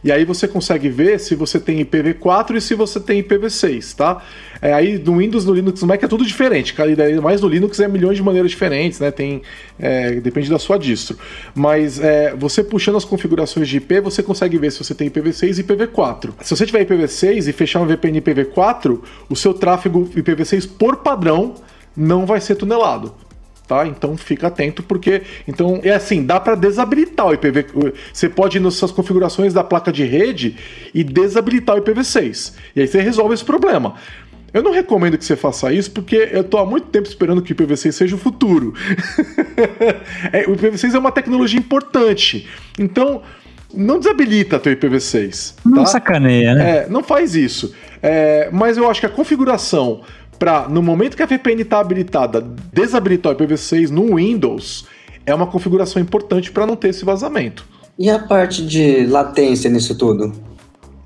E 0.04 0.12
aí 0.12 0.26
você 0.26 0.48
consegue 0.48 0.90
ver 0.90 1.20
se 1.20 1.36
você 1.36 1.60
tem 1.60 1.84
IPv4 1.84 2.56
e 2.56 2.62
se 2.62 2.74
você 2.74 3.00
tem 3.00 3.22
IPv6, 3.22 3.96
tá? 3.96 4.24
É, 4.62 4.74
aí 4.74 4.98
no 4.98 5.18
Windows, 5.18 5.46
no 5.46 5.54
Linux, 5.54 5.82
no 5.82 5.88
Mac 5.88 6.02
é 6.02 6.08
tudo 6.08 6.26
diferente. 6.26 6.76
Mais 7.22 7.42
no 7.42 7.48
Linux 7.48 7.80
é 7.80 7.88
milhões 7.88 8.18
de 8.18 8.24
maneiras 8.24 8.50
diferentes, 8.50 9.00
né? 9.00 9.12
Tem, 9.12 9.44
é, 9.80 10.16
depende 10.16 10.50
da 10.50 10.58
sua 10.58 10.78
distro. 10.78 11.18
Mas 11.54 12.00
é, 12.00 12.34
você 12.36 12.64
puxando 12.64 12.98
as 12.98 13.06
configurações 13.06 13.68
de 13.68 13.78
IP, 13.78 14.00
você 14.02 14.24
consegue 14.24 14.58
ver 14.58 14.72
se 14.72 14.84
você 14.84 14.96
tem 14.96 15.10
IPv6 15.10 15.60
e 15.60 15.64
IPv4. 15.64 16.32
Se 16.42 16.56
você 16.56 16.66
tiver 16.66 16.86
IPv6 16.86 17.48
e 17.48 17.52
fechar 17.52 17.82
um 17.82 17.86
VPN 17.86 18.22
IPv4, 18.22 19.00
o 19.30 19.36
seu 19.36 19.54
tráfego 19.54 20.10
IPv6 20.16 20.68
por 20.80 20.98
padrão 20.98 21.56
não 21.96 22.26
vai 22.26 22.42
ser 22.42 22.56
tunelado 22.56 23.14
tá? 23.72 23.88
Então 23.88 24.18
fica 24.18 24.48
atento 24.48 24.84
porque 24.84 25.22
então 25.48 25.80
é 25.82 25.92
assim, 25.92 26.26
dá 26.26 26.42
para 26.42 26.56
desabilitar 26.56 27.28
o 27.28 27.34
IPv. 27.34 27.68
Você 28.12 28.28
pode 28.28 28.58
ir 28.58 28.60
nas 28.60 28.74
suas 28.74 28.92
configurações 28.92 29.54
da 29.54 29.64
placa 29.64 29.94
de 29.94 30.04
rede 30.04 30.58
e 30.94 31.06
desabilitar 31.06 31.78
o 31.78 31.82
IPv6. 31.82 32.56
E 32.76 32.82
aí 32.82 32.88
você 32.88 33.00
resolve 33.00 33.34
esse 33.34 33.46
problema. 33.46 33.96
Eu 34.54 34.62
não 34.62 34.74
recomendo 34.74 35.18
que 35.18 35.24
você 35.24 35.38
faça 35.38 35.72
isso 35.72 35.90
porque 35.92 36.18
eu 36.34 36.44
tô 36.44 36.58
há 36.58 36.66
muito 36.66 36.88
tempo 36.88 37.08
esperando 37.08 37.42
que 37.42 37.54
o 37.54 37.56
IPv6 37.56 37.94
seja 37.94 38.16
o 38.18 38.20
futuro. 38.20 38.74
é, 40.34 40.42
o 40.50 40.54
IPv6 40.58 40.94
é 40.94 41.00
uma 41.00 41.14
tecnologia 41.14 41.58
importante. 41.58 42.50
Então, 42.78 43.22
não 43.74 44.00
desabilita 44.00 44.60
teu 44.60 44.76
IPv6. 44.76 45.56
Não 45.66 45.84
tá? 45.84 45.86
sacaneia, 45.86 46.56
né? 46.56 46.78
É, 46.80 46.90
não 46.90 47.02
faz 47.02 47.36
isso. 47.36 47.74
É, 48.04 48.50
mas 48.52 48.76
eu 48.78 48.90
acho 48.92 49.00
que 49.00 49.06
a 49.06 49.10
configuração 49.10 50.02
para, 50.42 50.68
no 50.68 50.82
momento 50.82 51.16
que 51.16 51.22
a 51.22 51.28
VPN 51.28 51.62
está 51.62 51.80
habilitada, 51.80 52.42
desabilitar 52.74 53.32
o 53.32 53.36
IPv6 53.36 53.90
no 53.90 54.16
Windows, 54.16 54.88
é 55.24 55.36
uma 55.36 55.46
configuração 55.46 56.02
importante 56.02 56.52
para 56.52 56.66
não 56.66 56.76
ter 56.76 56.88
esse 56.90 57.06
vazamento. 57.06 57.64
E 58.00 58.10
a 58.10 58.18
parte 58.18 58.66
de 58.66 59.06
latência 59.06 59.70
nisso 59.70 59.96
tudo? 59.96 60.34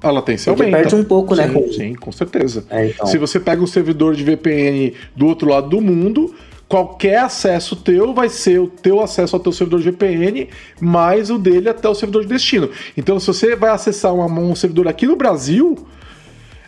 A 0.01 0.09
latência 0.09 0.53
Porque 0.53 0.63
aumenta. 0.63 0.83
perde 0.83 0.95
um 0.95 1.03
pouco, 1.03 1.35
né, 1.35 1.49
sim, 1.49 1.53
né? 1.53 1.59
Com... 1.59 1.73
Sim, 1.73 1.93
com 1.95 2.11
certeza. 2.13 2.63
É, 2.69 2.87
então. 2.87 3.07
Se 3.07 3.17
você 3.17 3.37
pega 3.37 3.61
um 3.61 3.67
servidor 3.67 4.15
de 4.15 4.23
VPN 4.23 4.93
do 5.13 5.25
outro 5.25 5.49
lado 5.49 5.67
do 5.67 5.81
mundo, 5.81 6.33
qualquer 6.69 7.17
acesso 7.17 7.75
teu 7.75 8.13
vai 8.13 8.29
ser 8.29 8.61
o 8.61 8.67
teu 8.67 9.01
acesso 9.01 9.35
ao 9.35 9.41
teu 9.41 9.51
servidor 9.51 9.81
de 9.81 9.91
VPN 9.91 10.47
mais 10.79 11.29
o 11.29 11.37
dele 11.37 11.67
até 11.67 11.89
o 11.89 11.93
servidor 11.93 12.21
de 12.21 12.29
destino. 12.29 12.69
Então, 12.95 13.19
se 13.19 13.27
você 13.27 13.53
vai 13.53 13.71
acessar 13.71 14.13
um 14.13 14.55
servidor 14.55 14.87
aqui 14.87 15.05
no 15.05 15.17
Brasil, 15.17 15.85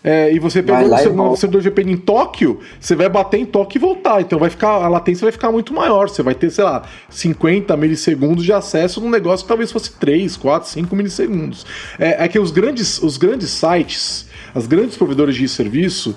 é, 0.07 0.31
e 0.31 0.39
você 0.39 0.63
pegou 0.63 1.33
o 1.33 1.35
servidor 1.35 1.61
GPN 1.61 1.91
em 1.91 1.97
Tóquio, 1.97 2.61
você 2.79 2.95
vai 2.95 3.09
bater 3.09 3.41
em 3.41 3.45
Tóquio 3.45 3.77
e 3.77 3.81
voltar. 3.81 4.21
Então 4.21 4.39
vai 4.39 4.49
ficar, 4.49 4.69
a 4.69 4.87
latência 4.87 5.25
vai 5.25 5.33
ficar 5.33 5.51
muito 5.51 5.73
maior. 5.73 6.07
Você 6.07 6.23
vai 6.23 6.33
ter, 6.33 6.49
sei 6.49 6.63
lá, 6.63 6.83
50 7.09 7.75
milissegundos 7.75 8.45
de 8.45 8.53
acesso 8.53 9.01
num 9.01 9.09
negócio 9.09 9.43
que 9.43 9.49
talvez 9.49 9.69
fosse 9.69 9.91
3, 9.99 10.37
4, 10.37 10.69
5 10.69 10.95
milissegundos. 10.95 11.65
É, 11.99 12.23
é 12.23 12.27
que 12.29 12.39
os 12.39 12.51
grandes, 12.51 13.03
os 13.03 13.17
grandes 13.17 13.49
sites, 13.49 14.29
as 14.55 14.65
grandes 14.65 14.95
provedores 14.95 15.35
de 15.35 15.45
serviço, 15.49 16.15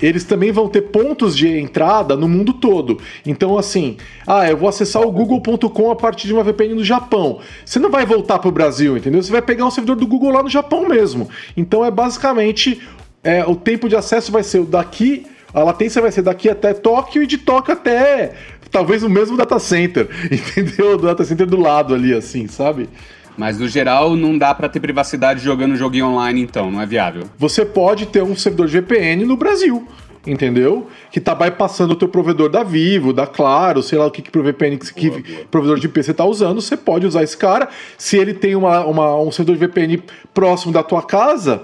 eles 0.00 0.24
também 0.24 0.50
vão 0.50 0.68
ter 0.68 0.82
pontos 0.82 1.36
de 1.36 1.46
entrada 1.46 2.16
no 2.16 2.28
mundo 2.28 2.52
todo. 2.52 2.98
Então, 3.24 3.56
assim, 3.56 3.98
ah, 4.26 4.50
eu 4.50 4.56
vou 4.56 4.68
acessar 4.68 5.00
o 5.00 5.12
google.com 5.12 5.92
a 5.92 5.94
partir 5.94 6.26
de 6.26 6.34
uma 6.34 6.42
VPN 6.42 6.74
no 6.74 6.84
Japão. 6.84 7.38
Você 7.64 7.78
não 7.78 7.88
vai 7.88 8.04
voltar 8.04 8.40
para 8.40 8.48
o 8.48 8.52
Brasil, 8.52 8.96
entendeu? 8.96 9.22
Você 9.22 9.30
vai 9.30 9.42
pegar 9.42 9.64
um 9.64 9.70
servidor 9.70 9.94
do 9.94 10.08
Google 10.08 10.32
lá 10.32 10.42
no 10.42 10.50
Japão 10.50 10.88
mesmo. 10.88 11.30
Então, 11.56 11.84
é 11.84 11.90
basicamente 11.90 12.82
é, 13.22 13.44
o 13.44 13.54
tempo 13.54 13.88
de 13.88 13.96
acesso 13.96 14.32
vai 14.32 14.42
ser 14.42 14.60
o 14.60 14.64
daqui, 14.64 15.26
a 15.52 15.62
latência 15.62 16.00
vai 16.00 16.10
ser 16.10 16.22
daqui 16.22 16.48
até 16.48 16.72
Tóquio 16.72 17.22
e 17.22 17.26
de 17.26 17.38
Tóquio 17.38 17.74
até 17.74 18.34
talvez 18.72 19.02
o 19.02 19.10
mesmo 19.10 19.36
data 19.36 19.58
center, 19.58 20.08
entendeu? 20.32 20.96
Do 20.96 21.06
data 21.06 21.22
center 21.22 21.46
do 21.46 21.60
lado 21.60 21.94
ali, 21.94 22.12
assim, 22.12 22.48
sabe? 22.48 22.88
Mas 23.36 23.58
no 23.58 23.68
geral 23.68 24.16
não 24.16 24.36
dá 24.36 24.54
para 24.54 24.68
ter 24.68 24.80
privacidade 24.80 25.40
jogando 25.44 25.76
joguinho 25.76 26.06
online, 26.06 26.42
então, 26.42 26.70
não 26.70 26.80
é 26.80 26.86
viável. 26.86 27.24
Você 27.38 27.64
pode 27.64 28.06
ter 28.06 28.22
um 28.22 28.34
servidor 28.34 28.68
VPN 28.68 29.24
no 29.24 29.36
Brasil, 29.36 29.86
entendeu? 30.26 30.88
Que 31.10 31.18
tá 31.18 31.34
bypassando 31.34 31.94
o 31.94 31.96
teu 31.96 32.08
provedor 32.08 32.50
da 32.50 32.62
Vivo, 32.62 33.12
da 33.12 33.26
Claro, 33.26 33.82
sei 33.82 33.98
lá 33.98 34.06
o 34.06 34.10
que, 34.10 34.20
que 34.20 34.30
pro 34.30 34.42
VPN 34.42 34.76
que, 34.76 34.92
que 34.92 35.44
provedor 35.50 35.78
de 35.78 35.86
IP 35.86 36.02
você 36.02 36.12
tá 36.12 36.24
usando, 36.24 36.60
você 36.60 36.76
pode 36.76 37.06
usar 37.06 37.22
esse 37.22 37.36
cara. 37.36 37.68
Se 37.96 38.18
ele 38.18 38.34
tem 38.34 38.54
uma, 38.54 38.84
uma, 38.84 39.16
um 39.16 39.30
servidor 39.30 39.56
de 39.56 39.66
VPN 39.66 40.02
próximo 40.34 40.72
da 40.72 40.82
tua 40.82 41.02
casa, 41.02 41.62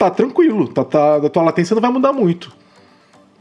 tá 0.00 0.08
tranquilo, 0.08 0.66
tá, 0.66 0.82
tá, 0.82 1.16
a 1.16 1.28
tua 1.28 1.42
latência 1.42 1.74
não 1.74 1.82
vai 1.82 1.90
mudar 1.90 2.10
muito. 2.10 2.50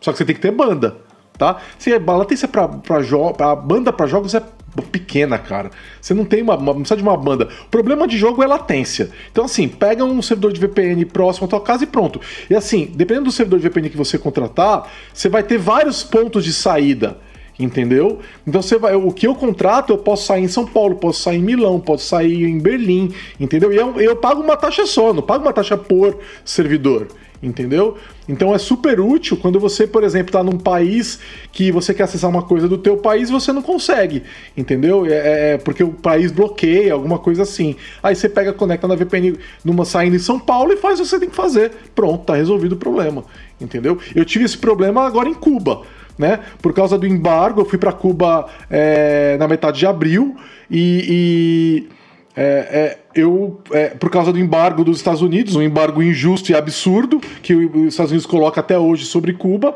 Só 0.01 0.11
que 0.11 0.17
você 0.17 0.25
tem 0.25 0.35
que 0.35 0.41
ter 0.41 0.51
banda, 0.51 0.97
tá? 1.37 1.55
Se 1.77 1.93
a 1.93 1.97
latência 1.97 2.49
pra, 2.49 2.67
pra, 2.67 3.01
pra 3.31 3.55
banda 3.55 3.93
para 3.93 4.05
jogos 4.07 4.35
é 4.35 4.43
pequena, 4.91 5.37
cara. 5.37 5.71
Você 6.01 6.13
não 6.13 6.25
tem 6.25 6.41
uma, 6.41 6.57
uma, 6.57 6.73
não 6.73 6.81
precisa 6.81 6.97
de 6.97 7.01
uma 7.01 7.15
banda. 7.15 7.47
O 7.65 7.69
problema 7.69 8.05
de 8.05 8.17
jogo 8.17 8.43
é 8.43 8.47
latência. 8.47 9.09
Então, 9.31 9.45
assim, 9.45 9.69
pega 9.69 10.03
um 10.03 10.21
servidor 10.21 10.51
de 10.51 10.59
VPN 10.59 11.05
próximo 11.05 11.47
à 11.47 11.49
tua 11.49 11.61
casa 11.61 11.85
e 11.85 11.87
pronto. 11.87 12.19
E 12.49 12.55
assim, 12.55 12.91
dependendo 12.93 13.27
do 13.27 13.31
servidor 13.31 13.59
de 13.59 13.69
VPN 13.69 13.89
que 13.89 13.97
você 13.97 14.17
contratar, 14.17 14.91
você 15.13 15.29
vai 15.29 15.43
ter 15.43 15.57
vários 15.57 16.03
pontos 16.03 16.43
de 16.43 16.51
saída 16.51 17.17
entendeu? 17.59 18.19
Então 18.47 18.61
você 18.61 18.77
vai, 18.77 18.95
o 18.95 19.11
que 19.11 19.27
eu 19.27 19.35
contrato, 19.35 19.91
eu 19.91 19.97
posso 19.97 20.25
sair 20.25 20.43
em 20.43 20.47
São 20.47 20.65
Paulo, 20.65 20.95
posso 20.95 21.21
sair 21.21 21.39
em 21.39 21.43
Milão, 21.43 21.79
posso 21.79 22.07
sair 22.07 22.45
em 22.45 22.57
Berlim, 22.57 23.13
entendeu? 23.39 23.73
E 23.73 23.75
eu, 23.75 23.99
eu 23.99 24.15
pago 24.15 24.41
uma 24.41 24.55
taxa 24.55 24.85
só, 24.85 25.13
não 25.13 25.21
pago 25.21 25.43
uma 25.43 25.51
taxa 25.51 25.77
por 25.77 26.17
servidor, 26.45 27.07
entendeu? 27.43 27.97
Então 28.29 28.55
é 28.55 28.57
super 28.57 29.01
útil 29.01 29.35
quando 29.35 29.59
você, 29.59 29.85
por 29.85 30.03
exemplo, 30.05 30.29
está 30.29 30.41
num 30.41 30.57
país 30.57 31.19
que 31.51 31.69
você 31.69 31.93
quer 31.93 32.03
acessar 32.03 32.29
uma 32.29 32.43
coisa 32.43 32.67
do 32.67 32.77
teu 32.77 32.95
país 32.95 33.29
você 33.29 33.51
não 33.51 33.61
consegue, 33.61 34.23
entendeu? 34.55 35.05
É, 35.05 35.09
é, 35.09 35.53
é, 35.53 35.57
porque 35.57 35.83
o 35.83 35.91
país 35.91 36.31
bloqueia, 36.31 36.93
alguma 36.93 37.19
coisa 37.19 37.43
assim. 37.43 37.75
Aí 38.01 38.15
você 38.15 38.29
pega, 38.29 38.53
conecta 38.53 38.87
na 38.87 38.95
VPN 38.95 39.37
numa 39.65 39.83
saindo 39.83 40.15
em 40.15 40.19
São 40.19 40.39
Paulo 40.39 40.71
e 40.71 40.77
faz 40.77 40.99
o 40.99 41.03
que 41.03 41.09
você 41.09 41.19
tem 41.19 41.29
que 41.29 41.35
fazer. 41.35 41.71
Pronto, 41.93 42.23
tá 42.23 42.35
resolvido 42.35 42.73
o 42.73 42.77
problema, 42.77 43.25
entendeu? 43.59 43.97
Eu 44.15 44.23
tive 44.23 44.45
esse 44.45 44.57
problema 44.57 45.05
agora 45.05 45.27
em 45.27 45.33
Cuba 45.33 45.81
né? 46.19 46.41
Por 46.61 46.73
causa 46.73 46.97
do 46.97 47.07
embargo, 47.07 47.61
eu 47.61 47.65
fui 47.65 47.79
para 47.79 47.93
Cuba 47.93 48.45
é, 48.69 49.37
na 49.39 49.47
metade 49.47 49.79
de 49.79 49.87
abril 49.87 50.35
e, 50.69 51.87
e 51.87 51.89
é, 52.35 52.43
é, 52.45 52.97
eu, 53.15 53.61
é, 53.71 53.87
por 53.87 54.09
causa 54.09 54.33
do 54.33 54.37
embargo 54.37 54.83
dos 54.83 54.97
Estados 54.97 55.21
Unidos, 55.21 55.55
um 55.55 55.61
embargo 55.61 56.03
injusto 56.03 56.51
e 56.51 56.55
absurdo 56.55 57.21
que 57.41 57.55
os 57.55 57.87
Estados 57.87 58.11
Unidos 58.11 58.25
coloca 58.25 58.59
até 58.59 58.77
hoje 58.77 59.05
sobre 59.05 59.31
Cuba, 59.31 59.75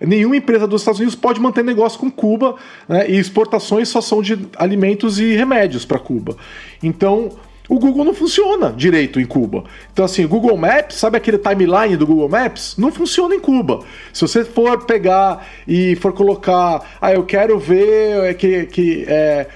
nenhuma 0.00 0.36
empresa 0.36 0.66
dos 0.66 0.80
Estados 0.80 1.00
Unidos 1.00 1.16
pode 1.16 1.40
manter 1.40 1.64
negócio 1.64 1.98
com 1.98 2.08
Cuba 2.08 2.54
né, 2.88 3.10
e 3.10 3.18
exportações 3.18 3.88
só 3.88 4.00
são 4.00 4.22
de 4.22 4.38
alimentos 4.56 5.18
e 5.18 5.34
remédios 5.34 5.84
para 5.84 5.98
Cuba. 5.98 6.36
Então, 6.80 7.30
o 7.70 7.78
Google 7.78 8.04
não 8.04 8.12
funciona 8.12 8.72
direito 8.72 9.20
em 9.20 9.24
Cuba. 9.24 9.62
Então, 9.92 10.04
assim, 10.04 10.24
o 10.24 10.28
Google 10.28 10.56
Maps, 10.56 10.96
sabe 10.96 11.16
aquele 11.16 11.38
timeline 11.38 11.96
do 11.96 12.04
Google 12.04 12.28
Maps? 12.28 12.74
Não 12.76 12.90
funciona 12.90 13.32
em 13.32 13.38
Cuba. 13.38 13.84
Se 14.12 14.22
você 14.22 14.44
for 14.44 14.84
pegar 14.86 15.46
e 15.68 15.94
for 15.94 16.12
colocar, 16.12 16.82
ah, 17.00 17.12
eu 17.12 17.22
quero 17.22 17.60
ver 17.60 18.24
é, 18.24 18.34
que, 18.34 18.66
que 18.66 19.04
é, 19.06 19.46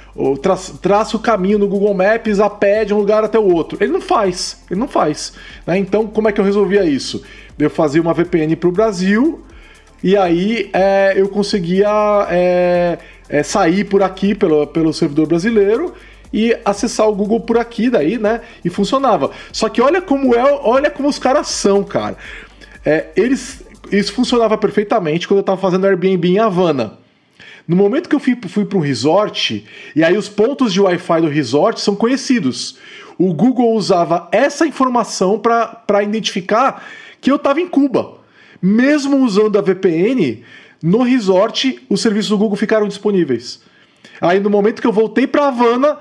tra 0.40 0.54
traça 0.80 1.16
o 1.16 1.18
caminho 1.18 1.58
no 1.58 1.66
Google 1.66 1.92
Maps 1.92 2.38
a 2.38 2.48
pé 2.48 2.84
de 2.84 2.94
um 2.94 2.98
lugar 2.98 3.24
até 3.24 3.36
o 3.36 3.52
outro. 3.52 3.78
Ele 3.80 3.90
não 3.90 4.00
faz, 4.00 4.62
ele 4.70 4.78
não 4.78 4.86
faz. 4.86 5.32
Né? 5.66 5.76
Então, 5.78 6.06
como 6.06 6.28
é 6.28 6.32
que 6.32 6.40
eu 6.40 6.44
resolvia 6.44 6.84
isso? 6.84 7.20
Eu 7.58 7.68
fazia 7.68 8.00
uma 8.00 8.14
VPN 8.14 8.54
para 8.54 8.68
o 8.68 8.72
Brasil 8.72 9.42
e 10.00 10.16
aí 10.16 10.70
é, 10.72 11.14
eu 11.16 11.28
conseguia 11.28 12.28
é, 12.30 12.96
é, 13.28 13.42
sair 13.42 13.82
por 13.82 14.04
aqui 14.04 14.36
pelo, 14.36 14.68
pelo 14.68 14.92
servidor 14.92 15.26
brasileiro 15.26 15.92
e 16.34 16.52
acessar 16.64 17.08
o 17.08 17.14
Google 17.14 17.38
por 17.38 17.56
aqui 17.56 17.88
daí, 17.88 18.18
né? 18.18 18.40
E 18.64 18.68
funcionava. 18.68 19.30
Só 19.52 19.68
que 19.68 19.80
olha 19.80 20.02
como 20.02 20.34
é, 20.34 20.42
olha 20.42 20.90
como 20.90 21.08
os 21.08 21.16
caras 21.16 21.46
são, 21.46 21.84
cara. 21.84 22.16
É, 22.84 23.10
eles, 23.14 23.62
isso 23.92 24.12
funcionava 24.12 24.58
perfeitamente 24.58 25.28
quando 25.28 25.38
eu 25.38 25.44
tava 25.44 25.60
fazendo 25.60 25.86
Airbnb 25.86 26.28
em 26.28 26.40
Havana. 26.40 26.98
No 27.68 27.76
momento 27.76 28.08
que 28.08 28.16
eu 28.16 28.18
fui, 28.18 28.36
fui 28.48 28.64
para 28.64 28.76
um 28.76 28.80
resort, 28.80 29.64
e 29.94 30.02
aí 30.02 30.16
os 30.16 30.28
pontos 30.28 30.72
de 30.72 30.80
Wi-Fi 30.80 31.20
do 31.20 31.28
resort 31.28 31.80
são 31.80 31.94
conhecidos. 31.94 32.78
O 33.16 33.32
Google 33.32 33.72
usava 33.72 34.28
essa 34.32 34.66
informação 34.66 35.38
para 35.38 36.02
identificar 36.02 36.84
que 37.20 37.30
eu 37.30 37.36
estava 37.36 37.60
em 37.60 37.68
Cuba. 37.68 38.18
Mesmo 38.60 39.18
usando 39.24 39.56
a 39.56 39.62
VPN, 39.62 40.42
no 40.82 41.04
resort 41.04 41.80
os 41.88 42.00
serviços 42.00 42.30
do 42.30 42.38
Google 42.38 42.56
ficaram 42.56 42.88
disponíveis. 42.88 43.62
Aí 44.20 44.40
no 44.40 44.50
momento 44.50 44.82
que 44.82 44.86
eu 44.86 44.92
voltei 44.92 45.26
para 45.26 45.46
Havana, 45.46 45.98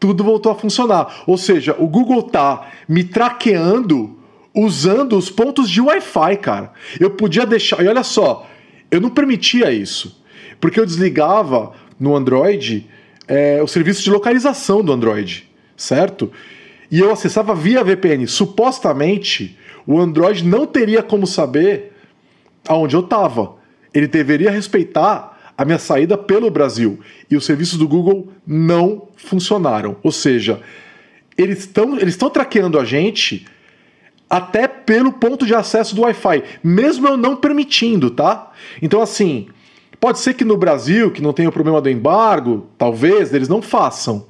tudo 0.00 0.24
voltou 0.24 0.50
a 0.50 0.54
funcionar. 0.54 1.22
Ou 1.26 1.36
seja, 1.36 1.76
o 1.78 1.86
Google 1.86 2.22
tá 2.22 2.68
me 2.88 3.04
traqueando 3.04 4.18
usando 4.54 5.16
os 5.16 5.30
pontos 5.30 5.70
de 5.70 5.80
Wi-Fi, 5.80 6.36
cara. 6.38 6.72
Eu 6.98 7.10
podia 7.10 7.46
deixar. 7.46 7.84
E 7.84 7.86
olha 7.86 8.02
só, 8.02 8.48
eu 8.90 9.00
não 9.00 9.10
permitia 9.10 9.70
isso. 9.70 10.24
Porque 10.58 10.80
eu 10.80 10.86
desligava 10.86 11.72
no 11.98 12.16
Android 12.16 12.88
é, 13.28 13.62
o 13.62 13.68
serviço 13.68 14.02
de 14.02 14.10
localização 14.10 14.82
do 14.82 14.92
Android, 14.92 15.48
certo? 15.76 16.32
E 16.90 16.98
eu 16.98 17.12
acessava 17.12 17.54
via 17.54 17.84
VPN. 17.84 18.26
Supostamente, 18.26 19.56
o 19.86 20.00
Android 20.00 20.44
não 20.44 20.66
teria 20.66 21.02
como 21.02 21.26
saber 21.26 21.92
aonde 22.66 22.96
eu 22.96 23.00
estava. 23.00 23.54
Ele 23.94 24.06
deveria 24.06 24.50
respeitar 24.50 25.29
a 25.60 25.64
minha 25.66 25.78
saída 25.78 26.16
pelo 26.16 26.50
Brasil 26.50 27.00
e 27.30 27.36
os 27.36 27.44
serviços 27.44 27.76
do 27.76 27.86
Google 27.86 28.32
não 28.46 29.08
funcionaram. 29.14 29.94
Ou 30.02 30.10
seja, 30.10 30.58
eles 31.36 31.58
estão 31.58 31.98
eles 31.98 32.16
traqueando 32.16 32.78
a 32.78 32.84
gente 32.86 33.46
até 34.30 34.66
pelo 34.66 35.12
ponto 35.12 35.44
de 35.44 35.54
acesso 35.54 35.94
do 35.94 36.00
Wi-Fi, 36.00 36.44
mesmo 36.64 37.06
eu 37.06 37.18
não 37.18 37.36
permitindo, 37.36 38.08
tá? 38.10 38.50
Então, 38.80 39.02
assim, 39.02 39.48
pode 40.00 40.20
ser 40.20 40.32
que 40.32 40.46
no 40.46 40.56
Brasil, 40.56 41.10
que 41.10 41.20
não 41.20 41.34
tem 41.34 41.46
o 41.46 41.52
problema 41.52 41.78
do 41.78 41.90
embargo, 41.90 42.66
talvez 42.78 43.34
eles 43.34 43.48
não 43.48 43.60
façam, 43.60 44.24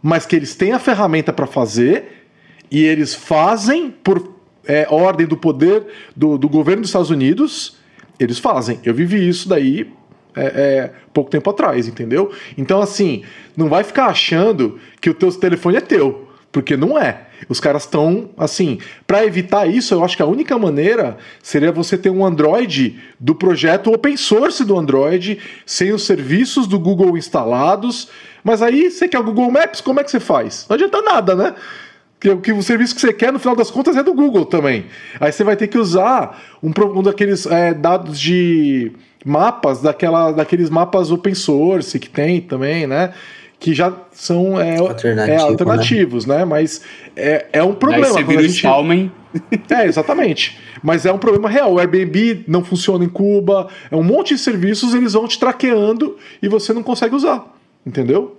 mas 0.00 0.26
que 0.26 0.36
eles 0.36 0.54
têm 0.54 0.70
a 0.70 0.78
ferramenta 0.78 1.32
para 1.32 1.48
fazer 1.48 2.28
e 2.70 2.84
eles 2.84 3.16
fazem 3.16 3.90
por 3.90 4.32
é, 4.64 4.86
ordem 4.88 5.26
do 5.26 5.36
poder 5.36 5.88
do, 6.14 6.38
do 6.38 6.48
governo 6.48 6.82
dos 6.82 6.90
Estados 6.90 7.10
Unidos, 7.10 7.78
eles 8.16 8.38
fazem. 8.38 8.78
Eu 8.84 8.94
vivi 8.94 9.28
isso 9.28 9.48
daí 9.48 9.97
é, 10.38 10.46
é, 10.46 10.92
pouco 11.12 11.30
tempo 11.30 11.50
atrás, 11.50 11.88
entendeu? 11.88 12.32
Então, 12.56 12.80
assim, 12.80 13.22
não 13.56 13.68
vai 13.68 13.84
ficar 13.84 14.06
achando 14.06 14.78
que 15.00 15.10
o 15.10 15.14
teu 15.14 15.30
telefone 15.32 15.76
é 15.76 15.80
teu, 15.80 16.28
porque 16.52 16.76
não 16.76 16.98
é. 16.98 17.26
Os 17.48 17.60
caras 17.60 17.84
estão, 17.84 18.30
assim, 18.36 18.78
para 19.06 19.24
evitar 19.24 19.66
isso, 19.66 19.94
eu 19.94 20.04
acho 20.04 20.16
que 20.16 20.22
a 20.22 20.26
única 20.26 20.58
maneira 20.58 21.18
seria 21.42 21.70
você 21.70 21.96
ter 21.96 22.10
um 22.10 22.24
Android 22.24 22.98
do 23.20 23.34
projeto 23.34 23.92
open 23.92 24.16
source 24.16 24.64
do 24.64 24.76
Android, 24.76 25.38
sem 25.64 25.92
os 25.92 26.04
serviços 26.04 26.66
do 26.66 26.78
Google 26.78 27.16
instalados. 27.16 28.08
Mas 28.42 28.62
aí 28.62 28.90
você 28.90 29.06
quer 29.06 29.18
o 29.18 29.24
Google 29.24 29.50
Maps, 29.50 29.80
como 29.80 30.00
é 30.00 30.04
que 30.04 30.10
você 30.10 30.20
faz? 30.20 30.66
Não 30.68 30.74
adianta 30.74 31.02
nada, 31.02 31.34
né? 31.34 31.54
Que, 32.20 32.34
que 32.36 32.52
o 32.52 32.62
serviço 32.62 32.94
que 32.94 33.00
você 33.00 33.12
quer, 33.12 33.32
no 33.32 33.38
final 33.38 33.54
das 33.54 33.70
contas, 33.70 33.96
é 33.96 34.02
do 34.02 34.12
Google 34.12 34.44
também. 34.44 34.86
Aí 35.20 35.30
você 35.30 35.44
vai 35.44 35.56
ter 35.56 35.68
que 35.68 35.78
usar 35.78 36.40
um, 36.62 36.72
um 36.98 37.02
daqueles 37.02 37.46
é, 37.46 37.72
dados 37.72 38.18
de 38.18 38.92
mapas, 39.24 39.82
daquela, 39.82 40.32
daqueles 40.32 40.68
mapas 40.70 41.10
open 41.10 41.34
source 41.34 41.98
que 41.98 42.08
tem 42.08 42.40
também, 42.40 42.86
né? 42.86 43.12
Que 43.60 43.74
já 43.74 43.92
são 44.12 44.60
é, 44.60 44.78
Alternativo, 44.78 45.36
é, 45.36 45.42
alternativos, 45.42 46.26
né? 46.26 46.38
né? 46.38 46.44
Mas 46.44 46.82
é, 47.16 47.46
é 47.52 47.62
um 47.62 47.74
problema. 47.74 48.06
Aí 48.06 48.12
você 48.12 48.24
vira 48.24 48.42
gente... 48.42 48.54
Stallman. 48.54 49.12
É, 49.70 49.84
exatamente. 49.84 50.58
Mas 50.82 51.04
é 51.04 51.12
um 51.12 51.18
problema 51.18 51.50
real. 51.50 51.74
O 51.74 51.78
Airbnb 51.78 52.44
não 52.48 52.64
funciona 52.64 53.04
em 53.04 53.08
Cuba, 53.08 53.68
é 53.90 53.94
um 53.94 54.02
monte 54.02 54.34
de 54.34 54.40
serviços, 54.40 54.94
eles 54.94 55.12
vão 55.12 55.28
te 55.28 55.38
traqueando 55.38 56.16
e 56.42 56.48
você 56.48 56.72
não 56.72 56.82
consegue 56.82 57.14
usar. 57.14 57.44
Entendeu? 57.86 58.38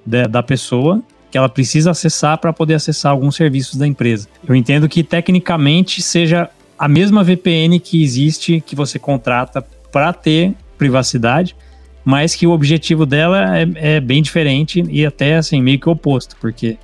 da, 0.06 0.28
da 0.28 0.44
pessoa, 0.44 1.02
que 1.32 1.38
ela 1.38 1.50
precisa 1.50 1.90
acessar 1.90 2.38
para 2.38 2.54
poder 2.54 2.76
acessar 2.76 3.12
alguns 3.12 3.36
serviços 3.36 3.76
da 3.76 3.88
empresa. 3.88 4.28
Eu 4.48 4.54
entendo 4.54 4.88
que 4.88 5.04
tecnicamente 5.04 6.00
seja 6.00 6.48
a 6.78 6.88
mesma 6.88 7.24
VPN 7.24 7.80
que 7.80 8.04
existe, 8.04 8.62
que 8.62 8.76
você 8.76 9.00
contrata 9.00 9.66
para 9.92 10.14
ter 10.14 10.56
privacidade, 10.82 11.56
mas 12.04 12.34
que 12.34 12.48
o 12.48 12.52
objetivo 12.52 13.06
dela 13.06 13.56
é, 13.56 13.68
é, 13.76 14.00
bem 14.00 14.20
diferente 14.20 14.84
e 14.90 15.06
até 15.06 15.36
assim 15.36 15.62
meio 15.62 15.80
que 15.80 15.88
oposto, 15.88 16.36
porque 16.42 16.76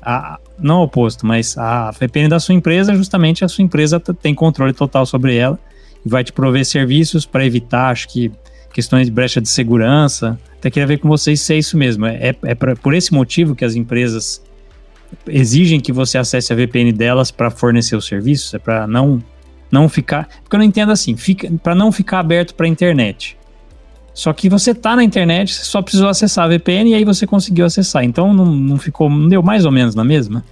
a, 0.00 0.38
não 0.56 0.80
oposto, 0.80 1.26
mas 1.26 1.58
a 1.58 1.90
VPN 1.90 2.28
da 2.28 2.38
sua 2.38 2.54
empresa, 2.54 2.94
justamente 2.94 3.44
a 3.44 3.48
ssua 3.48 3.64
empresa 3.64 3.98
tem 3.98 4.32
controle 4.32 4.72
total 4.72 5.04
sobre 5.04 5.34
ela 5.34 5.58
e 6.06 6.08
vai 6.08 6.22
te 6.22 6.32
prover 6.32 6.64
serviços 6.64 7.26
para 7.26 7.44
evitar, 7.44 7.90
acho 7.90 8.08
que 8.08 8.30
questões 8.72 9.08
de 9.08 9.12
brecha 9.12 9.40
de 9.40 9.48
segurança. 9.48 10.38
Até 10.58 10.70
queria 10.70 10.86
ver 10.86 10.98
com 10.98 11.08
vocês 11.08 11.40
se 11.40 11.52
é 11.52 11.58
isso 11.58 11.76
mesmo. 11.76 12.06
É, 12.06 12.28
é, 12.28 12.36
é 12.44 12.54
pra, 12.54 12.76
por 12.76 12.94
esse 12.94 13.12
motivo 13.12 13.56
que 13.56 13.64
as 13.64 13.74
empresas 13.74 14.40
exigem 15.26 15.80
que 15.80 15.92
você 15.92 16.16
acesse 16.16 16.52
a 16.52 16.56
VPN 16.56 16.92
delas 16.92 17.32
para 17.32 17.50
fornecer 17.50 17.96
os 17.96 18.06
serviços, 18.06 18.54
é 18.54 18.58
para 18.58 18.86
não 18.86 19.20
não 19.72 19.88
ficar. 19.88 20.28
Porque 20.42 20.54
eu 20.54 20.58
não 20.58 20.66
entendo 20.66 20.92
assim, 20.92 21.16
fica, 21.16 21.50
para 21.62 21.74
não 21.74 21.90
ficar 21.90 22.20
aberto 22.20 22.54
para 22.54 22.66
a 22.66 22.68
internet. 22.68 23.36
Só 24.14 24.32
que 24.34 24.48
você 24.48 24.74
tá 24.74 24.94
na 24.94 25.02
internet, 25.02 25.54
você 25.54 25.64
só 25.64 25.80
precisou 25.80 26.08
acessar 26.08 26.44
a 26.44 26.48
VPN 26.48 26.90
e 26.90 26.94
aí 26.94 27.04
você 27.04 27.26
conseguiu 27.26 27.64
acessar. 27.64 28.04
Então 28.04 28.34
não, 28.34 28.44
não 28.44 28.78
ficou. 28.78 29.08
Não 29.08 29.28
deu 29.28 29.42
mais 29.42 29.64
ou 29.64 29.72
menos 29.72 29.94
na 29.94 30.04
mesma? 30.04 30.44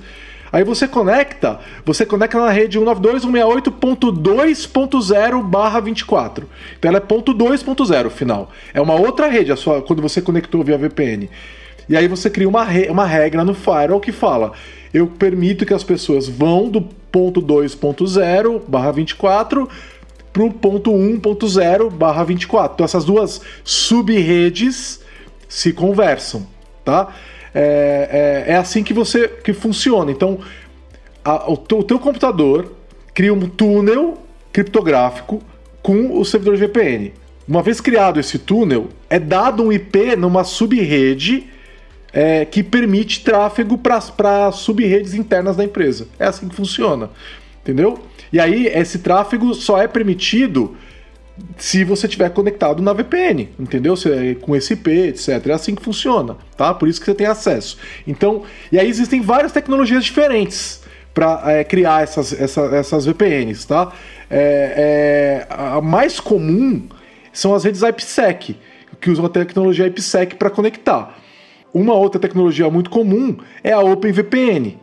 Aí 0.53 0.63
você 0.63 0.87
conecta, 0.87 1.59
você 1.83 2.05
conecta 2.05 2.39
na 2.39 2.51
rede 2.51 2.79
192.168.2.0 2.79 5.43
barra 5.43 5.79
24. 5.79 6.47
Então 6.77 6.89
ela 6.89 6.99
é 6.99 7.01
ponto 7.01 7.33
2.0 7.33 8.11
final. 8.11 8.51
É 8.71 8.79
uma 8.79 8.93
outra 8.93 9.27
rede, 9.27 9.51
a 9.51 9.55
sua, 9.55 9.81
quando 9.81 10.03
você 10.03 10.21
conectou 10.21 10.63
via 10.63 10.77
VPN. 10.77 11.27
E 11.89 11.97
aí 11.97 12.07
você 12.07 12.29
cria 12.29 12.47
uma, 12.47 12.63
re, 12.63 12.87
uma 12.87 13.05
regra 13.05 13.43
no 13.43 13.55
firewall 13.55 13.99
que 13.99 14.11
fala: 14.11 14.53
eu 14.93 15.07
permito 15.07 15.65
que 15.65 15.73
as 15.73 15.83
pessoas 15.83 16.27
vão 16.27 16.69
do 16.69 16.81
ponto 16.81 17.41
2.0 17.41 18.61
barra 18.67 18.91
24 18.91 19.67
para 20.31 20.43
o 20.43 20.53
ponto 20.53 20.91
1.0 20.91 21.89
barra 21.89 22.23
24. 22.23 22.75
Então 22.75 22.85
essas 22.85 23.05
duas 23.05 23.41
sub-redes 23.63 25.01
se 25.49 25.73
conversam, 25.73 26.45
tá? 26.85 27.11
É, 27.53 28.43
é, 28.47 28.53
é, 28.53 28.55
assim 28.55 28.83
que 28.83 28.93
você 28.93 29.27
que 29.27 29.53
funciona. 29.53 30.11
Então 30.11 30.39
a, 31.23 31.51
o, 31.51 31.57
teu, 31.57 31.79
o 31.79 31.83
teu 31.83 31.99
computador 31.99 32.73
cria 33.13 33.33
um 33.33 33.47
túnel 33.47 34.17
criptográfico 34.51 35.41
com 35.81 36.19
o 36.19 36.25
servidor 36.25 36.57
VPN. 36.57 37.13
Uma 37.47 37.61
vez 37.61 37.81
criado 37.81 38.19
esse 38.19 38.39
túnel, 38.39 38.89
é 39.09 39.19
dado 39.19 39.63
um 39.63 39.71
IP 39.71 40.15
numa 40.15 40.43
sub-rede 40.43 41.49
é, 42.13 42.45
que 42.45 42.63
permite 42.63 43.23
tráfego 43.23 43.77
para 43.77 44.51
sub-redes 44.51 45.13
internas 45.13 45.57
da 45.57 45.63
empresa. 45.63 46.07
É 46.17 46.25
assim 46.25 46.47
que 46.47 46.55
funciona. 46.55 47.09
Entendeu? 47.61 47.99
E 48.31 48.39
aí, 48.39 48.67
esse 48.67 48.99
tráfego 48.99 49.53
só 49.53 49.81
é 49.81 49.87
permitido 49.87 50.75
se 51.57 51.83
você 51.83 52.07
tiver 52.07 52.29
conectado 52.29 52.81
na 52.81 52.93
VPN, 52.93 53.49
entendeu? 53.59 53.95
É 54.05 54.35
com 54.35 54.55
IP, 54.55 54.89
etc. 54.89 55.47
É 55.47 55.53
assim 55.53 55.73
que 55.73 55.81
funciona, 55.81 56.37
tá? 56.55 56.73
Por 56.73 56.87
isso 56.87 56.99
que 56.99 57.05
você 57.05 57.15
tem 57.15 57.27
acesso. 57.27 57.77
Então, 58.07 58.43
e 58.71 58.79
aí 58.79 58.87
existem 58.87 59.21
várias 59.21 59.51
tecnologias 59.51 60.03
diferentes 60.03 60.81
para 61.13 61.41
é, 61.51 61.63
criar 61.63 62.03
essas, 62.03 62.33
essa, 62.33 62.61
essas 62.75 63.05
VPNs, 63.05 63.67
tá? 63.67 63.91
É, 64.29 65.45
é, 65.49 65.53
a 65.53 65.81
mais 65.81 66.19
comum 66.19 66.87
são 67.31 67.53
as 67.53 67.63
redes 67.63 67.81
IPsec, 67.81 68.57
que 68.99 69.09
usam 69.09 69.25
a 69.25 69.29
tecnologia 69.29 69.87
IPsec 69.87 70.35
para 70.35 70.49
conectar. 70.49 71.17
Uma 71.73 71.93
outra 71.93 72.19
tecnologia 72.21 72.69
muito 72.69 72.89
comum 72.89 73.37
é 73.63 73.71
a 73.71 73.79
OpenVPN, 73.79 74.77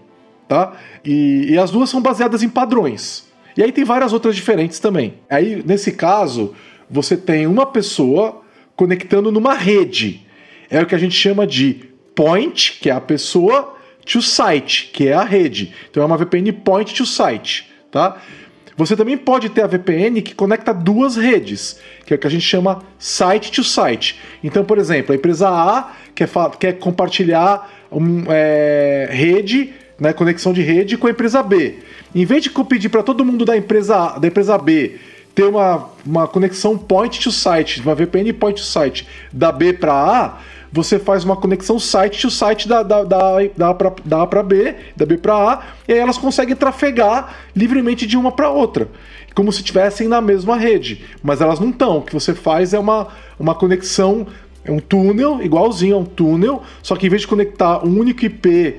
tá? 0.48 0.72
E, 1.04 1.52
e 1.52 1.58
as 1.58 1.70
duas 1.70 1.88
são 1.88 2.02
baseadas 2.02 2.42
em 2.42 2.48
padrões. 2.48 3.29
E 3.56 3.62
aí 3.62 3.72
tem 3.72 3.84
várias 3.84 4.12
outras 4.12 4.36
diferentes 4.36 4.78
também. 4.78 5.14
Aí, 5.28 5.62
nesse 5.66 5.92
caso, 5.92 6.54
você 6.88 7.16
tem 7.16 7.46
uma 7.46 7.66
pessoa 7.66 8.42
conectando 8.76 9.30
numa 9.30 9.54
rede. 9.54 10.26
É 10.70 10.80
o 10.80 10.86
que 10.86 10.94
a 10.94 10.98
gente 10.98 11.14
chama 11.14 11.46
de 11.46 11.90
point, 12.14 12.78
que 12.80 12.88
é 12.88 12.92
a 12.92 13.00
pessoa, 13.00 13.76
to 14.04 14.22
site, 14.22 14.90
que 14.92 15.08
é 15.08 15.12
a 15.12 15.24
rede. 15.24 15.74
Então 15.90 16.02
é 16.02 16.06
uma 16.06 16.16
VPN 16.16 16.52
point 16.52 16.94
to 16.94 17.06
site, 17.06 17.70
tá? 17.90 18.20
Você 18.76 18.96
também 18.96 19.16
pode 19.18 19.50
ter 19.50 19.62
a 19.62 19.66
VPN 19.66 20.22
que 20.22 20.34
conecta 20.34 20.72
duas 20.72 21.14
redes, 21.14 21.78
que 22.06 22.14
é 22.14 22.16
o 22.16 22.18
que 22.18 22.26
a 22.26 22.30
gente 22.30 22.44
chama 22.44 22.82
site 22.98 23.52
to 23.52 23.62
site. 23.62 24.18
Então, 24.42 24.64
por 24.64 24.78
exemplo, 24.78 25.12
a 25.12 25.16
empresa 25.16 25.50
A 25.50 25.92
quer, 26.14 26.28
quer 26.58 26.72
compartilhar 26.78 27.70
um, 27.92 28.24
é, 28.28 29.08
rede 29.10 29.74
né, 30.00 30.14
conexão 30.14 30.52
de 30.52 30.62
rede 30.62 30.96
com 30.96 31.06
a 31.06 31.10
empresa 31.10 31.42
B. 31.42 31.78
Em 32.14 32.24
vez 32.24 32.42
de 32.42 32.50
pedir 32.50 32.88
para 32.88 33.02
todo 33.02 33.24
mundo 33.24 33.44
da 33.44 33.56
empresa, 33.56 34.18
da 34.18 34.26
empresa 34.26 34.56
B 34.56 34.98
ter 35.34 35.44
uma, 35.44 35.90
uma 36.04 36.26
conexão 36.26 36.76
point 36.76 37.20
to 37.20 37.30
site, 37.30 37.80
uma 37.82 37.94
VPN 37.94 38.32
point 38.32 38.60
to 38.60 38.66
site 38.66 39.06
da 39.32 39.52
B 39.52 39.72
para 39.72 39.92
A, 39.92 40.38
você 40.72 40.98
faz 40.98 41.24
uma 41.24 41.36
conexão 41.36 41.78
site 41.78 42.20
to 42.20 42.30
site 42.30 42.68
da, 42.68 42.82
da, 42.82 43.04
da, 43.04 43.36
da, 43.56 43.74
pra, 43.74 43.92
da 44.04 44.22
A 44.22 44.26
para 44.26 44.42
B, 44.42 44.74
da 44.96 45.04
B 45.06 45.18
para 45.18 45.34
A, 45.34 45.62
e 45.86 45.92
aí 45.92 45.98
elas 45.98 46.18
conseguem 46.18 46.56
trafegar 46.56 47.34
livremente 47.54 48.06
de 48.06 48.16
uma 48.16 48.32
para 48.32 48.50
outra, 48.50 48.88
como 49.34 49.52
se 49.52 49.60
estivessem 49.60 50.08
na 50.08 50.20
mesma 50.20 50.56
rede, 50.56 51.04
mas 51.22 51.40
elas 51.40 51.60
não 51.60 51.70
estão. 51.70 51.98
O 51.98 52.02
que 52.02 52.14
você 52.14 52.34
faz 52.34 52.74
é 52.74 52.78
uma, 52.78 53.08
uma 53.38 53.54
conexão, 53.54 54.26
é 54.64 54.72
um 54.72 54.78
túnel, 54.78 55.40
igualzinho 55.42 55.96
a 55.96 55.98
um 55.98 56.04
túnel, 56.04 56.62
só 56.82 56.96
que 56.96 57.06
em 57.06 57.10
vez 57.10 57.22
de 57.22 57.28
conectar 57.28 57.84
um 57.84 57.98
único 57.98 58.24
IP 58.24 58.76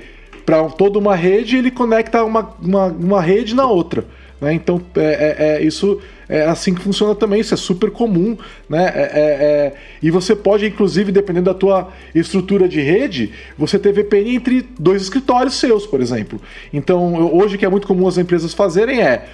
para 0.51 0.69
toda 0.69 0.99
uma 0.99 1.15
rede, 1.15 1.55
ele 1.55 1.71
conecta 1.71 2.25
uma, 2.25 2.53
uma, 2.61 2.87
uma 2.87 3.21
rede 3.21 3.55
na 3.55 3.65
outra. 3.65 4.03
Né? 4.41 4.53
Então, 4.53 4.81
é, 4.97 5.01
é, 5.01 5.45
é, 5.47 5.63
isso 5.63 6.01
é 6.27 6.43
assim 6.43 6.73
que 6.73 6.81
funciona 6.81 7.15
também, 7.15 7.39
isso 7.39 7.53
é 7.53 7.57
super 7.57 7.89
comum. 7.89 8.37
Né? 8.67 8.83
É, 8.83 9.01
é, 9.01 9.21
é, 9.23 9.73
e 10.03 10.11
você 10.11 10.35
pode, 10.35 10.65
inclusive, 10.65 11.09
dependendo 11.09 11.45
da 11.45 11.53
tua 11.53 11.87
estrutura 12.13 12.67
de 12.67 12.81
rede, 12.81 13.31
você 13.57 13.79
ter 13.79 13.93
VPN 13.93 14.35
entre 14.35 14.67
dois 14.77 15.01
escritórios 15.01 15.55
seus, 15.55 15.87
por 15.87 16.01
exemplo. 16.01 16.41
Então, 16.73 17.33
hoje, 17.33 17.55
o 17.55 17.57
que 17.57 17.65
é 17.65 17.69
muito 17.69 17.87
comum 17.87 18.05
as 18.05 18.17
empresas 18.17 18.53
fazerem 18.53 19.01
é. 19.01 19.27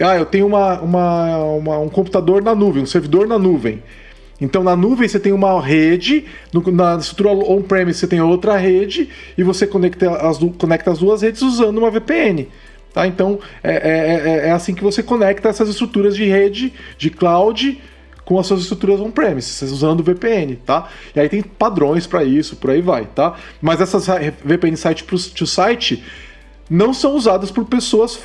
Ah, 0.00 0.16
eu 0.16 0.26
tenho 0.26 0.46
uma, 0.46 0.80
uma, 0.80 1.36
uma 1.44 1.78
um 1.78 1.88
computador 1.88 2.42
na 2.42 2.56
nuvem, 2.56 2.82
um 2.82 2.86
servidor 2.86 3.28
na 3.28 3.38
nuvem. 3.38 3.82
Então 4.40 4.62
na 4.62 4.76
nuvem 4.76 5.08
você 5.08 5.18
tem 5.18 5.32
uma 5.32 5.60
rede, 5.60 6.26
no, 6.52 6.60
na 6.70 6.96
estrutura 6.96 7.30
on-premise 7.30 8.00
você 8.00 8.06
tem 8.06 8.20
outra 8.20 8.56
rede 8.56 9.08
e 9.36 9.42
você 9.42 9.66
conecta 9.66 10.10
as, 10.10 10.38
conecta 10.58 10.90
as 10.90 10.98
duas 10.98 11.22
redes 11.22 11.42
usando 11.42 11.78
uma 11.78 11.90
VPN. 11.90 12.48
Tá? 12.92 13.06
Então 13.06 13.38
é, 13.62 13.72
é, 13.72 14.30
é, 14.44 14.48
é 14.48 14.50
assim 14.52 14.74
que 14.74 14.82
você 14.82 15.02
conecta 15.02 15.48
essas 15.48 15.68
estruturas 15.68 16.14
de 16.14 16.24
rede, 16.24 16.72
de 16.98 17.10
cloud, 17.10 17.80
com 18.26 18.38
as 18.40 18.46
suas 18.48 18.62
estruturas 18.62 19.00
on-premise, 19.00 19.64
usando 19.66 20.02
VPN, 20.02 20.56
tá? 20.56 20.88
E 21.14 21.20
aí 21.20 21.28
tem 21.28 21.42
padrões 21.42 22.08
para 22.08 22.24
isso, 22.24 22.56
por 22.56 22.70
aí 22.70 22.82
vai, 22.82 23.04
tá? 23.04 23.36
Mas 23.62 23.80
essas 23.80 24.06
VPN 24.44 24.76
site 24.76 25.04
to 25.04 25.46
site 25.46 26.02
não 26.68 26.92
são 26.92 27.14
usadas 27.14 27.52
por 27.52 27.64
pessoas, 27.66 28.18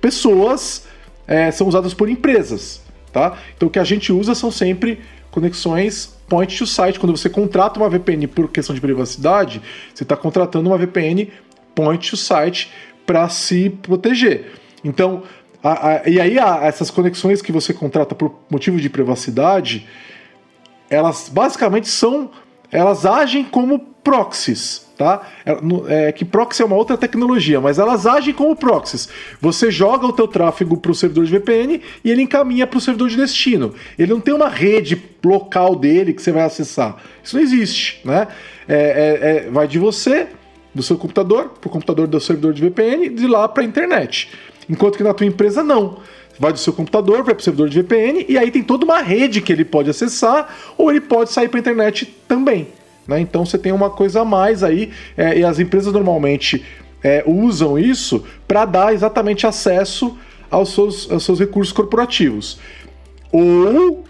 pessoas 0.00 0.86
é, 1.26 1.50
são 1.50 1.66
usadas 1.66 1.92
por 1.92 2.08
empresas, 2.08 2.82
tá? 3.12 3.36
Então 3.56 3.66
o 3.68 3.70
que 3.70 3.80
a 3.80 3.84
gente 3.84 4.12
usa 4.12 4.32
são 4.32 4.48
sempre 4.48 5.00
conexões 5.32 6.14
point 6.28 6.56
to 6.56 6.66
site. 6.66 7.00
Quando 7.00 7.16
você 7.16 7.28
contrata 7.28 7.80
uma 7.80 7.90
VPN 7.90 8.28
por 8.28 8.48
questão 8.48 8.72
de 8.72 8.80
privacidade, 8.80 9.60
você 9.92 10.04
está 10.04 10.16
contratando 10.16 10.70
uma 10.70 10.78
VPN 10.78 11.32
point 11.74 12.10
to 12.10 12.16
site 12.16 12.70
para 13.04 13.28
se 13.28 13.70
proteger. 13.82 14.52
Então, 14.84 15.24
a, 15.62 15.88
a, 15.88 16.08
e 16.08 16.20
aí 16.20 16.38
a, 16.38 16.60
essas 16.62 16.90
conexões 16.90 17.42
que 17.42 17.50
você 17.50 17.74
contrata 17.74 18.14
por 18.14 18.34
motivo 18.48 18.80
de 18.80 18.88
privacidade, 18.88 19.88
elas 20.88 21.28
basicamente 21.28 21.88
são, 21.88 22.30
elas 22.70 23.04
agem 23.04 23.44
como 23.44 23.78
proxies 23.78 24.81
tá? 24.96 25.22
É, 25.88 26.12
que 26.12 26.24
proxy 26.24 26.62
é 26.62 26.64
uma 26.64 26.76
outra 26.76 26.96
tecnologia, 26.96 27.60
mas 27.60 27.78
elas 27.78 28.06
agem 28.06 28.32
como 28.32 28.54
proxies. 28.54 29.08
Você 29.40 29.70
joga 29.70 30.06
o 30.06 30.12
teu 30.12 30.28
tráfego 30.28 30.76
para 30.76 30.92
o 30.92 30.94
servidor 30.94 31.24
de 31.24 31.32
VPN 31.32 31.80
e 32.04 32.10
ele 32.10 32.22
encaminha 32.22 32.66
para 32.66 32.78
o 32.78 32.80
servidor 32.80 33.08
de 33.08 33.16
destino. 33.16 33.74
Ele 33.98 34.12
não 34.12 34.20
tem 34.20 34.34
uma 34.34 34.48
rede 34.48 35.00
local 35.24 35.74
dele 35.76 36.12
que 36.12 36.22
você 36.22 36.32
vai 36.32 36.44
acessar. 36.44 36.96
Isso 37.22 37.36
não 37.36 37.42
existe, 37.42 38.00
né? 38.04 38.28
É, 38.68 38.74
é, 38.74 39.46
é 39.46 39.50
vai 39.50 39.66
de 39.66 39.78
você, 39.78 40.28
do 40.74 40.82
seu 40.82 40.96
computador, 40.96 41.50
para 41.60 41.68
o 41.68 41.70
computador 41.70 42.06
do 42.06 42.20
servidor 42.20 42.52
de 42.52 42.62
VPN, 42.62 43.08
de 43.10 43.26
lá 43.26 43.48
para 43.48 43.62
a 43.62 43.66
internet. 43.66 44.30
Enquanto 44.68 44.96
que 44.96 45.02
na 45.02 45.12
tua 45.12 45.26
empresa 45.26 45.62
não. 45.62 45.98
vai 46.38 46.52
do 46.52 46.58
seu 46.58 46.72
computador, 46.72 47.22
vai 47.22 47.34
para 47.34 47.40
o 47.40 47.44
servidor 47.44 47.68
de 47.68 47.82
VPN, 47.82 48.24
e 48.28 48.38
aí 48.38 48.50
tem 48.50 48.62
toda 48.62 48.84
uma 48.84 49.00
rede 49.00 49.40
que 49.40 49.52
ele 49.52 49.64
pode 49.64 49.90
acessar, 49.90 50.56
ou 50.78 50.90
ele 50.90 51.00
pode 51.00 51.30
sair 51.30 51.48
para 51.48 51.58
a 51.58 51.60
internet 51.60 52.06
também. 52.26 52.68
Né? 53.06 53.20
Então 53.20 53.44
você 53.44 53.58
tem 53.58 53.72
uma 53.72 53.90
coisa 53.90 54.20
a 54.20 54.24
mais 54.24 54.62
aí, 54.62 54.90
é, 55.16 55.38
e 55.38 55.44
as 55.44 55.58
empresas 55.58 55.92
normalmente 55.92 56.64
é, 57.02 57.24
usam 57.26 57.78
isso 57.78 58.24
para 58.46 58.64
dar 58.64 58.94
exatamente 58.94 59.46
acesso 59.46 60.16
aos 60.50 60.72
seus, 60.74 61.10
aos 61.10 61.24
seus 61.24 61.40
recursos 61.40 61.72
corporativos. 61.72 62.58
Ou 63.32 64.04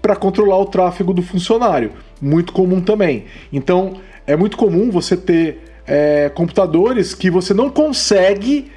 para 0.00 0.14
controlar 0.14 0.58
o 0.58 0.66
tráfego 0.66 1.12
do 1.12 1.22
funcionário. 1.22 1.92
Muito 2.20 2.52
comum 2.52 2.80
também. 2.80 3.24
Então, 3.52 4.00
é 4.26 4.36
muito 4.36 4.56
comum 4.56 4.90
você 4.90 5.16
ter 5.16 5.58
é, 5.86 6.30
computadores 6.34 7.14
que 7.14 7.30
você 7.30 7.52
não 7.52 7.70
consegue 7.70 8.70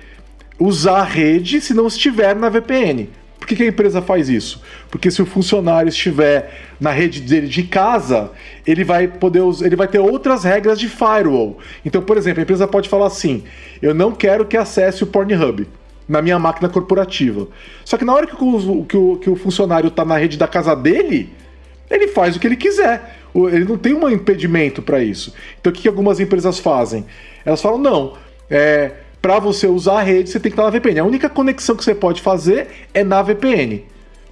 usar 0.59 0.99
a 0.99 1.03
rede 1.03 1.59
se 1.59 1.73
não 1.73 1.87
estiver 1.87 2.35
na 2.35 2.49
VPN. 2.49 3.09
Por 3.41 3.47
que, 3.47 3.55
que, 3.55 3.63
a 3.63 3.67
empresa 3.67 4.03
faz 4.03 4.29
isso? 4.29 4.61
Porque 4.91 5.09
se 5.09 5.19
o 5.19 5.25
funcionário 5.25 5.89
estiver 5.89 6.75
na 6.79 6.91
rede 6.91 7.21
dele 7.21 7.47
de 7.47 7.63
casa, 7.63 8.29
ele 8.67 8.83
vai 8.83 9.07
poder 9.07 9.41
ele 9.63 9.75
vai 9.75 9.87
ter 9.87 9.97
outras 9.97 10.43
regras 10.43 10.79
de 10.79 10.87
firewall. 10.87 11.57
Então, 11.83 12.03
por 12.03 12.17
exemplo, 12.17 12.39
a 12.39 12.43
empresa 12.43 12.67
pode 12.67 12.87
falar 12.87 13.07
assim: 13.07 13.43
eu 13.81 13.95
não 13.95 14.11
quero 14.11 14.45
que 14.45 14.55
acesse 14.55 15.03
o 15.03 15.07
Pornhub 15.07 15.67
na 16.07 16.21
minha 16.21 16.37
máquina 16.37 16.69
corporativa. 16.69 17.47
Só 17.83 17.97
que 17.97 18.05
na 18.05 18.13
hora 18.13 18.27
que 18.27 18.35
o, 18.35 18.85
que 18.85 18.95
o, 18.95 19.17
que 19.17 19.29
o 19.31 19.35
funcionário 19.35 19.87
está 19.87 20.05
na 20.05 20.17
rede 20.17 20.37
da 20.37 20.47
casa 20.47 20.75
dele, 20.75 21.33
ele 21.89 22.09
faz 22.09 22.35
o 22.35 22.39
que 22.39 22.45
ele 22.45 22.55
quiser. 22.55 23.17
Ele 23.33 23.65
não 23.65 23.75
tem 23.75 23.95
um 23.95 24.07
impedimento 24.07 24.83
para 24.83 25.03
isso. 25.03 25.33
Então 25.59 25.71
o 25.71 25.73
que, 25.73 25.81
que 25.81 25.87
algumas 25.87 26.19
empresas 26.19 26.59
fazem? 26.59 27.07
Elas 27.43 27.59
falam: 27.59 27.79
não, 27.79 28.13
é, 28.51 28.91
para 29.21 29.39
você 29.39 29.67
usar 29.67 29.99
a 29.99 30.01
rede, 30.01 30.29
você 30.29 30.39
tem 30.39 30.51
que 30.51 30.55
estar 30.55 30.63
na 30.63 30.69
VPN. 30.69 30.99
A 30.99 31.05
única 31.05 31.29
conexão 31.29 31.75
que 31.75 31.83
você 31.83 31.93
pode 31.93 32.21
fazer 32.21 32.67
é 32.93 33.03
na 33.03 33.21
VPN, 33.21 33.83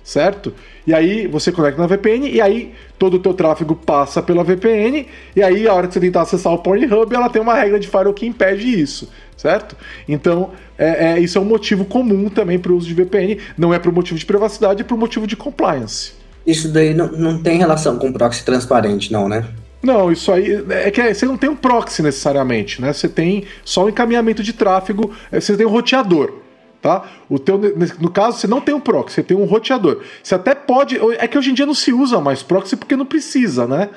certo? 0.04 0.54
E 0.88 0.94
aí 0.94 1.28
você 1.28 1.52
conecta 1.52 1.80
na 1.80 1.88
VPN 1.88 2.28
e 2.28 2.42
aí 2.42 2.74
todo 2.98 3.18
o 3.18 3.20
teu 3.20 3.34
tráfego 3.34 3.76
passa 3.76 4.24
pela 4.24 4.44
VPN 4.44 5.06
e 5.36 5.44
aí 5.44 5.68
a 5.68 5.74
hora 5.74 5.88
que 5.88 5.94
você 5.94 6.00
tentar 6.00 6.22
acessar 6.22 6.52
o 6.52 6.58
Pornhub, 6.58 7.14
ela 7.14 7.30
tem 7.30 7.40
uma 7.40 7.54
regra 7.54 7.80
de 7.80 7.88
firewall 7.88 8.14
que 8.14 8.26
impede 8.26 8.82
isso, 8.82 9.08
certo? 9.38 9.78
Então, 10.08 10.50
é, 10.78 11.12
é, 11.12 11.20
isso 11.20 11.38
é 11.38 11.42
um 11.42 11.46
motivo 11.46 11.86
comum 11.86 12.28
também 12.28 12.58
para 12.58 12.72
o 12.72 12.76
uso 12.76 12.88
de 12.88 12.96
VPN. 12.96 13.38
Não 13.56 13.72
é 13.72 13.78
por 13.78 13.94
motivo 13.94 14.18
de 14.18 14.26
privacidade, 14.26 14.82
é 14.82 14.84
por 14.84 14.98
motivo 14.98 15.28
de 15.28 15.36
compliance. 15.36 16.14
Isso 16.48 16.70
daí 16.70 16.96
não, 16.96 17.12
não 17.12 17.44
tem 17.44 17.60
relação 17.60 18.00
com 18.00 18.12
proxy 18.12 18.44
transparente, 18.44 19.14
não, 19.14 19.30
né? 19.30 19.46
Não, 19.82 20.12
isso 20.12 20.32
aí 20.32 20.64
é 20.70 20.92
que 20.92 21.14
você 21.14 21.26
não 21.26 21.38
tem 21.38 21.50
um 21.50 21.56
proxy 21.56 22.02
necessariamente, 22.02 22.82
né? 22.82 22.92
Você 22.92 23.08
tem 23.08 23.46
só 23.64 23.86
o 23.86 23.90
encaminhamento 23.90 24.44
de 24.44 24.52
tráfego, 24.52 25.12
é, 25.32 25.40
você 25.40 25.56
tem 25.56 25.66
um 25.66 25.70
roteador, 25.70 26.34
tá? 26.82 27.06
O 27.30 27.40
teu, 27.40 27.58
no 28.00 28.12
caso, 28.12 28.40
você 28.40 28.48
não 28.48 28.60
tem 28.60 28.76
um 28.76 28.80
proxy, 28.80 29.16
você 29.16 29.24
tem 29.24 29.38
um 29.38 29.46
roteador. 29.46 30.02
Você 30.22 30.36
até 30.36 30.54
pode, 30.54 31.00
é 31.18 31.28
que 31.28 31.38
hoje 31.38 31.52
em 31.52 31.54
dia 31.54 31.66
não 31.66 31.74
se 31.74 31.94
usa 31.94 32.20
mais 32.20 32.44
proxy 32.44 32.76
porque 32.76 32.96
não 32.96 33.06
precisa, 33.06 33.66
né? 33.66 33.90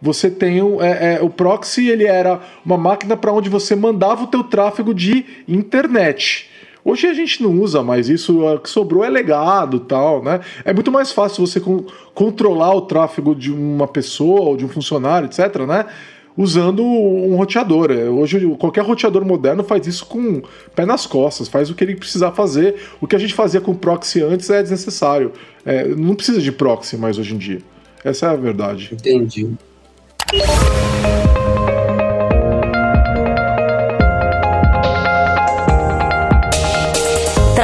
Você 0.00 0.30
tem 0.30 0.62
um, 0.62 0.82
é, 0.82 1.14
é, 1.14 1.22
o 1.22 1.30
proxy, 1.30 1.88
ele 1.88 2.04
era 2.04 2.40
uma 2.64 2.76
máquina 2.76 3.16
para 3.16 3.32
onde 3.32 3.48
você 3.48 3.74
mandava 3.74 4.24
o 4.24 4.28
teu 4.28 4.44
tráfego 4.44 4.94
de 4.94 5.24
internet. 5.46 6.50
Hoje 6.88 7.06
a 7.06 7.12
gente 7.12 7.42
não 7.42 7.60
usa 7.60 7.82
mais 7.82 8.08
isso, 8.08 8.42
o 8.42 8.58
que 8.58 8.70
sobrou 8.70 9.04
é 9.04 9.10
legado 9.10 9.78
tal, 9.78 10.22
né? 10.22 10.40
É 10.64 10.72
muito 10.72 10.90
mais 10.90 11.12
fácil 11.12 11.46
você 11.46 11.60
con 11.60 11.84
controlar 12.14 12.74
o 12.74 12.80
tráfego 12.80 13.34
de 13.34 13.52
uma 13.52 13.86
pessoa 13.86 14.40
ou 14.40 14.56
de 14.56 14.64
um 14.64 14.70
funcionário, 14.70 15.26
etc, 15.26 15.66
né? 15.66 15.84
Usando 16.34 16.82
um 16.82 17.36
roteador. 17.36 17.90
Hoje 17.90 18.40
qualquer 18.58 18.84
roteador 18.84 19.22
moderno 19.22 19.62
faz 19.62 19.86
isso 19.86 20.06
com 20.06 20.40
pé 20.74 20.86
nas 20.86 21.04
costas, 21.04 21.46
faz 21.46 21.68
o 21.68 21.74
que 21.74 21.84
ele 21.84 21.94
precisar 21.94 22.32
fazer. 22.32 22.76
O 23.02 23.06
que 23.06 23.14
a 23.14 23.18
gente 23.18 23.34
fazia 23.34 23.60
com 23.60 23.74
proxy 23.74 24.22
antes 24.22 24.48
é 24.48 24.62
desnecessário. 24.62 25.32
É, 25.66 25.86
não 25.88 26.14
precisa 26.14 26.40
de 26.40 26.50
proxy 26.50 26.96
mais 26.96 27.18
hoje 27.18 27.34
em 27.34 27.38
dia. 27.38 27.60
Essa 28.02 28.28
é 28.28 28.30
a 28.30 28.36
verdade. 28.36 28.94
Entendi. 28.94 29.50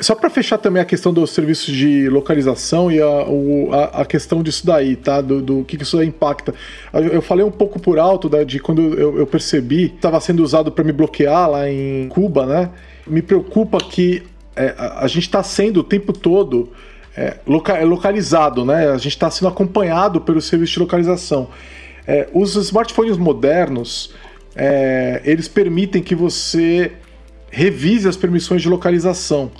Só 0.00 0.14
para 0.14 0.30
fechar 0.30 0.56
também 0.56 0.80
a 0.80 0.84
questão 0.84 1.12
dos 1.12 1.30
serviços 1.30 1.74
de 1.74 2.08
localização 2.08 2.90
e 2.90 3.00
a, 3.00 3.24
o, 3.26 3.68
a, 3.72 4.02
a, 4.02 4.04
questão 4.06 4.42
disso 4.42 4.66
daí, 4.66 4.96
tá? 4.96 5.20
Do, 5.20 5.42
do 5.42 5.64
que, 5.64 5.76
que 5.76 5.82
isso 5.82 6.02
impacta. 6.02 6.54
Eu 6.92 7.20
falei 7.20 7.44
um 7.44 7.50
pouco 7.50 7.78
por 7.78 7.98
alto 7.98 8.28
da, 8.28 8.42
de 8.42 8.58
quando 8.58 8.80
eu, 8.98 9.18
eu 9.18 9.26
percebi 9.26 9.90
que 9.90 9.96
estava 9.96 10.18
sendo 10.20 10.42
usado 10.42 10.72
para 10.72 10.82
me 10.82 10.92
bloquear 10.92 11.50
lá 11.50 11.68
em 11.68 12.08
Cuba, 12.08 12.46
né? 12.46 12.70
Me 13.06 13.20
preocupa 13.20 13.78
que 13.78 14.22
é, 14.56 14.74
a, 14.78 15.04
a, 15.04 15.06
gente 15.06 15.24
está 15.24 15.42
sendo 15.42 15.80
o 15.80 15.84
tempo 15.84 16.12
todo 16.12 16.70
é, 17.16 17.36
é 17.78 17.84
localizado, 17.84 18.64
né? 18.64 18.88
A 18.90 18.96
gente 18.96 19.08
está 19.08 19.30
sendo 19.30 19.48
acompanhado 19.48 20.20
pelo 20.20 20.40
serviço 20.40 20.74
de 20.74 20.78
localização. 20.80 21.48
É, 22.06 22.28
os 22.32 22.56
smartphones 22.56 23.18
modernos, 23.18 24.14
é, 24.56 25.20
eles 25.24 25.46
permitem 25.46 26.02
que 26.02 26.14
você 26.14 26.92
revise 27.50 28.08
as 28.08 28.16
permissões 28.16 28.62
de 28.62 28.68
localização. 28.68 29.50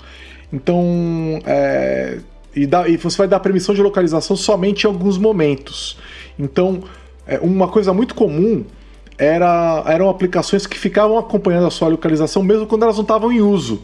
Então, 0.51 1.39
é, 1.45 2.19
e, 2.55 2.65
dá, 2.65 2.87
e, 2.87 2.97
você 2.97 3.17
vai 3.17 3.27
dar 3.27 3.39
permissão 3.39 3.73
de 3.73 3.81
localização 3.81 4.35
somente 4.35 4.83
em 4.83 4.87
alguns 4.87 5.17
momentos. 5.17 5.97
Então, 6.37 6.83
é, 7.25 7.39
uma 7.39 7.67
coisa 7.67 7.93
muito 7.93 8.13
comum 8.13 8.65
era, 9.17 9.83
eram 9.87 10.09
aplicações 10.09 10.65
que 10.65 10.77
ficavam 10.77 11.17
acompanhando 11.17 11.67
a 11.67 11.71
sua 11.71 11.87
localização 11.87 12.43
mesmo 12.43 12.65
quando 12.65 12.83
elas 12.83 12.95
não 12.95 13.03
estavam 13.03 13.31
em 13.31 13.41
uso. 13.41 13.83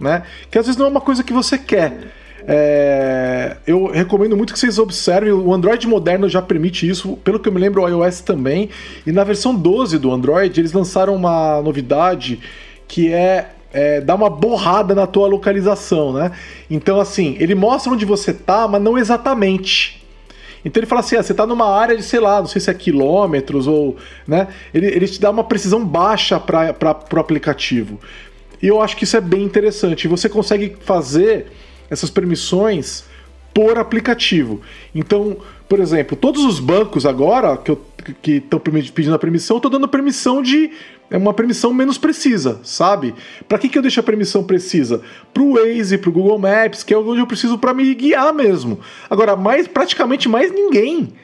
Né? 0.00 0.22
Que 0.50 0.58
às 0.58 0.66
vezes 0.66 0.78
não 0.78 0.86
é 0.86 0.88
uma 0.88 1.00
coisa 1.00 1.22
que 1.22 1.32
você 1.32 1.58
quer. 1.58 2.12
É, 2.46 3.56
eu 3.66 3.88
recomendo 3.88 4.36
muito 4.36 4.54
que 4.54 4.58
vocês 4.58 4.78
observem, 4.78 5.32
o 5.32 5.52
Android 5.52 5.86
moderno 5.86 6.28
já 6.28 6.40
permite 6.40 6.88
isso, 6.88 7.16
pelo 7.18 7.38
que 7.38 7.48
eu 7.48 7.52
me 7.52 7.60
lembro, 7.60 7.82
o 7.82 7.88
iOS 7.88 8.20
também. 8.20 8.70
E 9.06 9.12
na 9.12 9.24
versão 9.24 9.54
12 9.54 9.98
do 9.98 10.10
Android, 10.10 10.58
eles 10.58 10.72
lançaram 10.72 11.14
uma 11.14 11.60
novidade 11.60 12.40
que 12.86 13.12
é 13.12 13.50
é, 13.72 14.00
dá 14.00 14.14
uma 14.14 14.30
borrada 14.30 14.94
na 14.94 15.06
tua 15.06 15.28
localização, 15.28 16.12
né? 16.12 16.32
Então, 16.70 17.00
assim, 17.00 17.36
ele 17.38 17.54
mostra 17.54 17.92
onde 17.92 18.04
você 18.04 18.32
tá, 18.32 18.66
mas 18.66 18.80
não 18.80 18.96
exatamente. 18.96 19.98
Então 20.64 20.80
ele 20.80 20.86
fala 20.86 21.00
assim: 21.00 21.16
ah, 21.16 21.22
você 21.22 21.34
tá 21.34 21.46
numa 21.46 21.68
área 21.68 21.96
de, 21.96 22.02
sei 22.02 22.20
lá, 22.20 22.40
não 22.40 22.46
sei 22.46 22.60
se 22.60 22.70
é 22.70 22.74
quilômetros 22.74 23.66
ou. 23.66 23.96
né? 24.26 24.48
Ele, 24.72 24.86
ele 24.86 25.06
te 25.06 25.20
dá 25.20 25.30
uma 25.30 25.44
precisão 25.44 25.84
baixa 25.84 26.38
para 26.40 26.74
o 27.12 27.18
aplicativo. 27.18 28.00
E 28.60 28.66
eu 28.66 28.82
acho 28.82 28.96
que 28.96 29.04
isso 29.04 29.16
é 29.16 29.20
bem 29.20 29.42
interessante. 29.42 30.08
Você 30.08 30.28
consegue 30.28 30.76
fazer 30.80 31.46
essas 31.88 32.10
permissões 32.10 33.04
por 33.54 33.78
aplicativo. 33.78 34.60
Então, 34.94 35.38
por 35.68 35.80
exemplo, 35.80 36.16
todos 36.16 36.44
os 36.44 36.58
bancos 36.58 37.04
agora 37.04 37.58
que 38.22 38.32
estão 38.32 38.58
pedindo 38.58 39.14
a 39.14 39.18
permissão, 39.18 39.56
eu 39.56 39.58
estou 39.58 39.70
dando 39.70 39.86
permissão 39.86 40.42
de 40.42 40.70
é 41.10 41.16
uma 41.16 41.32
permissão 41.32 41.72
menos 41.72 41.96
precisa, 41.96 42.60
sabe? 42.62 43.14
Para 43.48 43.58
que, 43.58 43.68
que 43.68 43.78
eu 43.78 43.82
deixo 43.82 43.98
a 44.00 44.02
permissão 44.02 44.44
precisa? 44.44 45.00
Para 45.32 45.42
o 45.42 45.54
Waze, 45.54 45.96
para 45.96 46.10
o 46.10 46.12
Google 46.12 46.38
Maps, 46.38 46.82
que 46.82 46.92
é 46.92 46.98
onde 46.98 47.20
eu 47.20 47.26
preciso 47.26 47.58
para 47.58 47.72
me 47.72 47.94
guiar 47.94 48.32
mesmo. 48.34 48.78
Agora, 49.08 49.34
mais, 49.34 49.66
praticamente 49.66 50.28
mais 50.28 50.52
ninguém 50.52 51.14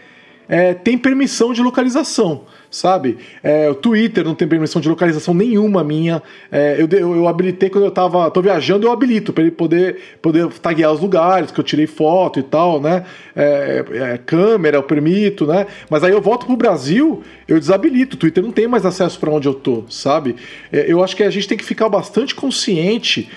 é, 0.49 0.73
tem 0.73 0.97
permissão 0.97 1.53
de 1.53 1.63
localização 1.63 2.45
sabe? 2.75 3.19
É, 3.43 3.71
o 3.71 3.75
Twitter 3.75 4.25
não 4.25 4.35
tem 4.35 4.49
permissão 4.49 4.81
de 4.81 4.89
localização 4.89 5.33
nenhuma 5.33 5.85
minha. 5.85 6.23
É, 6.51 6.77
eu, 6.79 6.89
eu, 6.99 7.17
eu, 7.17 7.29
habilitei 7.29 7.71
quando 7.71 7.85
eu 7.85 7.91
tava 7.91 8.31
tô 8.31 8.43
viajando, 8.43 8.87
eu 8.87 8.93
habilito 8.93 9.33
para 9.33 9.43
ele 9.43 9.53
poder, 9.53 9.99
poder 10.21 10.49
taguear 10.55 10.93
os 10.93 11.01
lugares 11.01 11.51
que 11.51 11.61
eu 11.61 11.65
tirei 11.65 11.87
foto 11.87 12.41
e 12.41 12.43
tal, 12.43 12.81
né? 12.81 13.05
É, 13.35 13.85
é, 13.93 14.19
câmera 14.19 14.77
eu 14.77 14.83
permito, 14.83 15.47
né? 15.47 15.67
Mas 15.89 16.03
aí 16.03 16.13
eu 16.13 16.21
volto 16.21 16.47
pro 16.47 16.57
Brasil, 16.57 17.23
eu 17.47 17.59
desabilito. 17.59 18.17
O 18.17 18.19
Twitter 18.19 18.43
não 18.43 18.53
tem 18.53 18.67
mais 18.67 18.85
acesso 18.85 19.19
para 19.19 19.31
onde 19.31 19.47
eu 19.47 19.55
tô, 19.55 19.85
sabe? 19.89 20.35
É, 20.73 20.91
eu 20.91 21.03
acho 21.03 21.15
que 21.15 21.23
a 21.23 21.31
gente 21.31 21.47
tem 21.47 21.57
que 21.57 21.65
ficar 21.65 21.89
bastante 21.89 22.35
consciente 22.35 23.31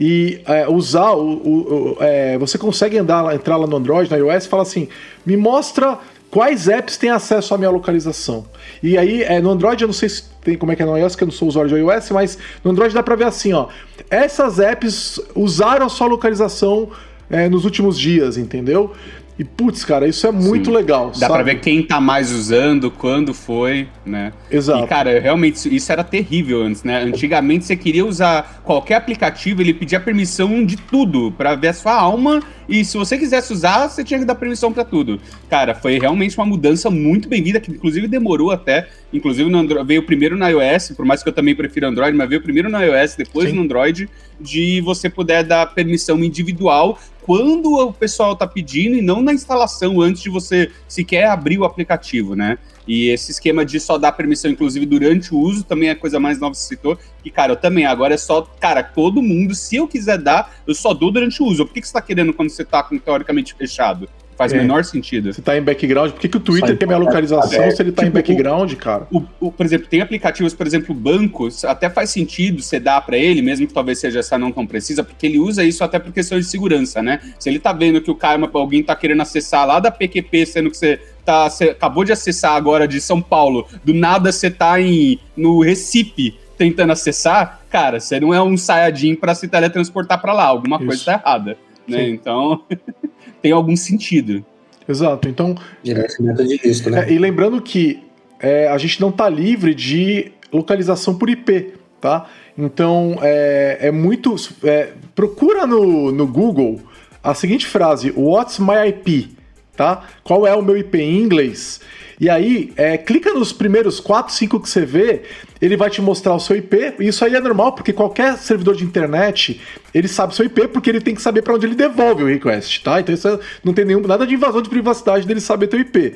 e 0.00 0.40
é, 0.46 0.68
usar 0.68 1.12
o, 1.12 1.30
o, 1.30 1.96
o 1.96 1.96
é, 2.00 2.36
você 2.38 2.58
consegue 2.58 2.98
andar 2.98 3.34
entrar 3.34 3.56
lá 3.56 3.66
no 3.66 3.76
Android, 3.76 4.10
na 4.10 4.16
iOS, 4.16 4.44
e 4.44 4.48
fala 4.48 4.62
assim: 4.62 4.88
me 5.24 5.36
mostra 5.36 5.98
quais 6.34 6.66
apps 6.66 6.96
têm 6.96 7.10
acesso 7.10 7.54
à 7.54 7.58
minha 7.58 7.70
localização. 7.70 8.44
E 8.82 8.98
aí, 8.98 9.22
é, 9.22 9.40
no 9.40 9.50
Android, 9.50 9.80
eu 9.80 9.86
não 9.86 9.92
sei 9.92 10.08
se 10.08 10.24
tem 10.42 10.58
como 10.58 10.72
é 10.72 10.74
que 10.74 10.82
é 10.82 10.84
no 10.84 10.98
iOS, 10.98 11.14
que 11.14 11.22
eu 11.22 11.26
não 11.26 11.32
sou 11.32 11.46
usuário 11.46 11.70
de 11.70 11.76
iOS, 11.76 12.10
mas 12.10 12.36
no 12.64 12.72
Android 12.72 12.92
dá 12.92 13.04
pra 13.04 13.14
ver 13.14 13.26
assim, 13.26 13.52
ó. 13.52 13.68
Essas 14.10 14.58
apps 14.58 15.20
usaram 15.32 15.86
a 15.86 15.88
sua 15.88 16.08
localização 16.08 16.90
é, 17.30 17.48
nos 17.48 17.64
últimos 17.64 17.96
dias, 17.96 18.36
entendeu? 18.36 18.92
E 19.36 19.42
putz, 19.42 19.84
cara, 19.84 20.06
isso 20.06 20.26
é 20.28 20.30
muito 20.30 20.70
Sim. 20.70 20.76
legal. 20.76 21.08
Dá 21.08 21.14
sabe? 21.14 21.32
pra 21.32 21.42
ver 21.42 21.60
quem 21.60 21.82
tá 21.82 22.00
mais 22.00 22.30
usando, 22.30 22.88
quando 22.88 23.34
foi, 23.34 23.88
né? 24.06 24.32
Exato. 24.48 24.84
E, 24.84 24.86
cara, 24.86 25.18
realmente, 25.18 25.74
isso 25.74 25.90
era 25.90 26.04
terrível 26.04 26.62
antes, 26.62 26.84
né? 26.84 27.02
Antigamente 27.02 27.64
você 27.64 27.74
queria 27.74 28.06
usar 28.06 28.62
qualquer 28.62 28.94
aplicativo, 28.94 29.60
ele 29.60 29.74
pedia 29.74 29.98
permissão 29.98 30.64
de 30.64 30.76
tudo 30.76 31.32
para 31.32 31.56
ver 31.56 31.68
a 31.68 31.72
sua 31.72 31.94
alma. 31.94 32.40
E 32.68 32.84
se 32.84 32.96
você 32.96 33.18
quisesse 33.18 33.52
usar, 33.52 33.88
você 33.88 34.04
tinha 34.04 34.20
que 34.20 34.24
dar 34.24 34.36
permissão 34.36 34.72
para 34.72 34.84
tudo. 34.84 35.20
Cara, 35.50 35.74
foi 35.74 35.98
realmente 35.98 36.38
uma 36.38 36.46
mudança 36.46 36.88
muito 36.88 37.28
bem-vinda, 37.28 37.58
que 37.58 37.72
inclusive 37.72 38.06
demorou 38.06 38.52
até. 38.52 38.88
Inclusive 39.12 39.52
Android, 39.52 39.86
veio 39.86 40.02
primeiro 40.04 40.36
no 40.36 40.48
iOS, 40.48 40.92
por 40.96 41.04
mais 41.04 41.22
que 41.22 41.28
eu 41.28 41.32
também 41.32 41.54
prefira 41.56 41.88
Android, 41.88 42.16
mas 42.16 42.28
veio 42.28 42.40
primeiro 42.40 42.70
no 42.70 42.80
iOS, 42.80 43.16
depois 43.16 43.50
Sim. 43.50 43.56
no 43.56 43.62
Android, 43.62 44.08
de 44.40 44.80
você 44.80 45.10
puder 45.10 45.44
dar 45.44 45.66
permissão 45.66 46.22
individual 46.22 46.98
quando 47.24 47.72
o 47.72 47.92
pessoal 47.92 48.36
tá 48.36 48.46
pedindo 48.46 48.96
e 48.96 49.02
não 49.02 49.22
na 49.22 49.32
instalação 49.32 50.00
antes 50.00 50.22
de 50.22 50.28
você 50.28 50.70
sequer 50.86 51.24
abrir 51.24 51.58
o 51.58 51.64
aplicativo, 51.64 52.36
né? 52.36 52.58
E 52.86 53.08
esse 53.08 53.30
esquema 53.30 53.64
de 53.64 53.80
só 53.80 53.96
dar 53.96 54.12
permissão, 54.12 54.50
inclusive 54.50 54.84
durante 54.84 55.34
o 55.34 55.38
uso, 55.38 55.64
também 55.64 55.88
é 55.88 55.94
coisa 55.94 56.20
mais 56.20 56.38
nova 56.38 56.52
que 56.52 56.60
você 56.60 56.74
citou. 56.74 56.98
E, 57.24 57.30
cara, 57.30 57.52
eu 57.52 57.56
também, 57.56 57.86
agora 57.86 58.12
é 58.12 58.18
só, 58.18 58.42
cara, 58.60 58.82
todo 58.82 59.22
mundo, 59.22 59.54
se 59.54 59.76
eu 59.76 59.88
quiser 59.88 60.18
dar, 60.18 60.54
eu 60.66 60.74
só 60.74 60.92
dou 60.92 61.10
durante 61.10 61.42
o 61.42 61.46
uso. 61.46 61.64
Por 61.64 61.72
que, 61.72 61.80
que 61.80 61.86
você 61.86 61.94
tá 61.94 62.02
querendo 62.02 62.34
quando 62.34 62.50
você 62.50 62.62
tá 62.62 62.82
com 62.82 62.98
teoricamente 62.98 63.54
fechado? 63.54 64.06
Faz 64.36 64.52
o 64.52 64.56
é. 64.56 64.58
menor 64.58 64.84
sentido. 64.84 65.32
Se 65.32 65.40
tá 65.40 65.56
em 65.56 65.62
background, 65.62 66.10
por 66.12 66.20
que, 66.20 66.28
que 66.28 66.36
o 66.36 66.40
Twitter 66.40 66.76
tem 66.76 66.88
minha 66.88 66.98
localização 66.98 67.62
é. 67.62 67.70
se 67.70 67.80
ele 67.80 67.92
tá 67.92 68.02
tipo, 68.02 68.18
em 68.18 68.20
background, 68.20 68.74
cara? 68.74 69.06
O, 69.12 69.22
o, 69.40 69.52
por 69.52 69.64
exemplo, 69.64 69.86
tem 69.86 70.00
aplicativos, 70.00 70.52
por 70.52 70.66
exemplo, 70.66 70.94
bancos, 70.94 71.64
até 71.64 71.88
faz 71.88 72.10
sentido 72.10 72.60
você 72.60 72.80
dar 72.80 73.00
para 73.02 73.16
ele, 73.16 73.42
mesmo 73.42 73.66
que 73.66 73.72
talvez 73.72 73.98
seja 73.98 74.18
essa 74.18 74.36
não 74.36 74.50
tão 74.50 74.66
precisa, 74.66 75.04
porque 75.04 75.26
ele 75.26 75.38
usa 75.38 75.62
isso 75.62 75.84
até 75.84 75.98
por 75.98 76.12
questão 76.12 76.38
de 76.38 76.44
segurança, 76.44 77.02
né? 77.02 77.20
Se 77.38 77.48
ele 77.48 77.60
tá 77.60 77.72
vendo 77.72 78.00
que 78.00 78.10
o 78.10 78.14
cara, 78.14 78.40
alguém 78.52 78.82
tá 78.82 78.96
querendo 78.96 79.22
acessar 79.22 79.66
lá 79.66 79.78
da 79.78 79.90
PQP, 79.90 80.46
sendo 80.46 80.70
que 80.70 80.76
você 80.76 81.00
tá, 81.24 81.48
você 81.48 81.64
acabou 81.64 82.04
de 82.04 82.12
acessar 82.12 82.54
agora 82.54 82.88
de 82.88 83.00
São 83.00 83.22
Paulo, 83.22 83.66
do 83.84 83.94
nada 83.94 84.32
você 84.32 84.50
tá 84.50 84.80
em, 84.80 85.18
no 85.36 85.60
Recife 85.60 86.38
tentando 86.58 86.92
acessar, 86.92 87.60
cara, 87.70 88.00
você 88.00 88.18
não 88.20 88.32
é 88.32 88.42
um 88.42 88.56
Sayajin 88.56 89.14
para 89.14 89.34
se 89.34 89.48
teletransportar 89.48 90.20
para 90.20 90.32
lá, 90.32 90.44
alguma 90.44 90.76
isso. 90.76 90.86
coisa 90.86 91.04
tá 91.04 91.12
errada, 91.12 91.56
né? 91.86 92.08
Então... 92.08 92.64
tem 93.44 93.52
algum 93.52 93.76
sentido. 93.76 94.42
Exato. 94.88 95.28
Então. 95.28 95.54
Gerenciamento 95.82 96.48
de 96.48 96.56
risco, 96.56 96.88
né? 96.88 97.04
É, 97.06 97.12
e 97.12 97.18
lembrando 97.18 97.60
que 97.60 98.02
é, 98.40 98.68
a 98.68 98.78
gente 98.78 98.98
não 99.02 99.10
está 99.10 99.28
livre 99.28 99.74
de 99.74 100.32
localização 100.50 101.14
por 101.14 101.28
IP, 101.28 101.74
tá? 102.00 102.26
Então 102.56 103.18
é, 103.20 103.78
é 103.82 103.90
muito. 103.90 104.34
É, 104.62 104.92
procura 105.14 105.66
no, 105.66 106.10
no 106.10 106.26
Google 106.26 106.80
a 107.22 107.34
seguinte 107.34 107.66
frase: 107.66 108.14
What's 108.16 108.58
my 108.58 108.88
IP? 108.88 109.36
Tá? 109.76 110.06
Qual 110.22 110.46
é 110.46 110.54
o 110.54 110.62
meu 110.62 110.78
IP 110.78 110.98
em 110.98 111.20
inglês? 111.20 111.82
E 112.20 112.30
aí, 112.30 112.72
é, 112.76 112.96
clica 112.96 113.32
nos 113.32 113.52
primeiros 113.52 113.98
4, 114.00 114.32
5 114.32 114.60
que 114.60 114.68
você 114.68 114.84
vê, 114.84 115.22
ele 115.60 115.76
vai 115.76 115.90
te 115.90 116.00
mostrar 116.00 116.34
o 116.34 116.40
seu 116.40 116.56
IP. 116.56 116.94
E 117.00 117.08
isso 117.08 117.24
aí 117.24 117.34
é 117.34 117.40
normal, 117.40 117.72
porque 117.72 117.92
qualquer 117.92 118.36
servidor 118.38 118.76
de 118.76 118.84
internet, 118.84 119.60
ele 119.92 120.08
sabe 120.08 120.34
seu 120.34 120.46
IP, 120.46 120.68
porque 120.68 120.90
ele 120.90 121.00
tem 121.00 121.14
que 121.14 121.22
saber 121.22 121.42
para 121.42 121.54
onde 121.54 121.66
ele 121.66 121.74
devolve 121.74 122.22
o 122.22 122.26
request, 122.26 122.82
tá? 122.82 123.00
Então 123.00 123.14
isso 123.14 123.28
é, 123.28 123.38
não 123.64 123.72
tem 123.72 123.84
nenhum, 123.84 124.00
nada 124.00 124.26
de 124.26 124.34
invasão 124.34 124.62
de 124.62 124.68
privacidade 124.68 125.26
dele 125.26 125.40
saber 125.40 125.66
teu 125.66 125.80
IP. 125.80 126.14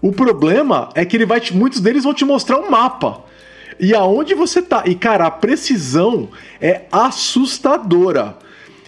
O 0.00 0.12
problema 0.12 0.90
é 0.94 1.04
que 1.04 1.16
ele 1.16 1.26
vai 1.26 1.40
te, 1.40 1.54
muitos 1.54 1.80
deles 1.80 2.04
vão 2.04 2.14
te 2.14 2.24
mostrar 2.24 2.58
um 2.58 2.70
mapa. 2.70 3.24
E 3.78 3.94
aonde 3.94 4.34
você 4.34 4.62
tá. 4.62 4.84
E, 4.86 4.94
cara, 4.94 5.26
a 5.26 5.30
precisão 5.30 6.28
é 6.60 6.82
assustadora. 6.92 8.36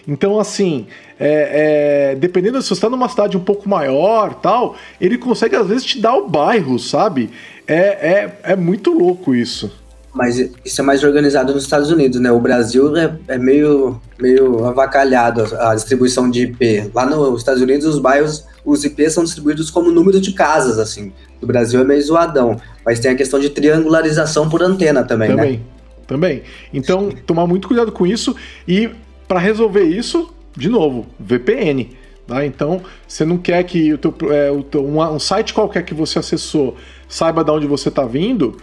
Então, 0.07 0.39
assim, 0.39 0.87
é, 1.19 2.11
é, 2.11 2.15
dependendo 2.15 2.61
se 2.61 2.69
você 2.69 2.75
está 2.75 2.89
numa 2.89 3.09
cidade 3.09 3.35
um 3.35 3.41
pouco 3.41 3.67
maior 3.67 4.35
tal, 4.35 4.75
ele 5.01 5.17
consegue 5.17 5.55
às 5.55 5.67
vezes 5.67 5.83
te 5.83 5.99
dar 5.99 6.15
o 6.15 6.29
bairro, 6.29 6.79
sabe? 6.79 7.29
É, 7.67 7.75
é, 7.75 8.39
é 8.43 8.55
muito 8.55 8.91
louco 8.91 9.35
isso. 9.35 9.69
Mas 10.13 10.37
isso 10.65 10.81
é 10.81 10.83
mais 10.83 11.03
organizado 11.03 11.53
nos 11.53 11.63
Estados 11.63 11.91
Unidos, 11.91 12.19
né? 12.19 12.31
O 12.31 12.39
Brasil 12.39 12.95
é, 12.95 13.15
é 13.27 13.37
meio, 13.37 14.01
meio 14.19 14.65
avacalhado 14.65 15.43
a, 15.55 15.71
a 15.71 15.75
distribuição 15.75 16.29
de 16.29 16.43
IP. 16.43 16.89
Lá 16.95 17.05
nos 17.05 17.39
Estados 17.39 17.61
Unidos, 17.61 17.85
os 17.85 17.99
bairros, 17.99 18.45
os 18.65 18.83
IPs 18.83 19.13
são 19.13 19.23
distribuídos 19.23 19.69
como 19.69 19.91
número 19.91 20.19
de 20.19 20.31
casas, 20.31 20.79
assim. 20.79 21.11
No 21.39 21.47
Brasil 21.47 21.79
é 21.81 21.83
meio 21.83 22.01
zoadão. 22.01 22.59
Mas 22.83 22.99
tem 22.99 23.11
a 23.11 23.15
questão 23.15 23.39
de 23.39 23.49
triangularização 23.49 24.49
por 24.49 24.63
antena 24.63 25.03
também, 25.03 25.29
também 25.29 25.51
né? 25.51 25.59
Também. 26.07 26.43
Então, 26.73 27.11
tomar 27.11 27.45
muito 27.45 27.67
cuidado 27.67 27.91
com 27.91 28.07
isso. 28.07 28.35
E 28.67 28.89
para 29.27 29.39
resolver 29.39 29.83
isso, 29.83 30.33
de 30.55 30.69
novo, 30.69 31.05
VPN. 31.19 31.89
Tá? 32.25 32.45
Então, 32.45 32.81
você 33.07 33.23
não 33.23 33.37
quer 33.37 33.63
que 33.63 33.93
o 33.93 33.97
teu, 33.97 34.13
é, 34.31 34.51
o 34.51 34.61
teu, 34.61 34.85
um, 34.85 35.01
um, 35.01 35.19
site 35.19 35.53
qualquer 35.53 35.83
que 35.83 35.93
você 35.93 36.19
acessou 36.19 36.75
saiba 37.07 37.43
de 37.43 37.51
onde 37.51 37.65
você 37.65 37.87
está 37.87 38.05
vindo, 38.05 38.57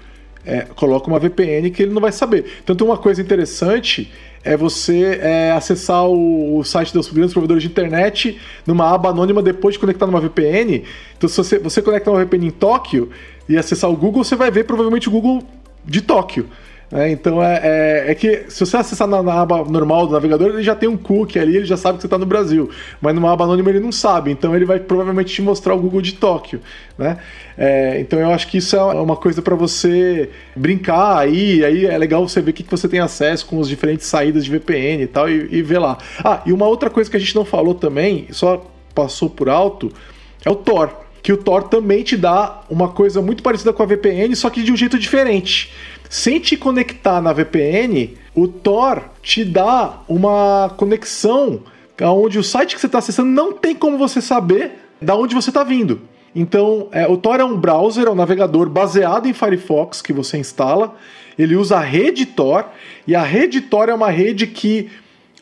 é, 0.44 0.62
coloca 0.76 1.08
uma 1.08 1.18
VPN 1.18 1.70
que 1.70 1.82
ele 1.82 1.92
não 1.92 2.00
vai 2.00 2.12
saber. 2.12 2.44
Então, 2.62 2.86
uma 2.86 2.98
coisa 2.98 3.22
interessante 3.22 4.12
é 4.44 4.54
você 4.54 5.18
é, 5.22 5.52
acessar 5.52 6.06
o, 6.06 6.58
o, 6.58 6.64
site 6.64 6.92
dos 6.92 7.10
grandes 7.10 7.32
provedores 7.32 7.62
de 7.62 7.68
internet 7.70 8.38
numa 8.66 8.92
aba 8.92 9.08
anônima 9.08 9.42
depois 9.42 9.74
de 9.74 9.78
conectar 9.78 10.06
numa 10.06 10.20
VPN. 10.20 10.84
Então, 11.16 11.28
se 11.28 11.36
você, 11.38 11.58
você 11.58 11.80
conectar 11.80 12.10
uma 12.10 12.22
VPN 12.22 12.48
em 12.48 12.50
Tóquio 12.50 13.08
e 13.48 13.56
acessar 13.56 13.90
o 13.90 13.96
Google, 13.96 14.22
você 14.22 14.36
vai 14.36 14.50
ver 14.50 14.64
provavelmente 14.64 15.08
o 15.08 15.10
Google 15.10 15.42
de 15.86 16.02
Tóquio. 16.02 16.46
É, 16.94 17.10
então 17.10 17.42
é, 17.42 17.60
é, 17.64 18.12
é, 18.12 18.14
que 18.14 18.44
se 18.48 18.60
você 18.60 18.76
acessar 18.76 19.08
na, 19.08 19.20
na, 19.20 19.40
aba 19.40 19.64
normal 19.64 20.06
do 20.06 20.12
navegador, 20.12 20.50
ele 20.50 20.62
já 20.62 20.76
tem 20.76 20.88
um 20.88 20.96
cookie 20.96 21.40
ali, 21.40 21.56
ele 21.56 21.64
já 21.64 21.76
sabe 21.76 21.96
que 21.96 22.02
você 22.02 22.06
está 22.06 22.16
no 22.16 22.24
Brasil. 22.24 22.70
Mas 23.00 23.12
numa 23.16 23.32
aba 23.32 23.42
anônima 23.42 23.68
ele 23.68 23.80
não 23.80 23.90
sabe, 23.90 24.30
então 24.30 24.54
ele 24.54 24.64
vai 24.64 24.78
provavelmente 24.78 25.34
te 25.34 25.42
mostrar 25.42 25.74
o 25.74 25.78
Google 25.80 26.00
de 26.00 26.12
Tóquio. 26.14 26.60
Né? 26.96 27.18
É, 27.58 27.98
então 27.98 28.20
eu 28.20 28.30
acho 28.30 28.46
que 28.46 28.58
isso 28.58 28.76
é 28.76 28.80
uma 28.80 29.16
coisa 29.16 29.42
para 29.42 29.56
você 29.56 30.30
brincar 30.54 31.18
aí, 31.18 31.64
aí 31.64 31.84
é 31.84 31.98
legal 31.98 32.28
você 32.28 32.40
ver 32.40 32.52
o 32.52 32.54
que, 32.54 32.62
que 32.62 32.70
você 32.70 32.88
tem 32.88 33.00
acesso 33.00 33.44
com 33.46 33.60
as 33.60 33.68
diferentes 33.68 34.06
saídas 34.06 34.44
de 34.44 34.50
VPN 34.52 35.02
e 35.02 35.06
tal, 35.08 35.28
e, 35.28 35.48
e 35.50 35.62
ver 35.62 35.80
lá. 35.80 35.98
Ah, 36.22 36.42
e 36.46 36.52
uma 36.52 36.68
outra 36.68 36.88
coisa 36.88 37.10
que 37.10 37.16
a 37.16 37.20
gente 37.20 37.34
não 37.34 37.44
falou 37.44 37.74
também, 37.74 38.28
só 38.30 38.64
passou 38.94 39.28
por 39.28 39.48
alto, 39.48 39.90
é 40.44 40.50
o 40.50 40.54
Tor 40.54 41.04
que 41.24 41.32
o 41.32 41.38
Tor 41.38 41.62
também 41.62 42.02
te 42.02 42.18
dá 42.18 42.60
uma 42.68 42.90
coisa 42.90 43.22
muito 43.22 43.42
parecida 43.42 43.72
com 43.72 43.82
a 43.82 43.86
VPN, 43.86 44.36
só 44.36 44.50
que 44.50 44.62
de 44.62 44.70
um 44.70 44.76
jeito 44.76 44.98
diferente. 44.98 45.72
Sem 46.08 46.38
te 46.38 46.56
conectar 46.56 47.20
na 47.20 47.32
VPN, 47.32 48.16
o 48.34 48.46
Tor 48.46 49.02
te 49.22 49.44
dá 49.44 50.00
uma 50.08 50.72
conexão 50.76 51.62
onde 52.02 52.38
o 52.38 52.44
site 52.44 52.74
que 52.74 52.80
você 52.80 52.86
está 52.86 52.98
acessando 52.98 53.30
não 53.30 53.52
tem 53.52 53.74
como 53.74 53.96
você 53.96 54.20
saber 54.20 54.72
da 55.00 55.14
onde 55.14 55.34
você 55.34 55.50
está 55.50 55.62
vindo. 55.62 56.00
Então, 56.34 56.88
é, 56.90 57.06
o 57.06 57.16
Tor 57.16 57.38
é 57.38 57.44
um 57.44 57.56
browser, 57.56 58.06
é 58.06 58.10
um 58.10 58.14
navegador 58.14 58.68
baseado 58.68 59.26
em 59.26 59.32
Firefox 59.32 60.02
que 60.02 60.12
você 60.12 60.36
instala. 60.36 60.96
Ele 61.38 61.54
usa 61.54 61.76
a 61.76 61.80
rede 61.80 62.26
Tor 62.26 62.66
e 63.06 63.14
a 63.14 63.22
rede 63.22 63.60
Tor 63.60 63.88
é 63.88 63.94
uma 63.94 64.10
rede 64.10 64.46
que, 64.46 64.90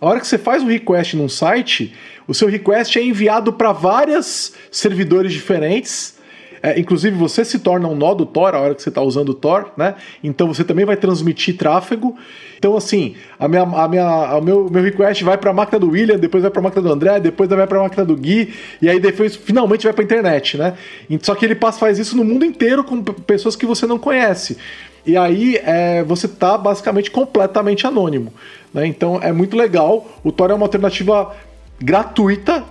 a 0.01 0.07
hora 0.07 0.21
que 0.21 0.27
você 0.27 0.37
faz 0.37 0.63
um 0.63 0.67
request 0.67 1.17
num 1.17 1.29
site, 1.29 1.95
o 2.29 2.35
seu 2.35 2.49
request 2.49 2.99
é 2.99 3.03
enviado 3.03 3.53
para 3.53 3.73
vários 3.73 4.53
servidores 4.71 5.33
diferentes 5.33 6.19
é, 6.63 6.79
inclusive, 6.79 7.17
você 7.17 7.45
se 7.45 7.59
torna 7.59 7.89
um 7.89 7.97
nó 7.97 8.15
do 8.15 8.25
Tor 8.25 8.55
a 8.55 8.61
hora 8.61 8.75
que 8.75 8.83
você 8.83 8.89
está 8.89 9.03
usando 9.03 9.31
o 9.31 9.35
Tor, 9.35 9.73
né? 9.77 9.97
Então 10.23 10.47
você 10.47 10.63
também 10.63 10.85
vai 10.85 10.97
transmitir 10.97 11.57
tráfego. 11.57 12.17
Então, 12.57 12.77
assim, 12.77 13.17
a 13.37 13.49
minha, 13.49 13.63
a 13.63 13.89
minha, 13.89 14.37
o 14.37 14.41
meu, 14.41 14.71
meu 14.71 14.83
request 14.83 15.25
vai 15.25 15.37
para 15.37 15.51
a 15.51 15.53
máquina 15.55 15.81
do 15.81 15.91
William, 15.91 16.17
depois 16.17 16.43
vai 16.43 16.53
para 16.53 16.61
a 16.61 16.63
máquina 16.63 16.83
do 16.83 16.93
André, 16.93 17.19
depois 17.19 17.51
vai 17.51 17.67
para 17.67 17.81
a 17.81 17.83
máquina 17.83 18.05
do 18.05 18.17
Gui, 18.17 18.55
e 18.81 18.89
aí 18.89 19.01
depois 19.01 19.35
finalmente 19.35 19.83
vai 19.83 19.93
para 19.93 20.03
a 20.03 20.05
internet, 20.05 20.57
né? 20.57 20.75
Só 21.21 21.35
que 21.35 21.45
ele 21.45 21.57
faz 21.57 21.99
isso 21.99 22.17
no 22.17 22.23
mundo 22.23 22.45
inteiro 22.45 22.85
com 22.85 23.03
pessoas 23.03 23.57
que 23.57 23.67
você 23.67 23.85
não 23.85 23.99
conhece. 23.99 24.57
E 25.05 25.17
aí 25.17 25.57
é, 25.65 26.05
você 26.05 26.27
está 26.27 26.57
basicamente 26.57 27.11
completamente 27.11 27.89
anônimo. 27.89 28.33
Né? 28.73 28.87
Então 28.87 29.19
é 29.21 29.33
muito 29.33 29.57
legal. 29.57 30.07
O 30.23 30.31
Tor 30.31 30.51
é 30.53 30.55
uma 30.55 30.65
alternativa 30.65 31.35
gratuita 31.81 32.65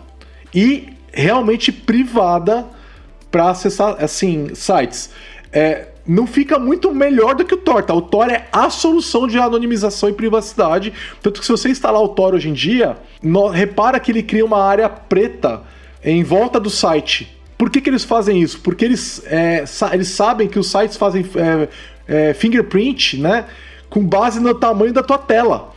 e 0.55 0.87
realmente 1.11 1.73
privada 1.73 2.65
para 3.31 3.49
acessar 3.49 3.95
assim 4.03 4.53
sites. 4.53 5.09
É, 5.51 5.87
não 6.05 6.25
fica 6.27 6.59
muito 6.59 6.93
melhor 6.93 7.35
do 7.35 7.45
que 7.45 7.53
o 7.53 7.57
Tor, 7.57 7.83
tá? 7.83 7.93
O 7.93 8.01
Tor 8.01 8.29
é 8.29 8.47
a 8.51 8.69
solução 8.69 9.27
de 9.27 9.37
anonimização 9.37 10.09
e 10.09 10.13
privacidade. 10.13 10.93
Tanto 11.21 11.39
que 11.39 11.45
se 11.45 11.51
você 11.51 11.69
instalar 11.69 12.01
o 12.01 12.09
Tor 12.09 12.33
hoje 12.33 12.49
em 12.49 12.53
dia, 12.53 12.97
no, 13.21 13.47
repara 13.47 13.99
que 13.99 14.11
ele 14.11 14.23
cria 14.23 14.45
uma 14.45 14.63
área 14.63 14.89
preta 14.89 15.61
em 16.03 16.23
volta 16.23 16.59
do 16.59 16.69
site. 16.69 17.37
Por 17.57 17.69
que, 17.69 17.79
que 17.79 17.89
eles 17.89 18.03
fazem 18.03 18.41
isso? 18.41 18.59
Porque 18.61 18.83
eles, 18.83 19.21
é, 19.27 19.65
sa 19.65 19.93
eles 19.93 20.07
sabem 20.09 20.47
que 20.47 20.57
os 20.57 20.69
sites 20.69 20.97
fazem 20.97 21.23
é, 22.07 22.29
é 22.29 22.33
fingerprint, 22.33 23.19
né? 23.19 23.45
Com 23.89 24.03
base 24.03 24.39
no 24.39 24.55
tamanho 24.55 24.91
da 24.91 25.03
tua 25.03 25.19
tela. 25.19 25.71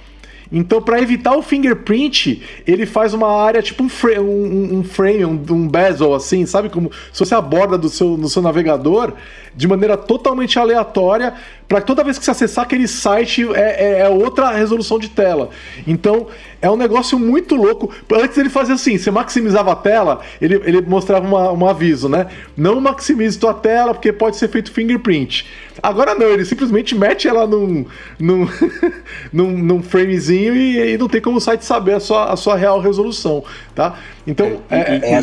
Então, 0.57 0.81
para 0.81 1.03
evitar 1.03 1.37
o 1.37 1.43
fingerprint, 1.43 2.41
ele 2.65 2.87
faz 2.87 3.13
uma 3.13 3.43
área 3.43 3.61
tipo 3.61 3.83
um, 3.83 3.89
frame, 3.89 4.21
um, 4.21 4.79
um, 4.79 4.85
frame, 4.85 5.25
um, 5.25 5.45
um, 5.51 5.69
bezel, 5.69 6.15
assim, 6.15 6.47
sabe? 6.47 6.69
Como 6.69 6.93
se 7.13 7.19
fosse 7.19 7.35
a 7.35 7.41
borda 7.41 7.77
do 7.77 7.89
seu, 7.89 8.17
do 8.17 8.29
seu 8.29 8.41
navegador, 8.41 9.15
de 9.53 9.67
maneira 9.67 9.97
totalmente 9.97 10.57
aleatória, 10.57 11.35
para 11.67 11.81
toda 11.81 12.05
vez 12.05 12.19
que 12.19 12.25
você 12.25 12.31
acessar 12.31 12.65
aquele 12.65 12.87
site 12.87 13.45
é, 13.53 13.59
é, 13.59 14.01
é, 14.03 14.09
outra 14.09 14.51
resolução 14.51 14.97
de 14.97 15.09
tela. 15.09 15.51
Então 15.89 16.29
é 16.63 16.71
um 16.71 16.77
negócio 16.77 17.19
muito 17.19 17.57
louco. 17.57 17.93
Antes 18.13 18.39
ele 18.39 18.49
fazia 18.49 18.77
assim: 18.77 18.97
você 18.97 19.11
maximizava 19.11 19.73
a 19.73 19.77
tela, 19.77 20.21
ele, 20.41 20.55
ele 20.65 20.81
mostrava 20.83 21.27
uma, 21.27 21.51
um 21.51 21.69
aviso, 21.69 22.09
né? 22.09 22.29
Não 22.57 22.81
maximize 22.81 23.37
tua 23.39 23.55
tela 23.55 23.93
porque 23.93 24.13
pode 24.13 24.37
ser 24.37 24.49
feito 24.49 24.71
fingerprint. 24.71 25.47
Agora 25.83 26.15
não, 26.15 26.27
ele 26.27 26.45
simplesmente 26.45 26.95
mete 26.95 27.29
ela 27.29 27.47
num, 27.47 27.87
num, 28.19 28.49
num, 29.33 29.59
num 29.59 29.83
framezinho 29.83 30.55
e, 30.55 30.95
e, 30.95 30.99
não 30.99 31.09
tem 31.09 31.21
como 31.21 31.39
o 31.39 31.41
site 31.41 31.65
saber 31.65 31.95
a 31.95 32.01
sua, 32.01 32.33
a 32.33 32.37
sua 32.37 32.57
real 32.57 32.81
resolução, 32.81 33.45
tá? 33.75 33.99
Então, 34.27 34.63
é, 34.71 34.79
é, 34.79 35.01
é, 35.03 35.15
é 35.15 35.21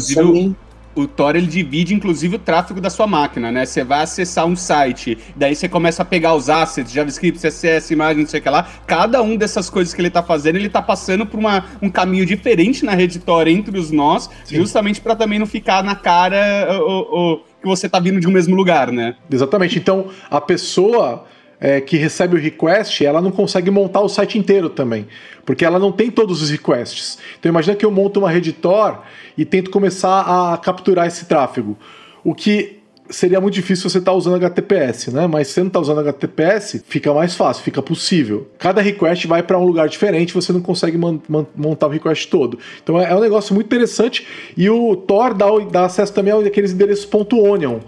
o 0.95 1.07
Tor 1.07 1.35
ele 1.35 1.47
divide 1.47 1.93
inclusive 1.93 2.35
o 2.35 2.39
tráfego 2.39 2.81
da 2.81 2.89
sua 2.89 3.07
máquina, 3.07 3.51
né? 3.51 3.65
Você 3.65 3.83
vai 3.83 4.03
acessar 4.03 4.45
um 4.45 4.55
site, 4.55 5.17
daí 5.35 5.55
você 5.55 5.69
começa 5.69 6.01
a 6.01 6.05
pegar 6.05 6.35
os 6.35 6.49
assets, 6.49 6.91
JavaScript, 6.91 7.39
CSS, 7.39 7.93
imagem, 7.93 8.23
não 8.23 8.29
sei 8.29 8.39
o 8.39 8.43
que 8.43 8.49
lá. 8.49 8.67
Cada 8.85 9.21
um 9.21 9.35
dessas 9.35 9.69
coisas 9.69 9.93
que 9.93 10.01
ele 10.01 10.09
tá 10.09 10.21
fazendo, 10.21 10.57
ele 10.57 10.69
tá 10.69 10.81
passando 10.81 11.25
por 11.25 11.39
uma, 11.39 11.65
um 11.81 11.89
caminho 11.89 12.25
diferente 12.25 12.83
na 12.83 12.93
rede 12.93 13.19
Tor 13.19 13.47
entre 13.47 13.77
os 13.77 13.91
nós, 13.91 14.29
Sim. 14.43 14.57
justamente 14.57 14.99
para 14.99 15.15
também 15.15 15.39
não 15.39 15.45
ficar 15.45 15.83
na 15.83 15.95
cara 15.95 16.67
o, 16.81 17.35
o, 17.35 17.41
que 17.61 17.67
você 17.67 17.88
tá 17.88 17.99
vindo 17.99 18.19
de 18.19 18.27
um 18.27 18.31
mesmo 18.31 18.55
lugar, 18.55 18.91
né? 18.91 19.15
Exatamente. 19.31 19.77
Então, 19.77 20.07
a 20.29 20.41
pessoa 20.41 21.25
é, 21.61 21.79
que 21.79 21.95
recebe 21.95 22.35
o 22.35 22.39
request, 22.39 23.05
ela 23.05 23.21
não 23.21 23.29
consegue 23.29 23.69
montar 23.69 24.01
o 24.01 24.09
site 24.09 24.38
inteiro 24.39 24.67
também, 24.67 25.07
porque 25.45 25.63
ela 25.63 25.77
não 25.77 25.91
tem 25.91 26.09
todos 26.09 26.41
os 26.41 26.49
requests. 26.49 27.19
Então 27.39 27.49
imagina 27.49 27.75
que 27.75 27.85
eu 27.85 27.91
monto 27.91 28.19
uma 28.19 28.31
rede 28.31 28.51
Tor 28.51 29.03
e 29.38 29.45
tento 29.45 29.69
começar 29.69 30.21
a 30.21 30.57
capturar 30.57 31.05
esse 31.05 31.25
tráfego. 31.25 31.77
O 32.23 32.33
que 32.33 32.80
seria 33.11 33.39
muito 33.39 33.53
difícil 33.53 33.89
você 33.89 33.99
estar 33.99 34.11
tá 34.11 34.17
usando 34.17 34.35
HTTPS, 34.35 35.11
né? 35.11 35.27
Mas 35.27 35.47
se 35.47 35.53
você 35.53 35.59
não 35.61 35.67
está 35.67 35.79
usando 35.79 35.99
HTTPS, 35.99 36.83
fica 36.88 37.13
mais 37.13 37.35
fácil, 37.35 37.63
fica 37.63 37.81
possível. 37.81 38.47
Cada 38.57 38.81
request 38.81 39.27
vai 39.27 39.43
para 39.43 39.57
um 39.57 39.65
lugar 39.65 39.88
diferente, 39.88 40.33
você 40.33 40.51
não 40.51 40.61
consegue 40.61 40.97
montar 40.97 41.88
o 41.88 41.89
request 41.89 42.27
todo. 42.29 42.57
Então 42.81 42.99
é, 42.99 43.11
é, 43.11 43.15
um 43.15 43.19
negócio 43.19 43.53
muito 43.53 43.67
interessante 43.67 44.25
e 44.57 44.69
o 44.69 44.95
Tor 44.95 45.33
dá, 45.33 45.47
dá 45.71 45.85
acesso 45.85 46.13
também 46.13 46.33
àqueles 46.33 46.71
endereços 46.71 47.07
.onion 47.31 47.79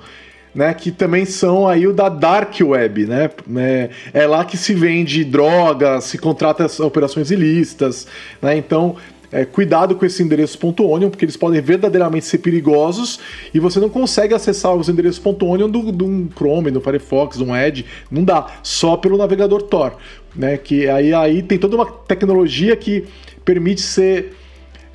né, 0.53 0.73
que 0.73 0.91
também 0.91 1.25
são 1.25 1.67
aí 1.67 1.87
o 1.87 1.93
da 1.93 2.09
dark 2.09 2.55
web, 2.61 3.05
né? 3.07 3.29
É, 3.57 3.89
é 4.13 4.27
lá 4.27 4.45
que 4.45 4.55
se 4.55 4.73
vende 4.73 5.23
droga, 5.23 5.99
se 5.99 6.17
contrata 6.17 6.67
operações 6.83 7.31
ilícitas, 7.31 8.05
né? 8.41 8.55
Então, 8.55 8.95
é, 9.33 9.45
cuidado 9.45 9.95
com 9.95 10.05
esse 10.05 10.21
endereço 10.21 10.59
.onion, 10.63 11.09
porque 11.09 11.25
eles 11.25 11.35
podem 11.35 11.59
verdadeiramente 11.59 12.25
ser 12.25 12.37
perigosos 12.37 13.19
e 13.53 13.59
você 13.59 13.79
não 13.79 13.89
consegue 13.89 14.33
acessar 14.33 14.75
os 14.75 14.87
endereços 14.87 15.21
.onion 15.25 15.67
do, 15.67 15.91
do 15.91 16.29
Chrome, 16.35 16.69
do 16.69 16.79
Firefox, 16.79 17.37
do 17.37 17.55
Edge, 17.55 17.85
não 18.11 18.23
dá, 18.23 18.47
só 18.61 18.95
pelo 18.95 19.17
navegador 19.17 19.63
Tor, 19.63 19.97
né? 20.35 20.57
Que 20.57 20.87
aí, 20.87 21.13
aí 21.13 21.41
tem 21.41 21.57
toda 21.57 21.75
uma 21.75 21.85
tecnologia 21.85 22.75
que 22.75 23.05
permite 23.43 23.81
ser 23.81 24.33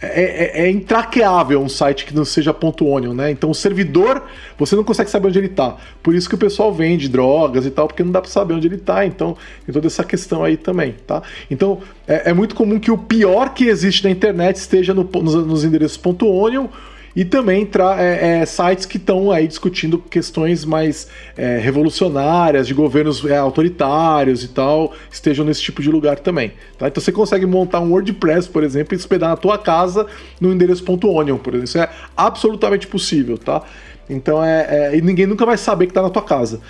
é, 0.00 0.06
é, 0.06 0.62
é, 0.62 0.70
intraqueável 0.70 1.60
um 1.60 1.68
site 1.68 2.04
que 2.04 2.14
não 2.14 2.24
seja 2.24 2.54
.onion, 2.80 3.12
né? 3.12 3.32
Então 3.32 3.50
o 3.50 3.54
servidor, 3.54 4.22
você 4.56 4.76
não 4.76 4.84
consegue 4.84 5.10
saber 5.10 5.28
onde 5.28 5.38
ele 5.38 5.48
está. 5.48 5.76
Por 6.02 6.14
isso 6.14 6.28
que 6.28 6.36
o 6.36 6.38
pessoal 6.38 6.72
vende 6.72 7.08
drogas 7.08 7.66
e 7.66 7.70
tal, 7.70 7.88
porque 7.88 8.04
não 8.04 8.12
dá 8.12 8.20
para 8.20 8.30
saber 8.30 8.54
onde 8.54 8.68
ele 8.68 8.76
está. 8.76 9.04
Então 9.04 9.36
tem 9.66 9.72
toda 9.72 9.88
essa 9.88 10.04
questão 10.04 10.44
aí 10.44 10.56
também, 10.56 10.94
tá? 11.04 11.22
Então 11.50 11.80
é, 12.06 12.30
é, 12.30 12.32
muito 12.32 12.54
comum 12.54 12.78
que 12.78 12.90
o 12.92 12.98
pior 12.98 13.52
que 13.52 13.64
existe 13.64 14.04
na 14.04 14.10
internet 14.10 14.56
esteja 14.56 14.94
no, 14.94 15.02
nos, 15.02 15.34
nos 15.34 15.64
endereços 15.64 16.00
.onion 16.04 16.68
e 17.18 17.24
também 17.24 17.68
é, 17.98 18.42
é, 18.42 18.46
sites 18.46 18.86
que 18.86 18.96
estão 18.96 19.32
aí 19.32 19.48
discutindo 19.48 19.98
questões 19.98 20.64
mais 20.64 21.08
é, 21.36 21.58
revolucionárias, 21.58 22.68
de 22.68 22.72
governos 22.72 23.24
é, 23.24 23.36
autoritários 23.36 24.44
e 24.44 24.48
tal, 24.48 24.92
estejam 25.10 25.44
nesse 25.44 25.60
tipo 25.60 25.82
de 25.82 25.90
lugar 25.90 26.20
também. 26.20 26.52
Tá? 26.78 26.86
Então 26.86 27.02
você 27.02 27.10
consegue 27.10 27.44
montar 27.44 27.80
um 27.80 27.90
WordPress, 27.90 28.48
por 28.48 28.62
exemplo, 28.62 28.94
e 28.94 28.96
hospedar 28.96 29.30
na 29.30 29.36
tua 29.36 29.58
casa 29.58 30.06
no 30.40 30.52
endereço 30.52 30.84
.onion, 30.88 31.38
por 31.38 31.54
exemplo. 31.54 31.64
Isso 31.64 31.78
é 31.78 31.88
absolutamente 32.16 32.86
possível, 32.86 33.36
tá? 33.36 33.64
Então 34.08 34.42
é, 34.42 34.92
é, 34.92 34.96
E 34.96 35.02
ninguém 35.02 35.26
nunca 35.26 35.44
vai 35.44 35.58
saber 35.58 35.88
que 35.88 35.92
tá 35.92 36.00
na 36.00 36.10
tua 36.10 36.22
casa. 36.22 36.60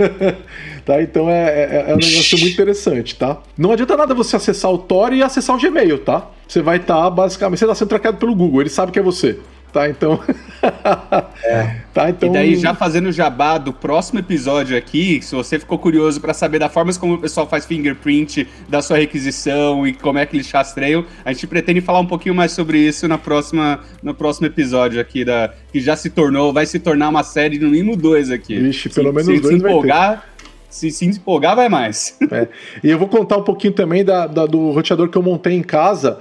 tá? 0.86 1.02
Então 1.02 1.28
é, 1.28 1.48
é, 1.48 1.84
é, 1.90 1.94
um 1.94 1.98
negócio 1.98 2.38
muito 2.38 2.54
interessante, 2.54 3.14
tá? 3.14 3.42
Não 3.58 3.72
adianta 3.72 3.94
nada 3.94 4.14
você 4.14 4.36
acessar 4.36 4.72
o 4.72 4.78
Tor 4.78 5.12
e 5.12 5.22
acessar 5.22 5.54
o 5.54 5.60
Gmail, 5.60 5.98
tá? 5.98 6.30
Você 6.48 6.62
vai 6.62 6.78
estar 6.78 7.02
tá, 7.02 7.10
basicamente. 7.10 7.58
Você 7.58 7.66
está 7.66 7.74
sendo 7.74 7.88
traqueado 7.88 8.16
pelo 8.16 8.34
Google, 8.34 8.62
ele 8.62 8.70
sabe 8.70 8.90
que 8.90 8.98
é 8.98 9.02
você 9.02 9.38
tá? 9.72 9.88
Então. 9.88 10.20
é. 11.44 11.76
tá, 11.92 12.10
então. 12.10 12.28
E 12.28 12.32
daí, 12.32 12.56
já 12.56 12.74
fazendo 12.74 13.06
o 13.06 13.12
jabá 13.12 13.58
do 13.58 13.72
próximo 13.72 14.18
episódio 14.18 14.76
aqui, 14.76 15.20
se 15.22 15.34
você 15.34 15.58
ficou 15.58 15.78
curioso 15.78 16.20
para 16.20 16.32
saber 16.32 16.58
da 16.58 16.68
forma 16.68 16.92
como 16.94 17.14
o 17.14 17.18
pessoal 17.18 17.46
faz 17.48 17.66
fingerprint, 17.66 18.48
da 18.68 18.80
sua 18.80 18.96
requisição 18.96 19.86
e 19.86 19.92
como 19.92 20.18
é 20.18 20.26
que 20.26 20.36
eles 20.36 20.50
rastreiam, 20.50 21.04
a 21.24 21.32
gente 21.32 21.46
pretende 21.46 21.80
falar 21.80 22.00
um 22.00 22.06
pouquinho 22.06 22.34
mais 22.34 22.52
sobre 22.52 22.78
isso 22.78 23.06
na 23.06 23.18
próxima, 23.18 23.80
no 24.02 24.14
próximo 24.14 24.46
episódio 24.46 25.00
aqui, 25.00 25.24
da, 25.24 25.52
que 25.72 25.80
já 25.80 25.96
se 25.96 26.10
tornou, 26.10 26.52
vai 26.52 26.66
se 26.66 26.78
tornar 26.78 27.08
uma 27.08 27.22
série 27.22 27.58
no 27.58 27.70
mínimo 27.70 27.96
dois 27.96 28.30
aqui. 28.30 28.58
Vixe, 28.58 28.88
pelo 28.88 29.12
menos 29.12 29.26
se, 29.26 29.40
dois 29.40 29.54
se 29.54 29.60
empolgar, 29.60 30.24
se, 30.70 30.90
se 30.90 31.04
empolgar, 31.06 31.56
vai 31.56 31.68
mais. 31.68 32.16
É. 32.30 32.48
E 32.82 32.90
eu 32.90 32.98
vou 32.98 33.08
contar 33.08 33.36
um 33.36 33.42
pouquinho 33.42 33.72
também 33.72 34.04
da, 34.04 34.26
da, 34.26 34.46
do 34.46 34.70
roteador 34.70 35.08
que 35.08 35.16
eu 35.16 35.22
montei 35.22 35.54
em 35.54 35.62
casa, 35.62 36.18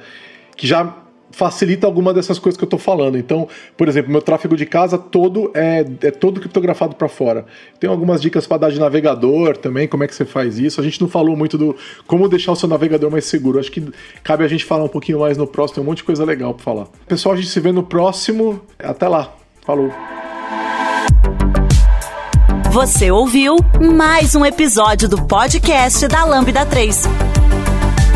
que 0.56 0.68
já 0.68 1.05
facilita 1.32 1.86
alguma 1.86 2.14
dessas 2.14 2.40
coisas 2.40 2.58
que 2.58 2.64
eu 2.64 2.68
estou 2.68 2.80
falando. 2.80 3.18
Então, 3.18 3.48
por 3.76 3.88
exemplo, 3.88 4.12
meu 4.12 4.22
tráfego 4.22 4.56
de 4.56 4.66
casa 4.66 4.98
todo 4.98 5.52
é, 5.54 5.86
é 6.02 6.12
todo 6.12 6.40
criptografado 6.40 6.96
para 6.96 7.08
fora. 7.08 7.46
Tem 7.80 7.90
algumas 7.90 8.22
dicas 8.22 8.48
para 8.48 8.58
dar 8.58 8.72
de 8.72 8.80
navegador 8.80 9.58
também, 9.58 9.88
como 9.88 10.04
é 10.04 10.08
que 10.08 10.16
você 10.16 10.26
faz 10.26 10.58
isso. 10.58 10.80
A 10.80 10.84
gente 10.84 11.02
não 11.02 11.08
falou 11.08 11.36
muito 11.36 11.58
do 11.58 11.76
como 12.08 12.28
deixar 12.30 12.52
o 12.52 12.56
seu 12.56 12.70
navegador 12.70 13.12
mais 13.12 13.26
seguro. 13.26 13.60
Acho 13.60 13.72
que 13.72 13.86
cabe 14.24 14.44
a 14.44 14.48
gente 14.48 14.64
falar 14.66 14.86
um 14.86 14.90
pouquinho 14.90 15.20
mais 15.20 15.38
no 15.38 15.48
próximo, 15.48 15.76
tem 15.76 15.84
um 15.84 15.88
monte 15.88 15.98
de 15.98 16.04
coisa 16.06 16.24
legal 16.24 16.54
para 16.54 16.64
falar. 16.64 16.88
Pessoal, 17.08 17.34
a 17.34 17.38
gente 17.38 17.50
se 17.50 17.60
vê 17.60 17.72
no 17.72 17.84
próximo. 17.84 18.62
Até 18.80 19.08
lá. 19.08 19.36
Falou. 19.66 19.92
Você 22.72 23.10
ouviu 23.10 23.56
mais 23.80 24.36
um 24.36 24.46
episódio 24.46 25.08
do 25.08 25.26
podcast 25.26 26.08
da 26.10 26.26
Lambda 26.26 26.66
3. 26.66 27.35